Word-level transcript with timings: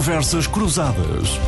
Conversas 0.00 0.46
Cruzadas. 0.46 1.38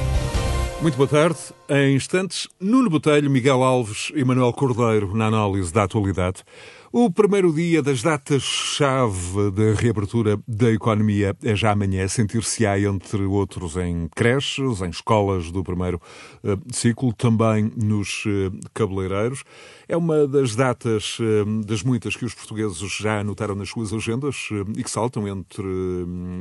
Muito 0.82 0.94
boa 0.94 1.08
tarde. 1.08 1.38
Em 1.70 1.96
instantes, 1.96 2.46
Nuno 2.60 2.90
Botelho, 2.90 3.30
Miguel 3.30 3.62
Alves 3.62 4.12
e 4.14 4.22
Manuel 4.22 4.52
Cordeiro 4.52 5.16
na 5.16 5.28
análise 5.28 5.72
da 5.72 5.84
atualidade. 5.84 6.44
O 6.92 7.10
primeiro 7.10 7.50
dia 7.50 7.82
das 7.82 8.02
datas-chave 8.02 9.50
da 9.52 9.72
reabertura 9.80 10.38
da 10.46 10.70
economia 10.70 11.34
é 11.42 11.56
já 11.56 11.70
amanhã. 11.70 12.06
Sentir-se-á, 12.06 12.78
entre 12.78 13.22
outros, 13.22 13.78
em 13.78 14.06
creches, 14.14 14.82
em 14.82 14.90
escolas 14.90 15.50
do 15.50 15.64
primeiro 15.64 15.98
uh, 16.44 16.60
ciclo, 16.74 17.14
também 17.14 17.72
nos 17.74 18.26
uh, 18.26 18.52
cabeleireiros. 18.74 19.44
É 19.88 19.96
uma 19.96 20.28
das 20.28 20.54
datas 20.54 21.16
uh, 21.20 21.64
das 21.64 21.82
muitas 21.82 22.14
que 22.16 22.26
os 22.26 22.34
portugueses 22.34 22.76
já 22.98 23.20
anotaram 23.20 23.54
nas 23.54 23.70
suas 23.70 23.94
agendas 23.94 24.50
e 24.76 24.84
que 24.84 24.90
saltam 24.90 25.26
entre 25.26 25.64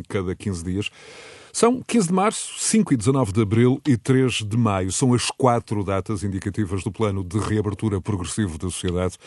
cada 0.09 0.35
15 0.35 0.61
dias. 0.65 0.91
São 1.53 1.81
15 1.85 2.07
de 2.07 2.13
março, 2.13 2.53
5 2.57 2.93
e 2.93 2.97
19 2.97 3.31
de 3.33 3.41
abril 3.41 3.81
e 3.87 3.97
3 3.97 4.43
de 4.45 4.57
maio. 4.57 4.91
São 4.91 5.13
as 5.13 5.29
quatro 5.29 5.83
datas 5.83 6.23
indicativas 6.23 6.83
do 6.83 6.91
plano 6.91 7.23
de 7.23 7.37
reabertura 7.39 8.01
progressivo 8.01 8.57
da 8.57 8.69
sociedade, 8.69 9.17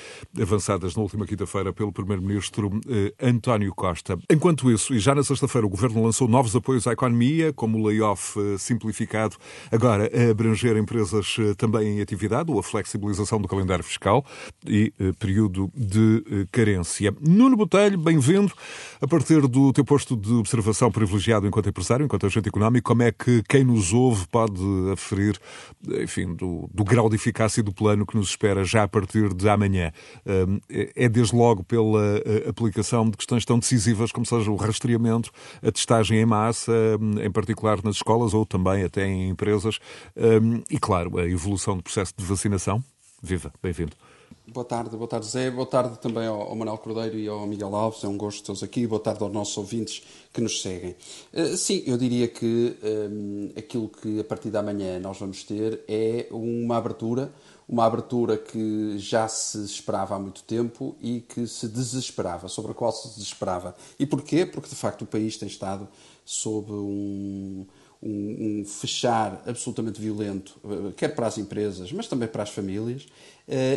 avançadas 0.40 0.96
na 0.96 1.02
última 1.02 1.26
quinta-feira 1.26 1.72
pelo 1.72 1.92
Primeiro-Ministro 1.92 2.80
eh, 2.88 3.12
António 3.20 3.74
Costa. 3.74 4.18
Enquanto 4.30 4.70
isso, 4.70 4.94
e 4.94 4.98
já 4.98 5.14
na 5.14 5.22
sexta-feira, 5.22 5.66
o 5.66 5.70
Governo 5.70 6.02
lançou 6.02 6.26
novos 6.26 6.56
apoios 6.56 6.86
à 6.86 6.92
economia, 6.92 7.52
como 7.52 7.78
o 7.78 7.86
layoff 7.86 8.38
eh, 8.38 8.58
simplificado, 8.58 9.36
agora 9.70 10.10
a 10.12 10.30
abranger 10.30 10.76
empresas 10.76 11.36
eh, 11.38 11.54
também 11.54 11.98
em 11.98 12.00
atividade, 12.00 12.50
ou 12.50 12.58
a 12.58 12.62
flexibilização 12.62 13.40
do 13.40 13.48
calendário 13.48 13.84
fiscal 13.84 14.24
e 14.66 14.92
eh, 14.98 15.12
período 15.18 15.70
de 15.74 16.24
eh, 16.30 16.46
carência. 16.50 17.14
Nuno 17.20 17.56
Botelho, 17.56 17.98
bem-vindo. 17.98 18.52
A 19.00 19.06
partir 19.06 19.46
do 19.46 19.72
teu 19.72 19.84
posto 19.84 20.16
de 20.16 20.32
observação 20.32 20.90
privilegiado 20.90 21.46
enquanto 21.46 21.68
empresário, 21.68 22.04
enquanto 22.14 22.26
agente 22.26 22.48
económico, 22.48 22.86
como 22.86 23.02
é 23.02 23.10
que 23.10 23.42
quem 23.48 23.64
nos 23.64 23.92
ouve 23.92 24.26
pode 24.28 24.62
aferir, 24.92 25.38
enfim, 26.00 26.34
do, 26.34 26.68
do 26.72 26.84
grau 26.84 27.08
de 27.08 27.16
eficácia 27.16 27.62
do 27.62 27.72
plano 27.72 28.06
que 28.06 28.16
nos 28.16 28.28
espera 28.28 28.64
já 28.64 28.84
a 28.84 28.88
partir 28.88 29.34
de 29.34 29.48
amanhã? 29.48 29.92
É 30.94 31.08
desde 31.08 31.34
logo 31.34 31.64
pela 31.64 32.18
eh, 32.24 32.48
aplicação 32.48 33.10
de 33.10 33.16
questões 33.16 33.44
tão 33.44 33.58
decisivas 33.58 34.12
como 34.12 34.24
seja 34.24 34.50
o 34.50 34.56
rastreamento, 34.56 35.30
a 35.62 35.72
testagem 35.72 36.18
em 36.18 36.26
massa, 36.26 36.72
em 37.22 37.30
particular 37.30 37.82
nas 37.82 37.96
escolas 37.96 38.32
ou 38.32 38.46
também 38.46 38.84
até 38.84 39.06
em 39.06 39.28
empresas, 39.30 39.78
e 40.70 40.78
claro, 40.78 41.18
a 41.18 41.28
evolução 41.28 41.76
do 41.76 41.82
processo 41.82 42.14
de 42.16 42.24
vacinação? 42.24 42.82
Viva, 43.22 43.52
bem-vindo. 43.62 43.96
Boa 44.46 44.64
tarde, 44.64 44.94
boa 44.94 45.08
tarde 45.08 45.26
Zé, 45.26 45.50
boa 45.50 45.66
tarde 45.66 45.98
também 45.98 46.26
ao, 46.26 46.42
ao 46.42 46.54
Manuel 46.54 46.76
Cordeiro 46.76 47.18
e 47.18 47.26
ao 47.26 47.46
Miguel 47.46 47.74
Alves, 47.74 48.04
é 48.04 48.08
um 48.08 48.16
gosto 48.16 48.44
tê-los 48.44 48.62
aqui, 48.62 48.86
boa 48.86 49.00
tarde 49.00 49.22
aos 49.22 49.32
nossos 49.32 49.56
ouvintes 49.56 50.02
que 50.32 50.40
nos 50.40 50.60
seguem. 50.60 50.94
Uh, 51.32 51.56
sim, 51.56 51.82
eu 51.86 51.96
diria 51.96 52.28
que 52.28 52.76
um, 53.10 53.50
aquilo 53.56 53.88
que 53.88 54.20
a 54.20 54.24
partir 54.24 54.50
da 54.50 54.62
manhã 54.62 55.00
nós 55.00 55.18
vamos 55.18 55.42
ter 55.44 55.80
é 55.88 56.28
uma 56.30 56.76
abertura, 56.76 57.32
uma 57.66 57.86
abertura 57.86 58.36
que 58.36 58.98
já 58.98 59.26
se 59.28 59.64
esperava 59.64 60.14
há 60.14 60.18
muito 60.18 60.42
tempo 60.44 60.94
e 61.00 61.20
que 61.20 61.46
se 61.46 61.66
desesperava, 61.66 62.46
sobre 62.46 62.72
a 62.72 62.74
qual 62.74 62.92
se 62.92 63.08
desesperava. 63.14 63.74
E 63.98 64.04
porquê? 64.04 64.44
Porque 64.44 64.68
de 64.68 64.76
facto 64.76 65.02
o 65.02 65.06
país 65.06 65.38
tem 65.38 65.48
estado 65.48 65.88
sob 66.24 66.70
um 66.70 67.66
um, 68.04 68.60
um, 68.60 68.64
fechar 68.66 69.42
absolutamente 69.46 69.98
violento, 69.98 70.60
eh, 70.62 70.92
quer 70.94 71.08
para 71.14 71.26
as 71.26 71.38
empresas, 71.38 71.90
mas 71.90 72.06
também 72.06 72.28
para 72.28 72.42
as 72.42 72.50
famílias, 72.50 73.06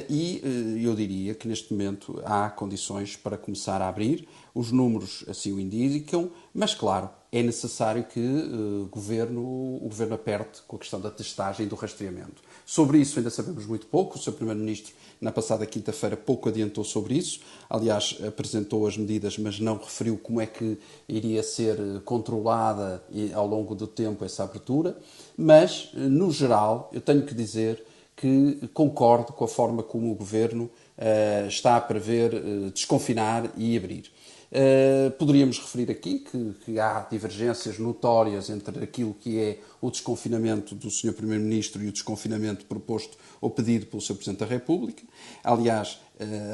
e 0.10 0.42
eh, 0.44 0.88
eu 0.88 0.96
diria 0.96 1.36
que 1.36 1.48
neste 1.48 1.74
momento 1.74 2.22
há 2.24 2.50
condições 2.50 3.16
para 3.16 3.38
começar 3.38 3.82
a 3.82 3.90
abrir, 3.90 4.28
os 4.56 4.72
números 4.72 5.26
assim 5.28 5.52
o 5.52 5.60
indicam, 5.60 6.32
mas 6.54 6.74
claro, 6.74 7.10
é 7.32 7.44
necessário 7.44 8.04
que 8.06 8.20
o 8.20 8.88
governo, 8.90 9.42
o 9.42 9.88
governo 9.90 10.16
aperte 10.16 10.62
com 10.66 10.78
a 10.78 10.80
questão 10.80 11.00
da 11.00 11.12
testagem 11.12 11.66
e 11.66 11.70
do 11.70 11.76
rastreamento. 11.76 12.42
Sobre 12.66 13.00
isso 13.00 13.20
ainda 13.20 13.30
sabemos 13.30 13.66
muito 13.66 13.86
pouco, 13.88 14.18
o 14.18 14.20
Sr. 14.20 14.32
Primeiro-Ministro 14.32 14.94
na 15.20 15.32
passada 15.32 15.66
quinta-feira 15.66 16.16
pouco 16.16 16.50
adiantou 16.50 16.84
sobre 16.84 17.16
isso. 17.16 17.42
Aliás, 17.70 18.18
apresentou 18.26 18.88
as 18.88 18.98
medidas, 18.98 19.38
mas 19.38 19.60
não 19.60 19.78
referiu 19.78 20.18
como 20.18 20.40
é 20.40 20.46
que 20.46 20.78
iria 21.08 21.44
ser 21.44 21.78
controlada 22.06 23.04
ao 23.34 23.48
longo 23.48 23.76
do 23.76 23.88
tempo 23.88 24.24
essa 24.24 24.44
abertura. 24.44 24.98
Mas, 25.36 25.90
no 25.94 26.32
geral, 26.32 26.90
eu 26.94 27.02
tenho 27.02 27.26
que 27.26 27.34
dizer 27.34 27.84
que 28.18 28.68
concordo 28.74 29.32
com 29.32 29.46
a 29.46 29.48
forma 29.48 29.84
como 29.84 30.12
o 30.12 30.16
Governo 30.16 30.64
uh, 30.98 31.48
está 31.48 31.78
a 31.78 31.82
prever 31.82 32.34
uh, 32.34 32.72
desconfinar 32.72 33.52
e 33.56 33.78
abrir. 33.78 34.12
Uh, 34.50 35.12
poderíamos 35.12 35.60
referir 35.60 35.92
aqui 35.92 36.20
que, 36.20 36.56
que, 36.66 36.80
há 36.80 37.06
divergências 37.12 37.78
notórias 37.78 38.50
entre 38.50 38.84
aquilo 38.84 39.14
que 39.14 39.38
é 39.38 39.60
o 39.80 39.92
desconfinamento 39.92 40.74
do 40.74 40.90
Sr. 40.90 41.14
Primeiro-Ministro 41.14 41.84
e 41.84 41.90
o 41.90 41.92
desconfinamento 41.92 42.66
proposto 42.66 43.18
ou 43.40 43.52
pedido 43.52 43.86
pelo 43.86 44.02
Sr. 44.02 44.16
Presidente 44.16 44.40
da 44.40 44.46
República. 44.48 45.04
Aliás, 45.44 46.00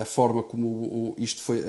a 0.02 0.06
forma 0.06 0.44
como 0.44 1.16
isto 1.18 1.42
foi, 1.42 1.64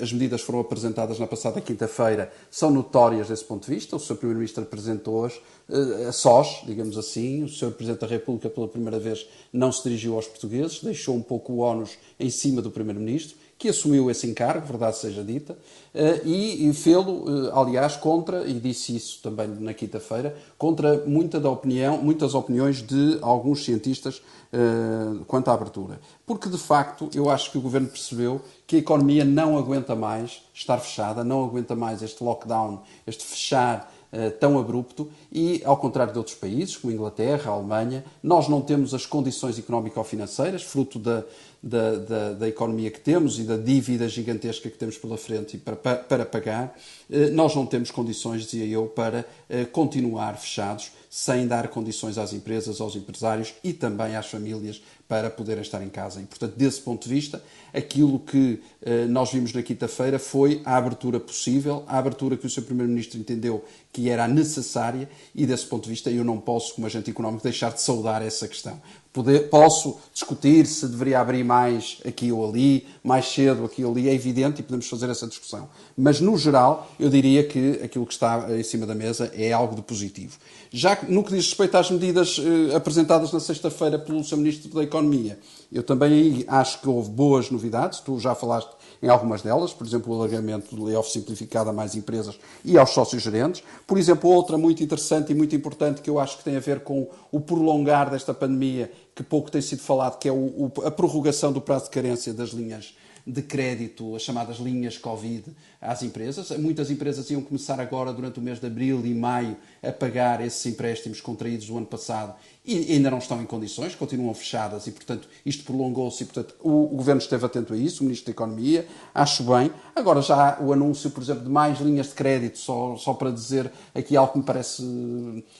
as 0.00 0.12
medidas 0.12 0.40
foram 0.40 0.60
apresentadas 0.60 1.18
na 1.18 1.26
passada 1.26 1.60
quinta-feira 1.60 2.32
são 2.50 2.70
notórias 2.70 3.28
desse 3.28 3.44
ponto 3.44 3.66
de 3.66 3.74
vista. 3.74 3.96
O 3.96 4.00
Sr. 4.00 4.16
Primeiro-Ministro 4.16 4.62
apresentou-as 4.62 5.34
uh, 5.68 6.08
a 6.08 6.12
sós, 6.12 6.62
digamos 6.64 6.96
assim. 6.96 7.44
O 7.44 7.48
Sr. 7.48 7.72
Presidente 7.72 8.00
da 8.00 8.06
República, 8.06 8.48
pela 8.48 8.66
primeira 8.66 8.98
vez, 8.98 9.26
não 9.52 9.70
se 9.70 9.82
dirigiu 9.82 10.14
aos 10.14 10.26
portugueses, 10.26 10.82
deixou 10.82 11.14
um 11.14 11.22
pouco 11.22 11.52
o 11.52 11.58
ónus 11.58 11.98
em 12.18 12.30
cima 12.30 12.62
do 12.62 12.70
Primeiro-Ministro 12.70 13.36
que 13.64 13.70
assumiu 13.70 14.10
esse 14.10 14.26
encargo, 14.26 14.66
verdade 14.66 14.98
seja 14.98 15.24
dita, 15.24 15.56
eh, 15.94 16.20
e 16.22 16.70
fê-lo, 16.74 17.24
eh, 17.26 17.50
aliás, 17.54 17.96
contra, 17.96 18.46
e 18.46 18.52
disse 18.60 18.94
isso 18.94 19.20
também 19.22 19.48
na 19.48 19.72
quinta-feira, 19.72 20.36
contra 20.58 21.02
muita 21.06 21.40
da 21.40 21.48
opinião, 21.48 21.96
muitas 21.96 22.34
opiniões 22.34 22.82
de 22.82 23.18
alguns 23.22 23.64
cientistas 23.64 24.20
eh, 24.52 25.16
quanto 25.26 25.48
à 25.48 25.54
abertura. 25.54 25.98
Porque, 26.26 26.50
de 26.50 26.58
facto, 26.58 27.08
eu 27.14 27.30
acho 27.30 27.50
que 27.50 27.56
o 27.56 27.60
governo 27.62 27.88
percebeu 27.88 28.42
que 28.66 28.76
a 28.76 28.78
economia 28.80 29.24
não 29.24 29.56
aguenta 29.56 29.96
mais 29.96 30.42
estar 30.52 30.76
fechada, 30.76 31.24
não 31.24 31.42
aguenta 31.42 31.74
mais 31.74 32.02
este 32.02 32.22
lockdown, 32.22 32.82
este 33.06 33.24
fechar 33.24 33.90
tão 34.38 34.60
abrupto 34.60 35.10
e, 35.32 35.60
ao 35.64 35.76
contrário 35.76 36.12
de 36.12 36.18
outros 36.20 36.36
países, 36.36 36.76
como 36.76 36.92
Inglaterra, 36.92 37.50
a 37.50 37.54
Alemanha, 37.54 38.04
nós 38.22 38.46
não 38.46 38.60
temos 38.60 38.94
as 38.94 39.04
condições 39.04 39.58
económico-financeiras, 39.58 40.62
fruto 40.62 41.00
da, 41.00 41.24
da, 41.66 41.94
da, 41.96 42.32
da, 42.34 42.46
economia 42.48 42.90
que 42.90 43.00
temos 43.00 43.38
e 43.38 43.44
da 43.44 43.56
dívida 43.56 44.06
gigantesca 44.06 44.68
que 44.68 44.76
temos 44.76 44.98
pela 44.98 45.16
frente 45.16 45.56
e 45.56 45.58
para, 45.58 45.74
para 45.74 46.26
pagar, 46.26 46.78
eh, 47.10 47.30
nós 47.30 47.56
não 47.56 47.64
temos 47.64 47.90
condições, 47.90 48.42
dizia 48.42 48.66
eu, 48.66 48.86
para 48.86 49.24
eh, 49.48 49.64
continuar 49.64 50.36
fechados 50.36 50.92
sem 51.16 51.46
dar 51.46 51.68
condições 51.68 52.18
às 52.18 52.32
empresas, 52.32 52.80
aos 52.80 52.96
empresários 52.96 53.54
e 53.62 53.72
também 53.72 54.16
às 54.16 54.26
famílias 54.26 54.82
para 55.06 55.30
poderem 55.30 55.62
estar 55.62 55.80
em 55.80 55.88
casa. 55.88 56.20
E, 56.20 56.24
portanto, 56.24 56.54
desse 56.56 56.80
ponto 56.80 57.06
de 57.06 57.14
vista, 57.14 57.40
aquilo 57.72 58.18
que 58.18 58.60
eh, 58.82 59.04
nós 59.04 59.30
vimos 59.30 59.52
na 59.52 59.62
quinta-feira 59.62 60.18
foi 60.18 60.60
a 60.64 60.76
abertura 60.76 61.20
possível, 61.20 61.84
a 61.86 61.98
abertura 61.98 62.36
que 62.36 62.46
o 62.46 62.50
Sr. 62.50 62.62
Primeiro-Ministro 62.62 63.20
entendeu 63.20 63.64
que 63.92 64.08
era 64.10 64.26
necessária 64.26 65.08
e, 65.32 65.46
desse 65.46 65.66
ponto 65.66 65.84
de 65.84 65.90
vista, 65.90 66.10
eu 66.10 66.24
não 66.24 66.40
posso, 66.40 66.74
como 66.74 66.84
agente 66.84 67.10
económico, 67.10 67.44
deixar 67.44 67.72
de 67.72 67.80
saudar 67.80 68.20
essa 68.22 68.48
questão. 68.48 68.80
Poder, 69.12 69.48
posso 69.48 70.00
discutir 70.12 70.66
se 70.66 70.88
deveria 70.88 71.20
abrir 71.20 71.44
mais 71.44 71.98
aqui 72.04 72.32
ou 72.32 72.48
ali, 72.48 72.84
mais 73.04 73.26
cedo 73.26 73.64
aqui 73.64 73.84
ou 73.84 73.92
ali, 73.92 74.08
é 74.08 74.14
evidente 74.14 74.60
e 74.60 74.64
podemos 74.64 74.88
fazer 74.88 75.08
essa 75.08 75.28
discussão. 75.28 75.68
Mas, 75.96 76.20
no 76.20 76.36
geral, 76.36 76.90
eu 76.98 77.08
diria 77.08 77.44
que 77.46 77.80
aquilo 77.84 78.04
que 78.04 78.14
está 78.14 78.48
em 78.50 78.64
cima 78.64 78.84
da 78.84 78.94
mesa 78.96 79.30
é 79.32 79.52
algo 79.52 79.76
de 79.76 79.82
positivo. 79.82 80.36
Já 80.72 80.96
no 81.08 81.24
que 81.24 81.34
diz 81.34 81.46
respeito 81.46 81.76
às 81.76 81.90
medidas 81.90 82.38
eh, 82.38 82.74
apresentadas 82.74 83.32
na 83.32 83.40
sexta-feira 83.40 83.98
pelo 83.98 84.22
Sr. 84.22 84.36
Ministro 84.36 84.70
da 84.70 84.82
Economia, 84.82 85.38
eu 85.72 85.82
também 85.82 86.44
acho 86.48 86.80
que 86.80 86.88
houve 86.88 87.10
boas 87.10 87.50
novidades, 87.50 88.00
tu 88.00 88.18
já 88.18 88.34
falaste 88.34 88.70
em 89.02 89.08
algumas 89.08 89.42
delas, 89.42 89.72
por 89.72 89.86
exemplo, 89.86 90.12
o 90.12 90.16
alargamento 90.16 90.74
do 90.74 90.84
layoff 90.84 91.10
simplificado 91.10 91.68
a 91.68 91.72
mais 91.72 91.94
empresas 91.94 92.38
e 92.64 92.78
aos 92.78 92.90
sócios 92.90 93.22
gerentes. 93.22 93.62
Por 93.86 93.98
exemplo, 93.98 94.30
outra 94.30 94.56
muito 94.56 94.82
interessante 94.82 95.30
e 95.30 95.34
muito 95.34 95.54
importante 95.54 96.00
que 96.00 96.08
eu 96.08 96.18
acho 96.18 96.38
que 96.38 96.44
tem 96.44 96.56
a 96.56 96.60
ver 96.60 96.80
com 96.80 97.06
o 97.30 97.38
prolongar 97.38 98.10
desta 98.10 98.32
pandemia, 98.32 98.90
que 99.14 99.22
pouco 99.22 99.50
tem 99.50 99.60
sido 99.60 99.80
falado, 99.80 100.18
que 100.18 100.26
é 100.26 100.32
o, 100.32 100.72
a 100.84 100.90
prorrogação 100.90 101.52
do 101.52 101.60
prazo 101.60 101.84
de 101.84 101.90
carência 101.90 102.32
das 102.32 102.50
linhas 102.50 102.94
de 103.26 103.42
crédito, 103.42 104.14
as 104.14 104.22
chamadas 104.22 104.58
linhas 104.58 104.98
Covid, 104.98 105.44
às 105.80 106.02
empresas. 106.02 106.50
Muitas 106.58 106.90
empresas 106.90 107.30
iam 107.30 107.40
começar 107.40 107.80
agora, 107.80 108.12
durante 108.12 108.38
o 108.38 108.42
mês 108.42 108.60
de 108.60 108.66
abril 108.66 109.04
e 109.04 109.14
maio, 109.14 109.56
a 109.82 109.92
pagar 109.92 110.44
esses 110.44 110.64
empréstimos 110.66 111.20
contraídos 111.20 111.66
do 111.66 111.76
ano 111.76 111.86
passado 111.86 112.34
e 112.66 112.92
ainda 112.94 113.10
não 113.10 113.18
estão 113.18 113.42
em 113.42 113.44
condições, 113.44 113.94
continuam 113.94 114.32
fechadas 114.32 114.86
e, 114.86 114.90
portanto, 114.90 115.28
isto 115.44 115.64
prolongou-se 115.64 116.22
e, 116.22 116.26
portanto, 116.26 116.54
o, 116.62 116.84
o, 116.84 116.96
Governo 116.96 117.20
esteve 117.20 117.44
atento 117.44 117.74
a 117.74 117.76
isso, 117.76 118.00
o 118.00 118.04
Ministro 118.04 118.26
da 118.26 118.32
Economia, 118.32 118.86
acho 119.14 119.42
bem. 119.44 119.70
Agora 119.94 120.22
já 120.22 120.58
o 120.60 120.72
anúncio, 120.72 121.10
por 121.10 121.22
exemplo, 121.22 121.44
de 121.44 121.50
mais 121.50 121.78
linhas 121.78 122.06
de 122.06 122.14
crédito, 122.14 122.58
só, 122.58 122.96
só 122.96 123.12
para 123.12 123.30
dizer 123.30 123.70
aqui 123.94 124.16
algo 124.16 124.32
que 124.32 124.38
me 124.38 124.44
parece 124.44 124.82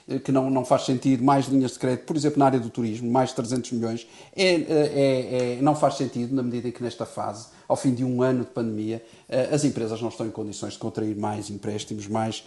eh, 0.09 0.19
que 0.19 0.33
não, 0.33 0.49
não 0.49 0.65
faz 0.65 0.87
sentido, 0.87 1.23
mais 1.23 1.47
linhas 1.47 1.73
de 1.73 1.79
crédito, 1.79 2.07
por 2.07 2.17
exemplo, 2.17 2.39
na 2.39 2.47
área 2.47 2.59
do 2.59 2.71
turismo, 2.71 3.11
mais 3.11 3.33
300 3.33 3.73
milhões, 3.73 4.07
é, 4.35 4.55
é, 4.55 5.57
é, 5.57 5.59
não 5.61 5.77
faz 5.77 5.97
sentido 5.97 6.35
na 6.35 6.43
medida 6.43 6.69
em 6.69 6.73
que 6.73 6.83
nesta 6.83 7.05
fase 7.05 7.49
ao 7.69 7.77
fim 7.77 7.95
de 7.95 8.05
um 8.05 8.23
ano 8.23 8.45
de 8.45 8.51
pandemia, 8.51 9.05
as 9.53 9.65
empresas 9.65 10.01
não 10.01 10.09
estão 10.09 10.27
em 10.27 10.31
condições 10.31 10.75
de 10.75 10.79
contrair 10.79 11.17
mais 11.17 11.51
empréstimos, 11.51 12.07
mais, 12.07 12.45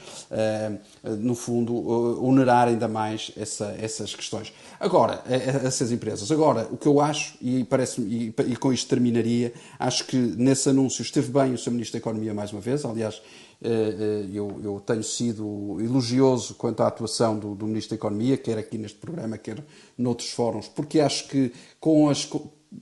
no 1.19 1.35
fundo, 1.35 2.23
onerar 2.23 2.67
ainda 2.67 2.87
mais 2.87 3.31
essa, 3.35 3.75
essas 3.79 4.15
questões. 4.15 4.53
Agora, 4.79 5.23
essas 5.27 5.91
empresas. 5.91 6.31
Agora, 6.31 6.67
o 6.71 6.77
que 6.77 6.87
eu 6.87 7.01
acho, 7.01 7.35
e, 7.41 7.63
parece 7.63 8.01
e, 8.01 8.33
e 8.47 8.55
com 8.55 8.71
isto 8.71 8.87
terminaria, 8.87 9.53
acho 9.79 10.05
que 10.05 10.15
nesse 10.15 10.69
anúncio 10.69 11.01
esteve 11.01 11.31
bem 11.31 11.53
o 11.53 11.57
Sr. 11.57 11.71
Ministro 11.71 11.93
da 11.93 11.99
Economia 11.99 12.33
mais 12.33 12.51
uma 12.51 12.61
vez, 12.61 12.85
aliás, 12.85 13.21
eu, 14.31 14.61
eu, 14.63 14.79
tenho 14.85 15.03
sido 15.03 15.77
elogioso 15.79 16.53
quanto 16.55 16.81
à 16.83 16.87
atuação 16.87 17.37
do, 17.37 17.55
do, 17.55 17.65
Ministro 17.65 17.91
da 17.91 17.95
Economia, 17.95 18.37
quer 18.37 18.57
aqui 18.57 18.77
neste 18.77 18.99
programa, 18.99 19.37
quer 19.37 19.63
noutros 19.97 20.29
fóruns, 20.29 20.67
porque 20.67 20.99
acho 20.99 21.27
que 21.27 21.51
com 21.79 22.07
as 22.07 22.27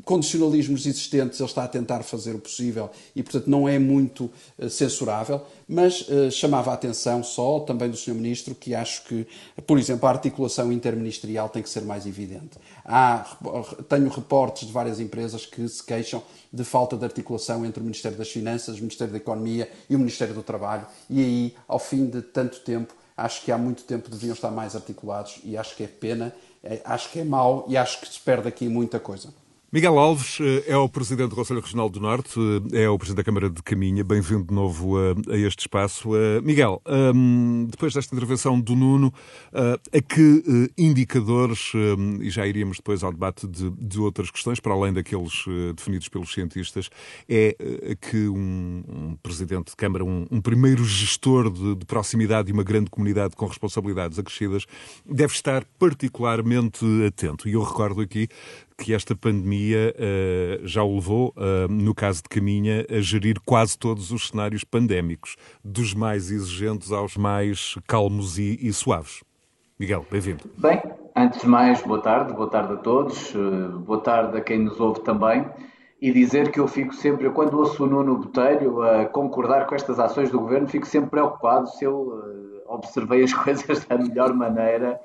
condicionalismos 0.03 0.85
existentes 0.85 1.39
ele 1.39 1.49
está 1.49 1.63
a 1.63 1.67
tentar 1.67 2.03
fazer 2.03 2.35
o 2.35 2.39
possível 2.39 2.89
e, 3.15 3.21
portanto, 3.21 3.47
não 3.47 3.67
é 3.67 3.77
muito 3.77 4.31
uh, 4.57 4.69
censurável, 4.69 5.41
mas 5.67 6.01
uh, 6.09 6.31
chamava 6.31 6.71
a 6.71 6.73
atenção 6.73 7.23
só 7.23 7.59
também 7.59 7.89
do 7.89 7.97
Sr. 7.97 8.13
Ministro 8.13 8.55
que 8.55 8.73
acho 8.73 9.03
que, 9.03 9.27
por 9.65 9.77
exemplo, 9.77 10.07
a 10.07 10.11
articulação 10.11 10.71
interministerial 10.71 11.49
tem 11.49 11.61
que 11.61 11.69
ser 11.69 11.81
mais 11.81 12.05
evidente. 12.05 12.57
Há, 12.83 13.37
tenho 13.87 14.09
reportes 14.09 14.67
de 14.67 14.73
várias 14.73 14.99
empresas 14.99 15.45
que 15.45 15.67
se 15.67 15.83
queixam 15.83 16.21
de 16.51 16.63
falta 16.63 16.95
de 16.95 17.03
articulação 17.03 17.65
entre 17.65 17.79
o 17.79 17.83
Ministério 17.83 18.17
das 18.17 18.29
Finanças, 18.29 18.77
o 18.77 18.81
Ministério 18.81 19.11
da 19.11 19.17
Economia 19.17 19.69
e 19.89 19.95
o 19.95 19.99
Ministério 19.99 20.33
do 20.33 20.43
Trabalho 20.43 20.85
e 21.09 21.21
aí, 21.21 21.55
ao 21.67 21.79
fim 21.79 22.05
de 22.05 22.21
tanto 22.21 22.59
tempo, 22.61 22.93
acho 23.15 23.43
que 23.43 23.51
há 23.51 23.57
muito 23.57 23.83
tempo 23.83 24.09
deviam 24.09 24.33
estar 24.33 24.51
mais 24.51 24.75
articulados 24.75 25.39
e 25.43 25.57
acho 25.57 25.75
que 25.75 25.83
é 25.83 25.87
pena, 25.87 26.33
é, 26.63 26.81
acho 26.83 27.11
que 27.11 27.19
é 27.19 27.23
mau 27.23 27.65
e 27.67 27.77
acho 27.77 28.01
que 28.01 28.07
se 28.07 28.19
perde 28.19 28.47
aqui 28.47 28.67
muita 28.67 28.99
coisa. 28.99 29.33
Miguel 29.75 29.99
Alves 29.99 30.37
eh, 30.39 30.71
é 30.71 30.77
o 30.77 30.87
Presidente 30.87 31.31
do 31.31 31.35
Conselho 31.35 31.59
Regional 31.59 31.89
do 31.89 31.99
Norte, 31.99 32.39
eh, 32.71 32.83
é 32.83 32.89
o 32.89 32.97
Presidente 32.97 33.17
da 33.17 33.23
Câmara 33.25 33.49
de 33.49 33.61
Caminha. 33.61 34.05
Bem-vindo 34.05 34.45
de 34.45 34.53
novo 34.53 34.95
a, 34.97 35.33
a, 35.33 35.37
este 35.37 35.59
espaço. 35.59 36.11
Uh, 36.11 36.41
Miguel, 36.41 36.81
um, 36.85 37.65
ehm, 37.65 37.65
depois 37.65 37.93
desta 37.93 38.15
intervenção 38.15 38.57
do 38.57 38.73
Nuno, 38.73 39.07
uh, 39.07 39.97
a 39.97 40.01
que 40.01 40.21
uh, 40.21 40.71
indicadores, 40.77 41.73
e 42.21 42.29
já 42.29 42.47
iríamos 42.47 42.77
depois 42.77 43.03
ao 43.03 43.11
debate 43.11 43.45
de, 43.45 43.69
de 43.69 43.99
outras 43.99 44.31
questões, 44.31 44.61
para 44.61 44.71
além 44.71 44.93
daqueles 44.93 45.43
definidos 45.75 46.07
pelos 46.07 46.31
cientistas, 46.31 46.89
é 47.27 47.57
que 47.99 48.29
um, 48.29 48.81
um, 48.87 49.17
Presidente 49.21 49.71
de 49.71 49.75
Câmara, 49.75 50.05
um, 50.05 50.25
um 50.31 50.39
primeiro 50.39 50.85
gestor 50.85 51.51
de, 51.51 51.75
de 51.75 51.85
proximidade 51.85 52.47
de 52.47 52.53
uma 52.53 52.63
grande 52.63 52.89
comunidade 52.89 53.35
com 53.35 53.45
responsabilidades 53.45 54.17
acrescidas, 54.17 54.65
deve 55.05 55.33
estar 55.33 55.65
particularmente 55.77 56.85
atento. 57.05 57.49
E 57.49 57.53
eu 57.53 57.61
recordo 57.61 57.99
aqui 57.99 58.29
que 58.77 58.93
esta 58.93 59.15
pandemia 59.15 59.95
uh, 59.95 60.67
já 60.67 60.83
o 60.83 60.95
levou, 60.95 61.33
uh, 61.37 61.71
no 61.71 61.95
caso 61.95 62.21
de 62.23 62.29
Caminha, 62.29 62.85
a 62.89 62.99
gerir 62.99 63.39
quase 63.45 63.77
todos 63.77 64.11
os 64.11 64.29
cenários 64.29 64.63
pandémicos, 64.63 65.35
dos 65.63 65.93
mais 65.93 66.31
exigentes 66.31 66.91
aos 66.91 67.15
mais 67.15 67.77
calmos 67.87 68.37
e, 68.37 68.57
e 68.61 68.71
suaves. 68.73 69.23
Miguel, 69.79 70.05
bem-vindo. 70.09 70.43
Bem, 70.57 70.81
antes 71.15 71.41
de 71.41 71.47
mais, 71.47 71.81
boa 71.81 72.01
tarde, 72.01 72.33
boa 72.33 72.49
tarde 72.49 72.73
a 72.73 72.77
todos, 72.77 73.33
uh, 73.33 73.79
boa 73.79 74.01
tarde 74.01 74.37
a 74.37 74.41
quem 74.41 74.59
nos 74.59 74.79
ouve 74.79 75.01
também. 75.01 75.45
E 76.01 76.11
dizer 76.11 76.51
que 76.51 76.59
eu 76.59 76.67
fico 76.67 76.93
sempre, 76.93 77.29
quando 77.29 77.57
ouço 77.57 77.85
o 77.85 77.87
Nuno 77.87 78.17
Botelho 78.17 78.81
a 78.81 79.05
concordar 79.05 79.65
com 79.65 79.75
estas 79.75 79.97
ações 79.97 80.29
do 80.29 80.39
governo, 80.39 80.67
fico 80.67 80.85
sempre 80.85 81.09
preocupado 81.09 81.69
se 81.69 81.85
eu 81.85 82.63
observei 82.67 83.23
as 83.23 83.33
coisas 83.33 83.85
da 83.85 83.97
melhor 83.97 84.33
maneira. 84.33 84.99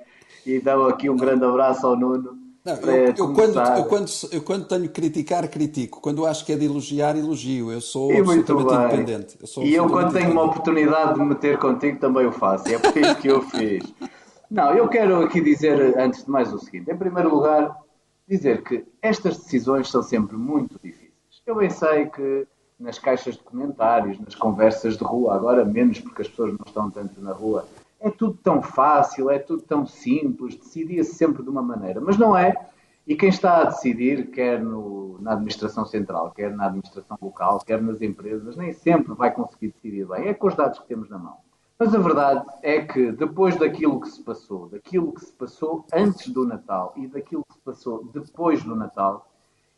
E 0.44 0.58
dou 0.58 0.88
aqui 0.88 1.08
um 1.08 1.17
grande 1.17 1.44
abraço 1.44 1.87
ao 1.87 1.96
Nuno 1.96 2.50
não, 2.65 2.75
eu, 2.75 3.15
eu, 3.17 3.35
quando, 3.35 3.59
eu, 3.59 3.85
quando, 3.85 4.11
eu, 4.33 4.43
quando, 4.43 4.69
tenho 4.69 4.83
que 4.83 4.89
criticar, 4.89 5.49
critico. 5.49 6.01
Quando 6.01 6.27
acho 6.27 6.45
que 6.45 6.53
é 6.53 6.57
de 6.57 6.67
elogiar, 6.67 7.17
elogio. 7.17 7.73
Eu 7.73 7.81
sou 7.81 8.12
e 8.12 8.19
absolutamente 8.19 8.95
independente. 8.95 9.39
Eu 9.57 9.62
e 9.62 9.75
eu, 9.75 9.89
quando 9.89 10.12
tenho 10.12 10.31
uma 10.31 10.45
oportunidade 10.45 11.15
de 11.15 11.21
meter 11.21 11.59
contigo, 11.59 11.99
também 11.99 12.27
o 12.27 12.33
faço. 12.33 12.69
É 12.69 12.79
por 12.79 12.97
isso 12.97 13.17
que 13.17 13.29
eu 13.29 13.43
fiz. 13.43 13.83
Não, 14.51 14.75
eu 14.75 14.89
quero 14.89 15.23
aqui 15.23 15.41
dizer, 15.41 15.99
antes 15.99 16.25
de 16.25 16.31
mais, 16.31 16.53
o 16.53 16.59
seguinte. 16.59 16.91
Em 16.91 16.97
primeiro 16.97 17.35
lugar, 17.35 17.75
dizer 18.29 18.63
que 18.63 18.85
estas 19.01 19.39
decisões 19.39 19.89
são 19.91 20.03
sempre 20.03 20.37
muito 20.37 20.79
difíceis. 20.83 21.11
Eu 21.47 21.56
bem 21.56 21.71
sei 21.71 22.06
que 22.06 22.47
nas 22.79 22.99
caixas 22.99 23.37
de 23.37 23.43
comentários, 23.43 24.19
nas 24.19 24.35
conversas 24.35 24.97
de 24.97 25.05
rua, 25.05 25.35
agora 25.35 25.65
menos 25.65 26.01
porque 26.01 26.23
as 26.23 26.29
pessoas 26.29 26.53
não 26.53 26.65
estão 26.67 26.91
tanto 26.91 27.21
na 27.21 27.33
rua, 27.33 27.67
é 28.00 28.11
tudo 28.11 28.38
tão 28.43 28.62
fácil, 28.62 29.31
é 29.31 29.38
tudo 29.38 29.62
tão 29.62 29.87
simples, 29.87 30.56
decidia-se 30.56 31.14
sempre 31.14 31.43
de 31.43 31.50
uma 31.50 31.62
maneira, 31.62 32.00
mas 32.00 32.17
não 32.17 32.37
é. 32.37 32.55
E 33.06 33.17
quem 33.17 33.29
está 33.29 33.58
a 33.58 33.64
decidir, 33.64 34.31
quer 34.31 34.62
no, 34.62 35.19
na 35.20 35.32
administração 35.32 35.85
central, 35.85 36.31
quer 36.31 36.55
na 36.55 36.67
administração 36.67 37.19
local, 37.20 37.58
quer 37.61 37.82
nas 37.82 38.00
empresas, 38.00 38.56
nem 38.56 38.73
sempre 38.73 39.14
vai 39.14 39.32
conseguir 39.32 39.69
decidir 39.69 40.06
bem. 40.06 40.29
É 40.29 40.35
com 40.35 40.47
os 40.47 40.55
dados 40.55 40.79
que 40.79 40.87
temos 40.87 41.11
na 41.11 41.19
mão. 41.19 41.37
Mas 41.79 41.94
a 41.94 41.99
verdade 41.99 42.44
é 42.62 42.82
que 42.82 43.11
depois 43.11 43.56
daquilo 43.56 44.00
que 44.00 44.08
se 44.08 44.23
passou, 44.23 44.69
daquilo 44.69 45.12
que 45.12 45.25
se 45.25 45.32
passou 45.32 45.87
antes 45.93 46.29
do 46.29 46.46
Natal 46.46 46.93
e 46.96 47.06
daquilo 47.06 47.44
que 47.49 47.55
se 47.55 47.61
passou 47.61 48.05
depois 48.12 48.62
do 48.62 48.76
Natal, 48.76 49.26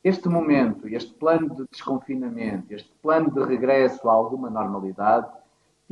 este 0.02 0.28
momento, 0.28 0.88
este 0.88 1.14
plano 1.14 1.54
de 1.54 1.64
desconfinamento, 1.70 2.74
este 2.74 2.92
plano 3.00 3.30
de 3.30 3.44
regresso 3.44 4.08
a 4.08 4.12
alguma 4.12 4.50
normalidade, 4.50 5.28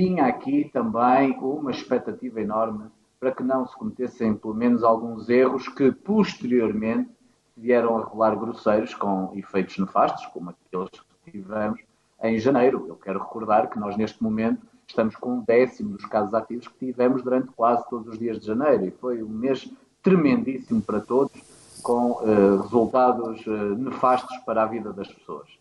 tinha 0.01 0.25
aqui 0.25 0.71
também 0.73 1.37
uma 1.43 1.71
expectativa 1.71 2.41
enorme 2.41 2.87
para 3.19 3.33
que 3.33 3.43
não 3.43 3.67
se 3.67 3.77
cometessem 3.77 4.35
pelo 4.35 4.55
menos 4.55 4.83
alguns 4.83 5.29
erros 5.29 5.69
que 5.69 5.93
posteriormente 5.93 7.11
vieram 7.55 7.99
a 7.99 8.05
revelar 8.07 8.35
grosseiros 8.35 8.95
com 8.95 9.31
efeitos 9.35 9.77
nefastos, 9.77 10.25
como 10.33 10.49
aqueles 10.49 10.89
que 11.23 11.33
tivemos 11.33 11.83
em 12.23 12.39
janeiro. 12.39 12.87
Eu 12.89 12.97
quero 12.97 13.19
recordar 13.19 13.69
que 13.69 13.79
nós 13.79 13.95
neste 13.95 14.23
momento 14.23 14.67
estamos 14.89 15.15
com 15.17 15.35
um 15.35 15.45
décimo 15.45 15.91
dos 15.91 16.07
casos 16.07 16.33
ativos 16.33 16.67
que 16.67 16.87
tivemos 16.87 17.23
durante 17.23 17.49
quase 17.49 17.87
todos 17.91 18.09
os 18.09 18.19
dias 18.19 18.41
de 18.41 18.47
janeiro 18.47 18.87
e 18.87 18.91
foi 18.91 19.23
um 19.23 19.29
mês 19.29 19.71
tremendíssimo 20.03 20.81
para 20.81 21.01
todos, 21.01 21.39
com 21.83 22.13
uh, 22.13 22.63
resultados 22.63 23.47
uh, 23.47 23.75
nefastos 23.77 24.35
para 24.47 24.63
a 24.63 24.67
vida 24.67 24.95
das 24.95 25.09
pessoas. 25.09 25.60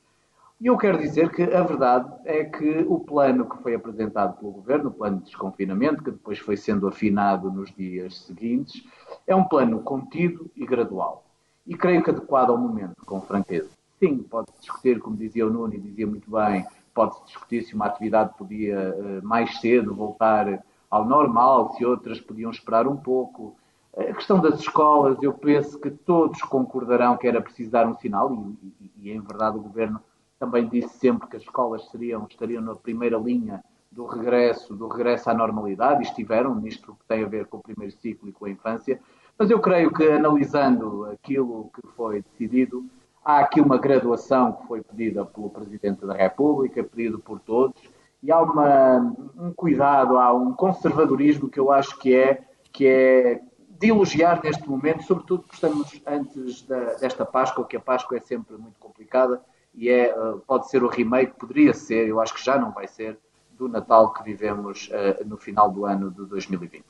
E 0.62 0.68
eu 0.68 0.78
quero 0.78 0.98
dizer 0.98 1.32
que 1.32 1.42
a 1.42 1.64
verdade 1.64 2.12
é 2.26 2.44
que 2.44 2.86
o 2.86 3.00
plano 3.00 3.48
que 3.48 3.64
foi 3.64 3.76
apresentado 3.76 4.38
pelo 4.38 4.52
governo, 4.52 4.90
o 4.90 4.94
plano 4.94 5.20
de 5.20 5.24
desconfinamento, 5.24 6.04
que 6.04 6.12
depois 6.12 6.38
foi 6.38 6.58
sendo 6.58 6.86
afinado 6.86 7.50
nos 7.50 7.74
dias 7.74 8.26
seguintes, 8.26 8.86
é 9.26 9.34
um 9.34 9.46
plano 9.46 9.80
contido 9.82 10.52
e 10.58 10.66
gradual. 10.66 11.24
E 11.66 11.78
creio 11.78 12.04
que 12.04 12.10
adequado 12.10 12.50
ao 12.50 12.58
momento, 12.58 12.94
com 13.06 13.22
franqueza. 13.22 13.70
Sim, 14.00 14.18
pode-se 14.18 14.60
discutir, 14.60 15.00
como 15.00 15.16
dizia 15.16 15.48
o 15.48 15.50
Nuno 15.50 15.74
e 15.76 15.80
dizia 15.80 16.06
muito 16.06 16.30
bem, 16.30 16.66
pode-se 16.94 17.24
discutir 17.24 17.64
se 17.64 17.74
uma 17.74 17.86
atividade 17.86 18.34
podia 18.38 18.76
eh, 18.76 19.22
mais 19.22 19.62
cedo 19.62 19.96
voltar 19.96 20.62
ao 20.92 21.06
normal, 21.06 21.74
se 21.76 21.86
outras 21.86 22.20
podiam 22.20 22.52
esperar 22.52 22.86
um 22.86 22.98
pouco. 22.98 23.56
A 23.96 24.14
questão 24.14 24.42
das 24.42 24.60
escolas, 24.60 25.22
eu 25.24 25.34
penso 25.34 25.80
que 25.80 25.90
todos 25.90 26.42
concordarão 26.42 27.16
que 27.16 27.28
era 27.28 27.42
preciso 27.42 27.72
dar 27.72 27.88
um 27.88 27.96
sinal, 27.96 28.34
e, 28.62 28.74
e, 28.82 29.10
e 29.10 29.12
em 29.12 29.22
verdade 29.22 29.58
o 29.58 29.62
governo 29.62 30.02
também 30.40 30.68
disse 30.68 30.98
sempre 30.98 31.28
que 31.28 31.36
as 31.36 31.44
escolas 31.44 31.90
seriam, 31.90 32.26
estariam 32.30 32.62
na 32.62 32.76
primeira 32.76 33.18
linha 33.18 33.64
do 33.92 34.06
regresso, 34.06 34.74
do 34.76 34.88
regresso 34.88 35.30
à 35.30 35.34
normalidade, 35.34 36.02
e 36.02 36.04
estiveram 36.04 36.56
nisto 36.56 36.96
que 36.96 37.06
tem 37.08 37.24
a 37.24 37.28
ver 37.28 37.48
com 37.48 37.58
o 37.58 37.62
primeiro 37.62 37.94
ciclo 37.98 38.30
e 38.30 38.32
com 38.32 38.46
a 38.46 38.50
infância. 38.50 39.00
Mas 39.38 39.50
eu 39.50 39.60
creio 39.60 39.92
que, 39.92 40.04
analisando 40.08 41.06
aquilo 41.06 41.70
que 41.74 41.88
foi 41.96 42.22
decidido, 42.22 42.86
há 43.24 43.40
aqui 43.40 43.60
uma 43.60 43.78
graduação 43.78 44.54
que 44.54 44.68
foi 44.68 44.82
pedida 44.82 45.26
pelo 45.26 45.50
Presidente 45.50 46.06
da 46.06 46.14
República, 46.14 46.84
pedido 46.84 47.20
por 47.20 47.40
todos, 47.40 47.82
e 48.22 48.32
há 48.32 48.40
uma, 48.40 49.16
um 49.38 49.54
cuidado, 49.54 50.18
há 50.18 50.34
um 50.34 50.54
conservadorismo 50.54 51.50
que 51.50 51.60
eu 51.60 51.72
acho 51.72 51.98
que 52.00 52.16
é, 52.16 52.44
que 52.72 52.88
é 52.88 53.42
de 53.70 53.88
elogiar 53.88 54.42
neste 54.44 54.70
momento, 54.70 55.04
sobretudo 55.04 55.44
porque 55.44 55.56
estamos 55.56 56.02
antes 56.06 56.64
da, 56.64 56.96
desta 56.96 57.26
Páscoa, 57.26 57.66
que 57.66 57.78
a 57.78 57.80
Páscoa 57.80 58.18
é 58.18 58.20
sempre 58.20 58.58
muito 58.58 58.78
complicada, 58.78 59.42
e 59.74 59.90
é, 59.90 60.10
eh, 60.10 60.36
pode 60.48 60.70
ser 60.70 60.84
o 60.84 60.88
remake, 60.88 61.40
poderia 61.40 61.74
ser, 61.74 62.08
eu 62.08 62.20
acho 62.20 62.34
que 62.34 62.44
já 62.44 62.58
não 62.58 62.72
vai 62.72 62.88
ser, 62.88 63.18
do 63.60 63.68
Natal 63.68 64.14
que 64.14 64.24
vivemos 64.24 64.90
uh, 64.90 65.28
no 65.28 65.36
final 65.36 65.70
do 65.70 65.86
ano 65.86 66.10
de 66.10 66.26
2020. 66.26 66.86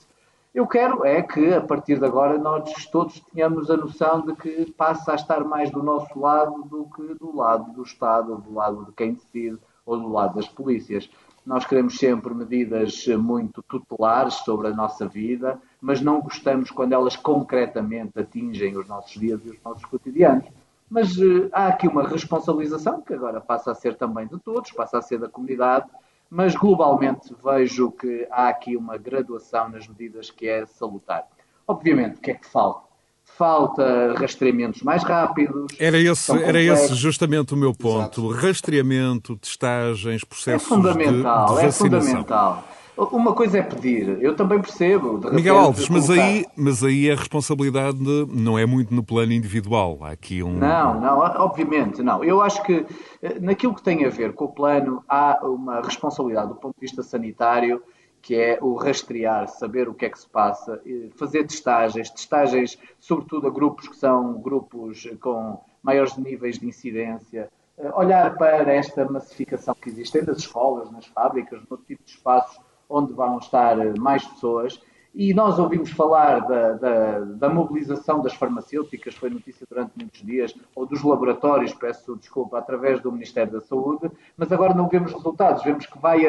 Eu 0.54 0.68
quero 0.68 1.04
é 1.06 1.22
que, 1.22 1.54
a 1.54 1.62
partir 1.62 2.00
de 2.00 2.06
agora, 2.06 2.38
nós 2.38 2.86
todos 2.88 3.20
tenhamos 3.34 3.70
a 3.70 3.78
noção 3.78 4.22
de 4.22 4.36
que 4.36 4.72
passa 4.72 5.12
a 5.12 5.16
estar 5.16 5.44
mais 5.44 5.72
do 5.72 5.82
nosso 5.82 6.20
lado 6.20 6.64
do 6.64 6.86
que 6.86 7.16
do 7.16 7.36
lado 7.36 7.72
do 7.74 7.84
Estado, 7.84 8.32
ou 8.34 8.38
do 8.38 8.54
lado 8.54 8.86
de 8.86 8.92
quem 8.94 9.14
decide, 9.14 9.58
ou 9.86 9.98
do 9.98 10.10
lado 10.10 10.36
das 10.36 10.48
polícias. 10.48 11.10
Nós 11.46 11.66
queremos 11.66 11.98
sempre 11.98 12.34
medidas 12.34 13.08
muito 13.08 13.64
tutelares 13.64 14.36
sobre 14.36 14.68
a 14.68 14.74
nossa 14.74 15.08
vida, 15.08 15.60
mas 15.82 16.02
não 16.02 16.22
gostamos 16.22 16.70
quando 16.70 16.94
elas 16.94 17.16
concretamente 17.16 18.20
atingem 18.20 18.78
os 18.78 18.88
nossos 18.88 19.20
dias 19.20 19.40
e 19.46 19.50
os 19.50 19.58
nossos 19.64 19.86
cotidianos. 19.86 20.46
Mas 20.90 21.16
uh, 21.18 21.50
há 21.52 21.68
aqui 21.68 21.88
uma 21.88 22.08
responsabilização 22.08 23.02
que 23.02 23.14
agora 23.14 23.40
passa 23.40 23.72
a 23.72 23.76
ser 23.76 23.96
também 23.96 24.28
de 24.28 24.40
todos, 24.40 24.72
passa 24.72 24.98
a 24.98 25.02
ser 25.02 25.20
da 25.20 25.30
comunidade, 25.30 25.86
mas 26.30 26.56
globalmente 26.56 27.36
vejo 27.44 27.92
que 27.92 28.28
há 28.32 28.50
aqui 28.50 28.76
uma 28.76 28.98
graduação 28.98 29.70
nas 29.70 29.88
medidas 29.88 30.32
que 30.32 30.48
é 30.48 30.66
salutar. 30.66 31.28
Obviamente, 31.68 32.18
o 32.18 32.22
que 32.22 32.32
é 32.32 32.34
que 32.34 32.48
falta? 32.48 32.90
falta 33.38 34.16
rastreamentos 34.18 34.82
mais 34.82 35.04
rápidos. 35.04 35.68
Era 35.80 35.98
esse, 35.98 36.32
era 36.44 36.62
esse 36.62 36.94
justamente 36.96 37.54
o 37.54 37.58
meu 37.58 37.74
ponto. 37.74 38.32
Exato. 38.32 38.48
Rastreamento, 38.48 39.38
testagens, 39.38 40.24
processos 40.24 40.66
é 40.66 40.76
fundamental, 40.76 41.56
de, 41.56 41.62
de 41.62 41.66
É 41.68 41.72
fundamental. 41.72 42.64
Uma 43.12 43.34
coisa 43.34 43.60
é 43.60 43.62
pedir, 43.62 44.22
eu 44.22 44.36
também 44.36 44.60
percebo. 44.60 45.20
Miguel 45.32 45.58
Alves, 45.58 45.88
mas 45.88 46.10
aí, 46.10 46.46
mas 46.56 46.84
aí 46.84 47.10
a 47.10 47.16
responsabilidade 47.16 47.98
não 48.30 48.60
é 48.60 48.66
muito 48.66 48.94
no 48.94 49.02
plano 49.02 49.32
individual. 49.32 50.00
Há 50.02 50.12
aqui 50.12 50.44
um. 50.44 50.52
Não, 50.54 51.00
não, 51.00 51.20
obviamente 51.20 52.04
não. 52.04 52.24
Eu 52.24 52.42
acho 52.42 52.62
que 52.64 52.86
eh, 53.22 53.40
naquilo 53.40 53.74
que 53.74 53.82
tem 53.82 54.06
a 54.06 54.10
ver 54.10 54.34
com 54.34 54.46
o 54.46 54.50
plano, 54.50 55.02
há 55.08 55.40
uma 55.44 55.82
responsabilidade 55.82 56.50
do 56.50 56.56
ponto 56.56 56.76
de 56.76 56.82
vista 56.82 57.02
sanitário 57.02 57.82
que 58.22 58.36
é 58.36 58.60
o 58.62 58.76
rastrear, 58.76 59.48
saber 59.48 59.88
o 59.88 59.94
que 59.94 60.06
é 60.06 60.10
que 60.10 60.20
se 60.20 60.28
passa, 60.28 60.82
fazer 61.16 61.46
testagens, 61.46 62.10
testagens 62.10 62.78
sobretudo 63.00 63.48
a 63.48 63.50
grupos 63.50 63.88
que 63.88 63.96
são 63.96 64.34
grupos 64.42 65.08
com 65.22 65.62
maiores 65.82 66.18
níveis 66.18 66.60
de 66.60 66.68
incidência, 66.68 67.50
eh, 67.78 67.92
olhar 67.94 68.36
para 68.38 68.74
esta 68.74 69.10
massificação 69.10 69.74
que 69.74 69.90
existe 69.90 70.22
nas 70.22 70.40
escolas, 70.40 70.92
nas 70.92 71.06
fábricas, 71.06 71.62
no 71.70 71.78
tipo 71.78 72.04
de 72.04 72.12
espaços 72.12 72.60
onde 72.90 73.14
vão 73.14 73.38
estar 73.38 73.80
eh, 73.80 73.94
mais 73.98 74.26
pessoas. 74.26 74.82
E 75.14 75.34
nós 75.34 75.58
ouvimos 75.58 75.92
falar 75.92 76.40
da, 76.42 76.74
da, 76.74 77.20
da, 77.20 77.50
mobilização 77.50 78.22
das 78.22 78.34
farmacêuticas, 78.34 79.16
foi 79.16 79.30
notícia 79.30 79.66
durante 79.70 79.92
muitos 79.98 80.22
dias, 80.22 80.54
ou 80.76 80.86
dos 80.86 81.04
laboratórios, 81.04 81.74
peço 81.74 82.16
desculpa, 82.16 82.60
através 82.60 83.02
do 83.02 83.12
Ministério 83.12 83.52
da 83.52 83.62
Saúde, 83.62 84.12
mas 84.38 84.52
agora 84.52 84.74
não 84.74 84.88
vemos 84.88 85.12
resultados. 85.12 85.64
Vemos 85.64 85.86
que 85.86 85.98
vai 86.00 86.22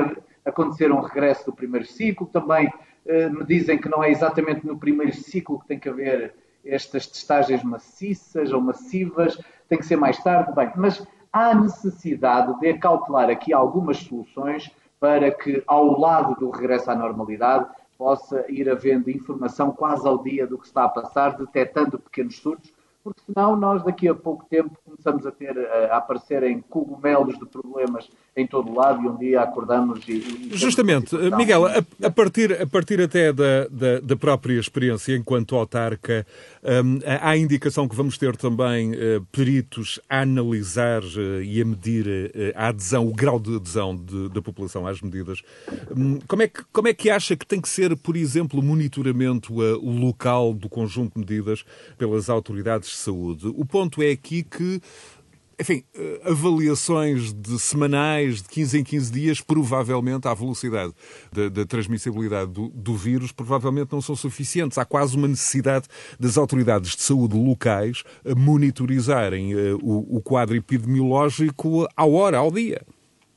acontecer 0.44 0.90
um 0.90 1.00
regresso 1.00 1.46
do 1.46 1.52
primeiro 1.52 1.86
ciclo. 1.86 2.26
Também 2.26 2.72
eh, 3.06 3.28
me 3.28 3.44
dizem 3.44 3.78
que 3.78 3.88
não 3.88 4.02
é 4.02 4.10
exatamente 4.10 4.66
no 4.66 4.78
primeiro 4.78 5.14
ciclo 5.14 5.60
que 5.60 5.68
tem 5.68 5.78
que 5.78 5.88
haver 5.88 6.34
estas 6.64 7.06
testagens 7.06 7.62
maciças 7.62 8.52
ou 8.52 8.60
massivas, 8.60 9.38
tem 9.68 9.78
que 9.78 9.86
ser 9.86 9.96
mais 9.96 10.22
tarde. 10.22 10.54
Bem, 10.54 10.70
mas 10.76 11.06
há 11.32 11.54
necessidade 11.54 12.58
de 12.60 12.68
acautelar 12.68 13.30
aqui 13.30 13.52
algumas 13.52 13.98
soluções 13.98 14.70
para 15.00 15.30
que, 15.32 15.62
ao 15.66 15.98
lado 15.98 16.34
do 16.38 16.50
regresso 16.50 16.90
à 16.90 16.94
normalidade, 16.94 17.66
possa 17.96 18.44
ir 18.48 18.68
havendo 18.68 19.10
informação 19.10 19.72
quase 19.72 20.06
ao 20.06 20.22
dia 20.22 20.46
do 20.46 20.58
que 20.58 20.66
está 20.66 20.84
a 20.84 20.88
passar, 20.88 21.36
detectando 21.36 21.98
pequenos 21.98 22.36
surtos, 22.36 22.72
porque 23.02 23.20
senão 23.26 23.56
nós 23.56 23.82
daqui 23.82 24.08
a 24.08 24.14
pouco 24.14 24.44
tempo 24.48 24.76
começamos 24.84 25.26
a 25.26 25.30
ter 25.30 25.56
a 25.90 25.96
aparecerem 25.96 26.62
cogumelos 26.68 27.38
de 27.38 27.46
problemas 27.46 28.08
em 28.36 28.46
todo 28.46 28.70
o 28.70 28.74
lado 28.74 29.02
e 29.02 29.08
um 29.08 29.16
dia 29.16 29.40
acordamos 29.40 30.06
e... 30.06 30.12
e 30.12 30.50
Justamente, 30.52 31.16
Miguel, 31.36 31.66
a, 31.66 31.82
a, 32.06 32.10
partir, 32.10 32.60
a 32.60 32.66
partir 32.66 33.00
até 33.00 33.32
da, 33.32 33.66
da, 33.68 34.00
da 34.00 34.16
própria 34.16 34.58
experiência 34.58 35.16
enquanto 35.16 35.56
autarca, 35.56 36.26
um, 36.62 36.98
há 37.04 37.30
a 37.30 37.36
indicação 37.36 37.88
que 37.88 37.96
vamos 37.96 38.16
ter 38.18 38.36
também 38.36 38.92
uh, 38.92 39.26
peritos 39.32 39.98
a 40.08 40.20
analisar 40.20 41.02
uh, 41.02 41.42
e 41.42 41.60
a 41.60 41.64
medir 41.64 42.06
uh, 42.06 42.52
a 42.54 42.68
adesão, 42.68 43.06
o 43.06 43.14
grau 43.14 43.40
de 43.40 43.56
adesão 43.56 43.96
de, 43.96 44.28
da 44.28 44.40
população 44.40 44.86
às 44.86 45.00
medidas. 45.00 45.42
Um, 45.96 46.18
como, 46.26 46.42
é 46.42 46.48
que, 46.48 46.62
como 46.72 46.88
é 46.88 46.94
que 46.94 47.10
acha 47.10 47.34
que 47.34 47.46
tem 47.46 47.60
que 47.60 47.68
ser, 47.68 47.96
por 47.96 48.16
exemplo, 48.16 48.60
o 48.60 48.62
monitoramento 48.62 49.52
local 49.52 50.54
do 50.54 50.68
conjunto 50.68 51.14
de 51.14 51.20
medidas 51.20 51.64
pelas 51.98 52.30
autoridades 52.30 52.89
de 52.90 52.96
saúde? 52.96 53.48
O 53.48 53.64
ponto 53.64 54.02
é 54.02 54.10
aqui 54.10 54.42
que 54.42 54.80
enfim, 55.60 55.84
eh, 55.94 56.22
avaliações 56.24 57.34
de 57.34 57.58
semanais, 57.58 58.40
de 58.40 58.48
15 58.48 58.78
em 58.78 58.82
15 58.82 59.12
dias, 59.12 59.40
provavelmente, 59.42 60.26
à 60.26 60.32
velocidade 60.32 60.94
da, 61.30 61.50
da 61.50 61.66
transmissibilidade 61.66 62.50
do, 62.50 62.70
do, 62.70 62.96
vírus, 62.96 63.30
provavelmente 63.30 63.92
não 63.92 64.00
são 64.00 64.16
suficientes. 64.16 64.78
Há 64.78 64.86
quase 64.86 65.14
uma 65.18 65.28
necessidade 65.28 65.86
das 66.18 66.38
autoridades 66.38 66.96
de 66.96 67.02
saúde 67.02 67.36
locais 67.36 68.02
monitorizarem 68.38 69.54
uh, 69.54 69.78
o, 69.82 70.16
o 70.16 70.22
quadro 70.22 70.56
epidemiológico 70.56 71.86
à 71.94 72.06
hora, 72.06 72.38
ao 72.38 72.50
dia. 72.50 72.80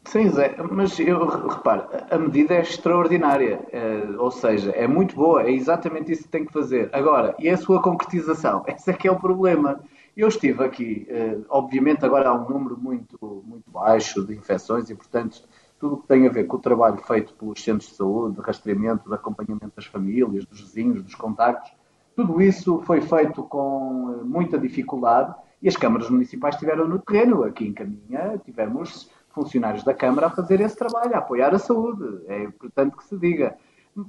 Sim, 0.05 0.29
Zé, 0.29 0.55
mas 0.69 0.99
eu 0.99 1.25
reparo, 1.25 1.87
a 2.11 2.17
medida 2.17 2.53
é 2.55 2.61
extraordinária, 2.61 3.65
é, 3.71 4.03
ou 4.19 4.29
seja, 4.29 4.71
é 4.71 4.85
muito 4.85 5.15
boa, 5.15 5.43
é 5.43 5.51
exatamente 5.51 6.11
isso 6.11 6.23
que 6.23 6.29
tem 6.29 6.45
que 6.45 6.51
fazer. 6.51 6.89
Agora, 6.91 7.33
e 7.39 7.49
a 7.49 7.57
sua 7.57 7.81
concretização? 7.81 8.63
Esse 8.67 8.91
é 8.91 8.93
que 8.93 9.07
é 9.07 9.11
o 9.11 9.19
problema. 9.19 9.81
Eu 10.15 10.27
estive 10.27 10.63
aqui, 10.63 11.07
eh, 11.09 11.39
obviamente 11.49 12.05
agora 12.05 12.29
há 12.29 12.33
um 12.35 12.47
número 12.47 12.77
muito, 12.77 13.17
muito 13.47 13.71
baixo 13.71 14.23
de 14.23 14.35
infecções 14.35 14.89
e, 14.89 14.95
portanto, 14.95 15.41
tudo 15.79 15.95
o 15.95 15.97
que 16.01 16.07
tem 16.07 16.27
a 16.27 16.29
ver 16.29 16.43
com 16.43 16.57
o 16.57 16.59
trabalho 16.59 16.97
feito 16.97 17.33
pelos 17.33 17.63
centros 17.63 17.89
de 17.89 17.95
saúde, 17.95 18.35
de 18.35 18.41
rastreamento, 18.41 19.09
de 19.09 19.15
acompanhamento 19.15 19.71
das 19.75 19.85
famílias, 19.85 20.45
dos 20.45 20.61
vizinhos, 20.61 21.01
dos 21.01 21.15
contactos, 21.15 21.71
tudo 22.15 22.39
isso 22.41 22.79
foi 22.85 23.01
feito 23.01 23.41
com 23.43 24.19
eh, 24.19 24.23
muita 24.23 24.59
dificuldade 24.59 25.33
e 25.61 25.67
as 25.67 25.75
câmaras 25.75 26.09
municipais 26.09 26.53
estiveram 26.55 26.87
no 26.87 26.99
terreno. 26.99 27.43
Aqui 27.43 27.65
em 27.65 27.73
Caminha 27.73 28.39
tivemos 28.45 29.09
funcionários 29.33 29.83
da 29.83 29.93
Câmara 29.93 30.27
a 30.27 30.31
fazer 30.31 30.61
esse 30.61 30.77
trabalho, 30.77 31.15
a 31.15 31.19
apoiar 31.19 31.53
a 31.53 31.59
saúde. 31.59 32.23
É 32.27 32.43
importante 32.43 32.95
que 32.95 33.03
se 33.03 33.17
diga. 33.17 33.57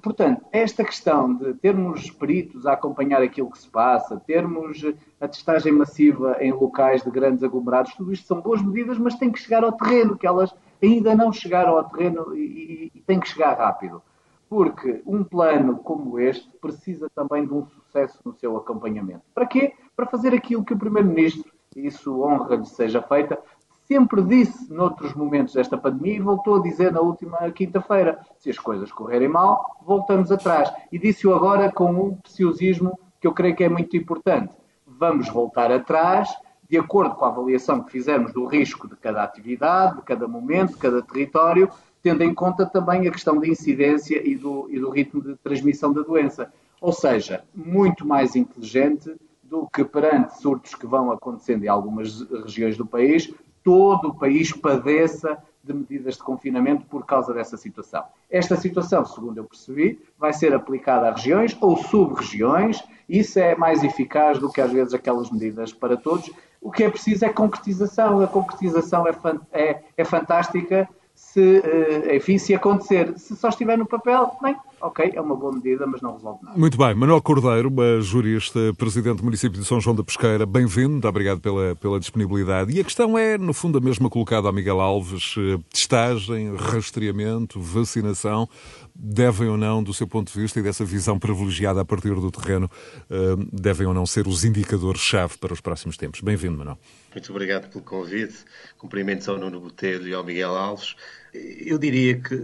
Portanto, 0.03 0.47
esta 0.51 0.83
questão 0.83 1.35
de 1.35 1.53
termos 1.55 2.11
peritos 2.11 2.67
a 2.67 2.73
acompanhar 2.73 3.21
aquilo 3.21 3.51
que 3.51 3.59
se 3.59 3.69
passa, 3.69 4.19
termos 4.27 4.83
a 5.21 5.29
testagem 5.29 5.73
massiva 5.73 6.39
em 6.41 6.53
locais 6.53 7.03
de 7.03 7.11
grandes 7.11 7.43
aglomerados, 7.43 7.93
tudo 7.95 8.13
isto 8.13 8.27
são 8.27 8.41
boas 8.41 8.63
medidas, 8.63 8.97
mas 8.97 9.17
tem 9.17 9.31
que 9.31 9.39
chegar 9.39 9.63
ao 9.63 9.73
terreno, 9.73 10.17
que 10.17 10.27
elas 10.27 10.55
ainda 10.83 11.15
não 11.15 11.31
chegaram 11.31 11.77
ao 11.77 11.85
terreno 11.85 12.35
e, 12.35 12.91
e, 12.95 12.99
e 12.99 13.01
tem 13.03 13.21
que 13.21 13.29
chegar 13.29 13.59
rápido. 13.59 14.03
Porque 14.49 15.03
um 15.07 15.23
plano 15.23 15.77
como 15.79 16.19
este 16.19 16.51
precisa 16.59 17.11
também 17.15 17.47
de 17.47 17.53
um 17.53 17.67
sucesso 17.67 18.19
no 18.25 18.33
seu 18.33 18.57
acompanhamento. 18.57 19.23
Para 19.35 19.47
quê? 19.47 19.75
Para 19.95 20.07
fazer 20.07 20.33
aquilo 20.33 20.65
que 20.65 20.73
o 20.73 20.79
Primeiro-Ministro, 20.79 21.53
isso 21.77 22.23
honra-lhe 22.23 22.65
seja 22.65 23.03
feita, 23.03 23.39
sempre 23.87 24.23
disse 24.23 24.73
noutros 24.73 25.15
momentos 25.15 25.55
desta 25.55 25.77
pandemia 25.77 26.17
e 26.17 26.21
voltou 26.21 26.57
a 26.57 26.63
dizer 26.63 26.93
na 26.93 27.01
última 27.01 27.51
quinta-feira: 27.51 28.19
se 28.39 28.51
as 28.51 28.59
coisas 28.59 28.91
correrem 28.91 29.29
mal, 29.29 29.77
voltamos 29.85 30.33
atrás. 30.33 30.73
E 30.91 30.99
disse-o 30.99 31.35
agora 31.35 31.71
com 31.71 31.91
um 31.93 32.17
preciosismo 32.17 32.99
que 33.21 33.27
eu 33.27 33.33
creio 33.33 33.57
que 33.57 33.65
é 33.65 33.69
muito 33.69 33.97
importante. 33.97 34.55
Vamos 34.87 35.29
voltar 35.29 35.73
atrás, 35.73 36.29
de 36.69 36.79
acordo 36.79 37.15
com 37.15 37.25
a 37.25 37.29
avaliação 37.29 37.83
que 37.83 37.93
fizermos 37.93 38.33
do 38.33 38.47
risco 38.47 38.89
de 38.89 38.97
cada 38.97 39.23
atividade, 39.23 39.97
de 39.97 40.03
cada 40.03 40.27
momento, 40.27 40.73
de 40.73 40.79
cada 40.79 41.03
território, 41.03 41.71
tendo 42.03 42.23
em 42.23 42.35
conta 42.35 42.67
também 42.67 43.09
a 43.09 43.11
questão 43.11 43.39
da 43.39 43.47
incidência 43.47 44.21
e 44.27 44.37
do, 44.37 44.69
e 44.71 44.79
do 44.79 44.91
ritmo 44.91 45.23
de 45.23 45.37
transmissão 45.37 45.93
da 45.93 46.03
doença. 46.03 46.53
Ou 46.81 46.93
seja, 46.93 47.45
muito 47.55 48.07
mais 48.07 48.37
inteligente 48.37 49.17
do 49.43 49.67
que 49.73 49.85
perante 49.85 50.39
surtos 50.39 50.75
que 50.75 50.87
vão 50.87 51.11
acontecendo 51.11 51.65
em 51.65 51.69
algumas 51.69 52.21
regiões 52.43 52.77
do 52.77 52.85
país, 52.85 53.33
todo 53.65 54.09
o 54.09 54.15
país 54.15 54.53
padeça 54.53 55.37
de 55.65 55.73
medidas 55.73 56.17
de 56.17 56.23
confinamento 56.23 56.85
por 56.87 57.07
causa 57.07 57.33
dessa 57.33 57.57
situação. 57.57 58.05
Esta 58.31 58.55
situação, 58.55 59.05
segundo 59.07 59.39
eu 59.39 59.45
percebi, 59.45 59.99
vai 60.19 60.33
ser 60.33 60.55
aplicada 60.55 61.09
a 61.09 61.13
regiões 61.13 61.57
ou 61.61 61.77
sub-regiões, 61.77 62.85
isso 63.09 63.39
é 63.39 63.57
mais 63.57 63.83
eficaz 63.83 64.39
do 64.39 64.53
que 64.53 64.61
às 64.61 64.71
vezes 64.71 64.93
aquelas 64.93 65.31
medidas 65.31 65.73
para 65.73 65.97
todos. 65.97 66.31
O 66.61 66.71
que 66.71 66.85
é 66.85 66.91
preciso 66.91 67.25
é 67.25 67.29
concretização. 67.29 68.21
A 68.21 68.27
concretização 68.27 69.07
é, 69.07 69.15
é, 69.53 69.83
é 69.97 70.05
fantástica 70.05 70.89
se, 71.15 71.63
eh, 71.65 72.17
enfim, 72.17 72.39
se 72.39 72.55
acontecer. 72.55 73.17
Se 73.19 73.37
só 73.37 73.49
estiver 73.49 73.77
no 73.79 73.87
papel, 73.87 74.37
bem, 74.43 74.57
ok, 74.81 75.13
é 75.15 75.21
uma 75.21 75.37
boa 75.37 75.53
medida, 75.53 75.87
mas 75.87 76.01
não 76.01 76.15
resolve 76.15 76.45
nada. 76.45 76.59
Muito 76.59 76.77
bem. 76.77 76.95
Manuel 76.95 77.23
Cordeiro, 77.23 77.71
jurista, 78.01 78.59
presidente 78.77 79.19
do 79.19 79.25
município 79.25 79.61
de 79.61 79.67
São 79.67 79.81
João 79.81 79.97
da 79.97 80.03
Pesqueira, 80.03 80.47
bem-vindo, 80.47 81.07
obrigado 81.07 81.41
pela, 81.41 81.75
pela 81.77 81.99
disponibilidade. 81.99 82.73
E 82.73 82.81
a 82.81 82.85
questão 82.85 83.19
é, 83.19 83.39
no 83.39 83.53
fundo, 83.53 83.79
a 83.79 83.81
mesma 83.81 84.11
colocada 84.11 84.47
ao 84.47 84.53
Miguel 84.53 84.81
Alves, 84.81 85.35
eh, 85.39 85.59
testagem, 85.73 86.55
rastreamento, 86.57 87.61
vacinação, 87.61 88.49
devem 88.95 89.49
ou 89.49 89.57
não, 89.57 89.83
do 89.83 89.93
seu 89.93 90.07
ponto 90.07 90.33
de 90.33 90.41
vista 90.41 90.61
e 90.61 90.63
dessa 90.63 90.85
visão 90.85 91.19
privilegiada 91.19 91.81
a 91.81 91.85
partir 91.85 92.15
do 92.15 92.31
terreno, 92.31 92.71
eh, 93.11 93.37
devem 93.53 93.87
ou 93.87 93.95
não 93.95 94.07
ser 94.07 94.27
os 94.27 94.45
indicadores-chave 94.45 95.39
para 95.39 95.53
os 95.53 95.61
próximos 95.61 95.97
tempos. 95.97 96.21
Bem-vindo, 96.21 96.57
Manuel. 96.57 96.79
Muito 97.13 97.31
obrigado 97.31 97.71
pelo 97.71 97.85
convite. 97.85 98.45
Cumprimentos 98.77 99.29
ao 99.29 99.39
Nuno 99.39 99.61
Botelho 99.61 100.09
e 100.09 100.15
ao 100.15 100.25
Miguel 100.25 100.57
Alves. 100.57 100.97
Eu 101.35 101.79
diria 101.79 102.21
que, 102.21 102.37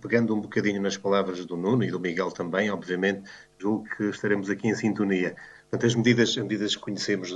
pegando 0.00 0.32
um 0.32 0.40
bocadinho 0.40 0.80
nas 0.80 0.96
palavras 0.96 1.44
do 1.44 1.56
Nuno 1.56 1.82
e 1.82 1.90
do 1.90 1.98
Miguel 1.98 2.30
também, 2.30 2.70
obviamente, 2.70 3.28
julgo 3.58 3.84
que 3.96 4.04
estaremos 4.04 4.48
aqui 4.48 4.68
em 4.68 4.74
sintonia. 4.74 5.34
Portanto, 5.62 5.86
as 5.86 5.94
medidas, 5.96 6.28
as 6.30 6.36
medidas 6.36 6.76
que 6.76 6.80
conhecemos, 6.80 7.32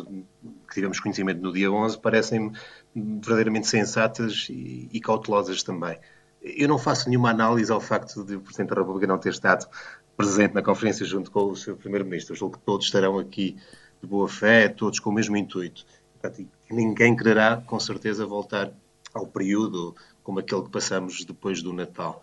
que 0.69 0.75
tivemos 0.75 1.01
conhecimento 1.01 1.43
no 1.43 1.53
dia 1.53 1.71
11, 1.71 1.99
parecem 1.99 2.53
verdadeiramente 2.95 3.67
sensatas 3.67 4.47
e, 4.49 4.89
e 4.93 5.01
cautelosas 5.01 5.65
também. 5.65 5.99
Eu 6.41 6.69
não 6.69 6.79
faço 6.79 7.09
nenhuma 7.09 7.31
análise 7.31 7.73
ao 7.73 7.81
facto 7.81 8.25
de 8.25 8.37
o 8.37 8.41
Presidente 8.41 8.71
da 8.71 8.77
República 8.77 9.07
não 9.09 9.19
ter 9.19 9.31
estado 9.31 9.69
presente 10.17 10.55
na 10.55 10.63
conferência 10.63 11.05
junto 11.05 11.31
com 11.31 11.51
o 11.51 11.57
seu 11.57 11.77
Primeiro-Ministro. 11.77 12.37
Julgo 12.37 12.57
que 12.57 12.65
todos 12.65 12.87
estarão 12.87 13.19
aqui 13.19 13.57
de 14.01 14.07
boa 14.07 14.29
fé, 14.29 14.69
todos 14.69 15.01
com 15.01 15.11
o 15.11 15.13
mesmo 15.13 15.37
intuito. 15.37 15.85
Portanto, 16.21 16.49
ninguém 16.71 17.17
quererá, 17.17 17.57
com 17.57 17.81
certeza, 17.81 18.25
voltar 18.25 18.73
ao 19.13 19.27
período 19.27 19.95
como 20.31 20.39
aquele 20.39 20.63
que 20.63 20.71
passamos 20.71 21.25
depois 21.25 21.61
do 21.61 21.73
Natal. 21.73 22.23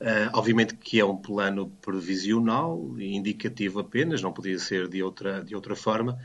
Uh, 0.00 0.30
obviamente 0.32 0.76
que 0.76 1.00
é 1.00 1.04
um 1.04 1.16
plano 1.16 1.72
previsional, 1.82 2.80
indicativo 3.00 3.80
apenas, 3.80 4.22
não 4.22 4.32
podia 4.32 4.56
ser 4.60 4.86
de 4.86 5.02
outra, 5.02 5.42
de 5.42 5.56
outra 5.56 5.74
forma, 5.74 6.16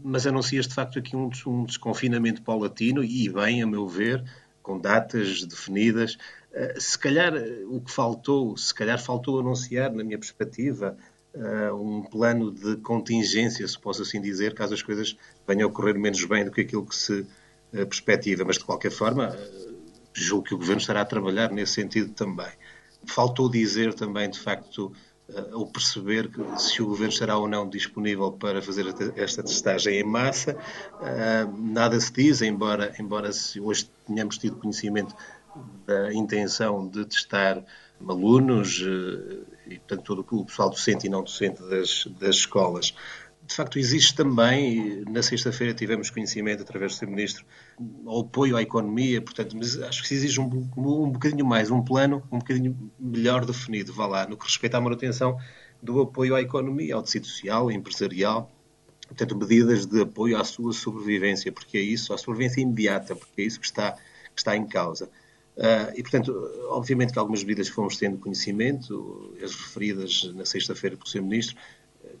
mas 0.00 0.28
anuncia-se 0.28 0.68
de 0.68 0.74
facto 0.76 1.00
aqui 1.00 1.16
um, 1.16 1.28
um 1.44 1.64
desconfinamento 1.64 2.40
paulatino 2.40 3.02
e 3.02 3.28
bem, 3.28 3.64
a 3.64 3.66
meu 3.66 3.88
ver, 3.88 4.24
com 4.62 4.78
datas 4.78 5.44
definidas. 5.44 6.16
Eh, 6.52 6.76
se 6.78 6.96
calhar 6.96 7.34
o 7.66 7.80
que 7.80 7.90
faltou, 7.90 8.56
se 8.56 8.72
calhar 8.72 9.02
faltou 9.02 9.40
anunciar, 9.40 9.92
na 9.92 10.04
minha 10.04 10.16
perspectiva, 10.16 10.96
eh, 11.34 11.72
um 11.72 12.00
plano 12.00 12.52
de 12.52 12.76
contingência, 12.76 13.66
se 13.66 13.78
posso 13.78 14.02
assim 14.02 14.20
dizer, 14.20 14.54
caso 14.54 14.72
as 14.72 14.82
coisas 14.82 15.16
venham 15.48 15.68
a 15.68 15.72
correr 15.72 15.98
menos 15.98 16.24
bem 16.24 16.44
do 16.44 16.52
que 16.52 16.60
aquilo 16.60 16.86
que 16.86 16.94
se 16.94 17.26
perspectiva. 17.72 18.44
Mas, 18.46 18.56
de 18.56 18.64
qualquer 18.64 18.92
forma, 18.92 19.36
julgo 20.14 20.44
que 20.44 20.54
o 20.54 20.58
Governo 20.58 20.80
estará 20.80 21.00
a 21.00 21.04
trabalhar 21.04 21.50
nesse 21.50 21.72
sentido 21.74 22.12
também. 22.12 22.50
Faltou 23.06 23.50
dizer 23.50 23.92
também, 23.92 24.30
de 24.30 24.38
facto, 24.38 24.92
uh, 25.28 25.58
ou 25.58 25.66
perceber 25.66 26.30
se 26.56 26.80
o 26.80 26.86
Governo 26.86 27.12
estará 27.12 27.36
ou 27.36 27.48
não 27.48 27.68
disponível 27.68 28.32
para 28.32 28.62
fazer 28.62 28.86
esta 29.16 29.42
testagem 29.42 29.98
em 29.98 30.04
massa. 30.04 30.56
Uh, 30.94 31.72
nada 31.72 31.98
se 32.00 32.12
diz, 32.12 32.40
embora, 32.40 32.94
embora 32.98 33.30
hoje 33.60 33.90
tenhamos 34.06 34.38
tido 34.38 34.56
conhecimento 34.56 35.14
da 35.86 36.12
intenção 36.14 36.88
de 36.88 37.04
testar 37.04 37.62
alunos 38.08 38.80
uh, 38.80 39.44
e, 39.66 39.78
portanto, 39.78 40.02
todo 40.02 40.26
o 40.30 40.44
pessoal 40.44 40.70
docente 40.70 41.06
e 41.06 41.10
não 41.10 41.22
docente 41.22 41.60
das, 41.62 42.06
das 42.18 42.36
escolas 42.36 42.94
de 43.46 43.54
facto, 43.54 43.78
existe 43.78 44.14
também, 44.14 45.04
na 45.08 45.22
sexta-feira 45.22 45.74
tivemos 45.74 46.08
conhecimento, 46.10 46.62
através 46.62 46.92
do 46.92 46.98
Sr. 46.98 47.08
Ministro, 47.08 47.44
o 48.04 48.20
apoio 48.20 48.56
à 48.56 48.62
economia, 48.62 49.20
portanto, 49.20 49.56
mas 49.56 49.80
acho 49.82 50.02
que 50.02 50.08
se 50.08 50.14
exige 50.14 50.40
um, 50.40 50.68
um 50.76 51.10
bocadinho 51.10 51.44
mais, 51.44 51.70
um 51.70 51.82
plano 51.82 52.22
um 52.32 52.38
bocadinho 52.38 52.90
melhor 52.98 53.44
definido, 53.44 53.92
vá 53.92 54.06
lá, 54.06 54.26
no 54.26 54.36
que 54.36 54.44
respeita 54.44 54.78
à 54.78 54.80
manutenção 54.80 55.38
do 55.82 56.00
apoio 56.00 56.34
à 56.34 56.40
economia, 56.40 56.94
ao 56.94 57.02
tecido 57.02 57.26
social, 57.26 57.70
empresarial, 57.70 58.50
portanto, 59.06 59.36
medidas 59.36 59.84
de 59.84 60.00
apoio 60.00 60.38
à 60.38 60.44
sua 60.44 60.72
sobrevivência, 60.72 61.52
porque 61.52 61.76
é 61.76 61.82
isso, 61.82 62.14
à 62.14 62.18
sobrevivência 62.18 62.62
imediata, 62.62 63.14
porque 63.14 63.42
é 63.42 63.44
isso 63.44 63.60
que 63.60 63.66
está, 63.66 63.92
que 63.92 64.38
está 64.38 64.56
em 64.56 64.66
causa. 64.66 65.10
Uh, 65.56 65.92
e, 65.94 66.02
portanto, 66.02 66.32
obviamente 66.70 67.12
que 67.12 67.18
algumas 67.18 67.44
medidas 67.44 67.68
fomos 67.68 67.96
tendo 67.96 68.18
conhecimento, 68.18 69.36
as 69.40 69.54
referidas 69.54 70.32
na 70.34 70.44
sexta-feira 70.44 70.96
pelo 70.96 71.08
Sr. 71.08 71.22
Ministro, 71.22 71.56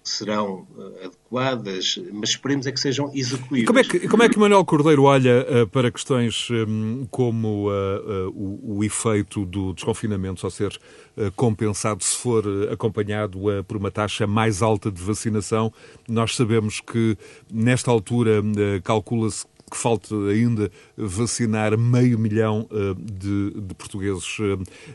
serão 0.04 0.66
uh, 0.76 1.06
adequadas, 1.06 1.98
mas 2.12 2.30
esperemos 2.30 2.66
é 2.66 2.72
que 2.72 2.78
sejam 2.78 3.10
execuíveis. 3.14 3.66
Como 3.66 3.78
é 3.78 3.82
que, 3.82 4.06
como 4.06 4.22
é 4.22 4.28
que 4.28 4.38
Manuel 4.38 4.64
Cordeiro 4.64 5.04
olha 5.04 5.46
uh, 5.48 5.66
para 5.66 5.90
questões 5.90 6.48
um, 6.50 7.06
como 7.10 7.70
o, 8.34 8.76
o, 8.76 8.84
efeito 8.84 9.46
do 9.46 9.72
desconfinamento 9.72 10.40
só 10.40 10.50
ser 10.50 10.78
compensado 11.34 12.02
se 12.04 12.16
for 12.16 12.44
acompanhado 12.70 13.40
por 13.66 13.76
uma 13.76 13.90
taxa 13.90 14.26
mais 14.26 14.60
alta 14.60 14.90
de 14.90 15.00
vacinação? 15.00 15.72
Nós 16.06 16.36
sabemos 16.36 16.80
que, 16.80 17.16
nesta 17.50 17.90
altura, 17.90 18.42
calcula-se 18.82 19.46
que 19.74 19.78
falta 19.80 20.14
ainda 20.30 20.70
vacinar 20.96 21.76
meio 21.76 22.16
milhão 22.16 22.68
eh, 22.70 22.94
de, 22.96 23.60
de 23.60 23.74
portugueses 23.74 24.36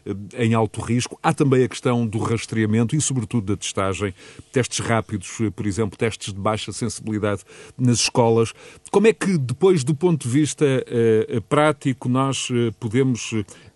eh, 0.06 0.46
em 0.46 0.54
alto 0.54 0.80
risco. 0.80 1.20
Há 1.22 1.34
também 1.34 1.66
a 1.66 1.68
questão 1.68 2.08
do 2.08 2.18
rastreamento 2.18 2.96
e, 2.96 3.02
sobretudo, 3.02 3.48
da 3.48 3.58
testagem. 3.58 4.14
Testes 4.54 4.80
rápidos, 4.80 5.42
eh, 5.42 5.50
por 5.50 5.68
exemplo, 5.68 5.98
testes 5.98 6.34
de 6.34 6.40
baixa 6.40 6.72
sensibilidade 6.72 7.42
nas 7.78 8.00
escolas. 8.00 8.54
Como 8.90 9.08
é 9.08 9.12
que, 9.12 9.38
depois 9.38 9.84
do 9.84 9.94
ponto 9.94 10.28
de 10.28 10.34
vista 10.34 10.66
prático, 11.50 12.08
nós 12.08 12.48
podemos 12.80 13.34